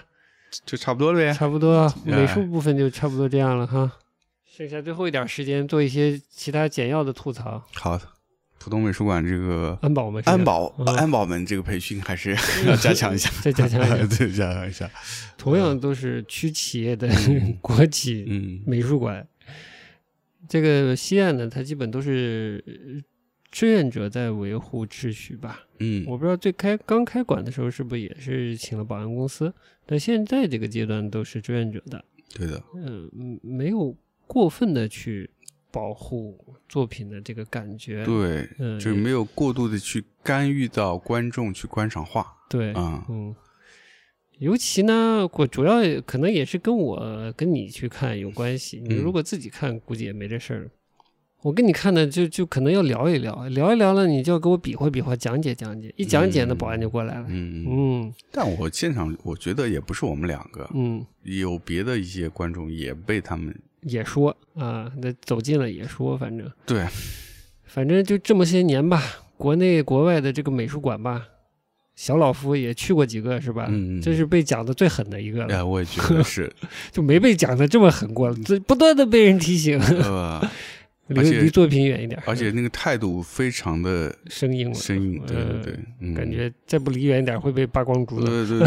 [0.66, 1.34] 就差不多了呗。
[1.34, 3.92] 差不多美术部分就差不多这样了哈。
[4.56, 7.60] 剩下最后一点时间做一些其他简要的吐槽。
[7.74, 8.00] 好，
[8.60, 12.36] 浦东美术馆这个安保们，安保嗯安保们这个培训还是
[12.68, 14.88] 要加强一下，再加强一下 对，加强一下。
[15.40, 19.28] 同样都是区企业的嗯 国企嗯美术馆。
[20.48, 23.02] 这个西岸呢，它基本都是呃
[23.50, 25.62] 志愿者在维护秩序吧。
[25.80, 29.52] 嗯，我不知道最开刚开馆的时候是不是也是请了保安公司，
[29.88, 32.06] 但现在这个阶段都是志愿者的，
[32.36, 33.96] 对的，嗯，嗯没有
[34.28, 35.30] 过分的去
[35.72, 38.04] 保护作品的这个感觉。
[38.06, 42.26] 对，嗯，就是没有过度的去干预到观众去观赏画。
[42.50, 43.36] 对，啊嗯，
[44.40, 48.82] 尤其呢，我主要可能也是跟我跟你去看有关系。
[48.86, 50.72] 你嗯如果自己看，估计也没这事儿。
[51.42, 55.94] 我跟你看的，就就可能要聊一聊，聊一聊了，你就要给我比划比划，讲解讲解。
[55.98, 57.26] 一讲解呢，嗯保安就过来了。
[57.28, 63.54] 嗯，嗯但我现场我觉得也不是我们两个，嗯，有别的一些观众也被他们
[63.86, 66.86] 也说啊，那走近了也说，反正对，
[67.66, 69.02] 反正就这么些年吧，
[69.38, 71.22] 国内国外的这个美术馆吧，
[71.96, 73.68] 小老夫也去过几个，是吧？
[73.70, 75.56] 嗯，这是被讲的最狠的一个了。
[75.56, 76.52] 哎，我也觉得是，
[76.92, 80.42] 就没被讲的这么狠过了，这不断的被人提醒，呃，
[81.08, 88.26] 离离作品远一点，而且那个态度非常的生硬了，生硬，对对对，嗯，感觉再不离远一点会被扒光珠的。
[88.26, 88.60] 对对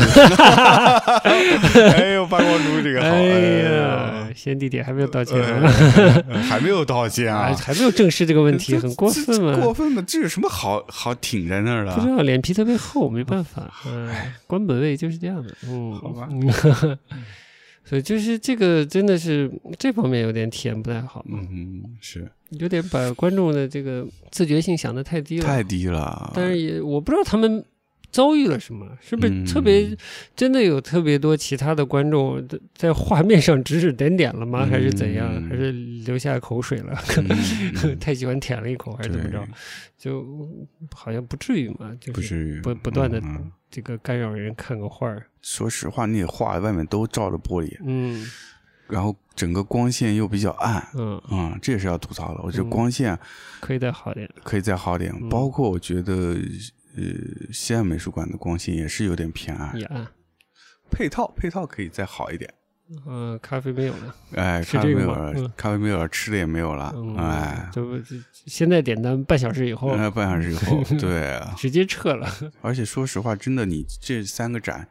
[1.73, 5.73] 对， 哎呦，扒光珠这个好，哎呀呀，，先地铁还没有道歉啊，
[6.29, 9.59] 呃还没有道歉啊，还没有正视这个问题，很过分嘛？
[9.59, 10.05] 过分吗？
[10.07, 11.95] 这有什么好好挺在那儿的？
[11.97, 16.99] 不知道，脸皮特别厚，没办法， 哎，官本位就是这样的，嗯，好吧嗯。
[17.89, 19.49] 所以就是这个真的是
[19.79, 25.47] 这方面有点体验不太好，嗯，是有点把观众的这个自觉性想的太低了。
[25.47, 27.65] 太低了，但是也我不知道他们
[28.11, 29.97] 遭遇了什么，是不是特别、嗯
[30.35, 34.65] 真的有特别多其他的观众在在画面上指指点点了吗？
[34.65, 35.29] 嗯还是怎样？
[35.49, 36.95] 还是流下口水了？
[38.01, 39.47] 太喜欢舔了一口，还是怎么着？
[39.99, 40.25] 就
[40.95, 43.21] 好像不至于嘛，就是不至于不不断的
[43.71, 45.27] 这个干扰人看个画儿。
[45.43, 48.25] 说实话，那个画外面都照着玻璃，嗯
[48.89, 52.41] 然后整个光线又比较暗，嗯，嗯，这也是要吐槽的。
[52.45, 53.19] 我觉得嗯光线
[53.59, 54.31] 可以再好点。
[54.45, 56.37] 可以再好点，嗯包括我觉得，
[56.97, 60.07] 呃，西安美术馆的光线也是有点偏暗，也暗，
[60.91, 62.53] 配套配套可以再好一点。
[63.05, 68.17] 嗯，咖啡没有了，哎，咖啡没有了，嗯咖啡没有了，吃的也没有了，嗯，哎，就就
[68.47, 72.29] 现在点单半小时以后呃，半小时以后， 对啊，直接撤了，
[72.63, 74.87] 而且说实话，真的，你这三个展，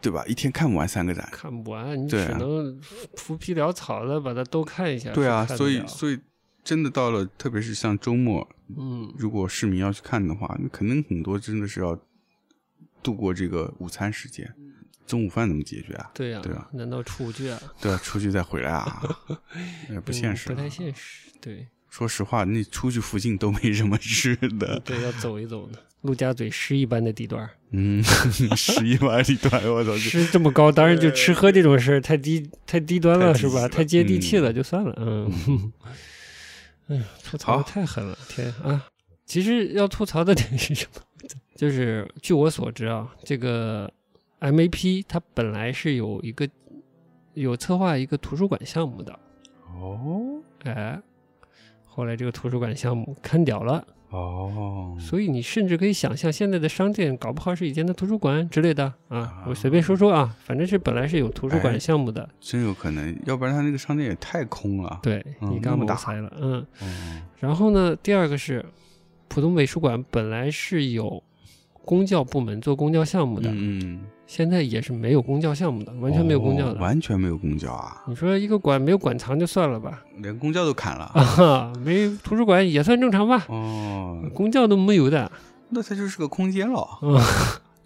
[0.00, 0.24] 对吧？
[0.26, 2.80] 一天看不完三个展，看不完，你只能
[3.16, 5.10] 浮皮潦草的把它都看一下。
[5.10, 6.16] 对啊，所以所以
[6.64, 11.98] 真的到了，特别是像周末，嗯如果市民要去看的话，那肯定很多真的是要
[13.02, 14.52] 度过这个午餐时间。
[15.06, 16.10] 中午饭怎么解决啊？
[16.14, 17.60] 对呀、对啊难道出不去啊？
[17.80, 19.02] 对啊，出去再回来啊，
[19.90, 21.30] 也不现实、嗯不太现实。
[21.40, 24.78] 对说实话，那出去附近都没什么吃的。
[24.84, 25.78] 对，要走一走呢。
[26.02, 28.00] 陆家嘴诗 一般的地段儿，嗯，
[28.56, 29.90] 十一般地段，我操！
[29.98, 33.66] 这诗这么高，当然就吃喝这种事儿太低太低端了，是吧？
[33.68, 34.94] 太接地气了，嗯就算了。
[35.00, 35.72] 嗯，
[36.90, 38.84] 哎呀，吐槽太狠了，天啊！
[39.24, 41.00] 其实要吐槽的点是什么？
[41.54, 43.88] 就是据我所知啊，这个
[44.40, 46.48] MAP 它本来是有一个
[47.34, 49.16] 有策划一个图书馆项目的，
[49.78, 51.00] 哦哎，
[51.84, 59.44] 后来这个图书馆项目看掉了，哦，所以你甚至可以想象，现在的商店搞不好是以前的图书馆之类的啊啊。
[59.46, 64.98] 我随便说说啊，反正是本来是有图书馆哎项目的，真有可能，要不然他那个商店也太空了。
[65.02, 66.54] 对嗯你刚那么大谋塞了，嗯。
[66.80, 68.64] 哦，然后呢，第二个是
[69.28, 71.22] 浦东美术馆本来是有
[71.84, 74.00] 公教部门做公教项目的，嗯嗯，
[74.32, 76.80] 现在也是没有公交项目的，完全没有公教哦的。
[76.80, 81.04] 完全没有公交啊，你说一个馆没有馆藏就算了吧，连公交都砍了。
[81.06, 85.28] 啊，没图书馆也算正常吧，哦，公交都没有的，
[85.70, 87.20] 那它就是个空间了，嗯，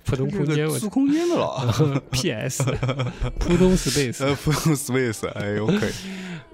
[0.05, 1.75] 普通空间租空间的了。
[2.13, 2.63] PS，
[3.39, 5.93] 普通 Space，呃，不用 space，哎呦，可以，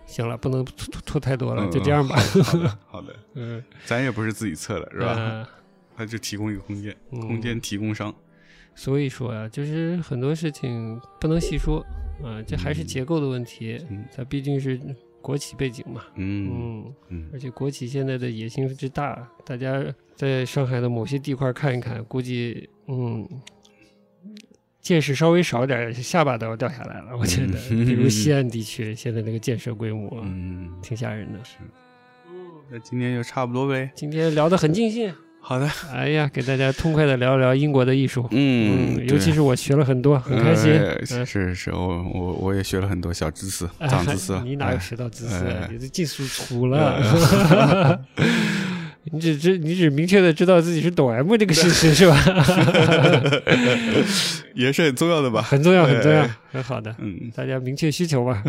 [0.06, 2.14] 行了，不能吐吐吐太多了，嗯就这样吧。
[2.44, 5.14] 好的，好的，嗯，咱也不是自己测的，是吧？
[5.16, 5.46] 呃
[5.96, 8.14] 他就提供一个空间，嗯空间提供商。
[8.82, 11.84] 所以说呀、就是很多事情不能细说
[12.24, 13.78] 啊，这还是结构的问题。
[13.90, 14.80] 嗯它毕竟是
[15.20, 19.84] 国企背景嘛，嗯嗯，嗯而且国企现在的野心之大，大家
[20.16, 23.28] 在上海的某些地块看一看，估计嗯。
[24.80, 27.14] 见识稍微少点，下巴都要掉下来了。
[27.14, 31.38] 我觉得，嗯比如 西岸地区现在那个建设规模，嗯，挺吓人的。
[32.70, 33.90] 那今天就差不多呗。
[33.94, 40.72] 今天聊得很尽兴，好的，哎呀，给大家痛快的聊一聊英国的艺术，嗯尤其是我学了很多，很开心。
[41.26, 44.42] 是是，我我我也学了很多小知识，哎长知识了。
[44.46, 45.44] 你哪有哎学到知识？
[45.70, 48.00] 你这技术粗了。
[49.12, 52.14] 你只知你只明确的知道自己是懂 M 这个事实是吧？
[54.54, 55.40] 也是很重要的吧？
[55.42, 56.94] 很重要，很重要哎，很好的。
[56.98, 58.42] 嗯，大家明确需求吧。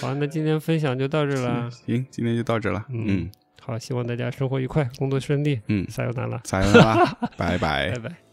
[0.00, 1.70] 好，那今天分享就到这了。
[1.86, 2.84] 行，今天就到这了。
[2.90, 3.30] 嗯嗯
[3.64, 5.60] 好，希望大家生活愉快，工作顺利。
[5.68, 7.04] 嗯，撒由那拉，撒由那拉，
[7.36, 7.98] 拜 拜拜。
[7.98, 8.31] 拜。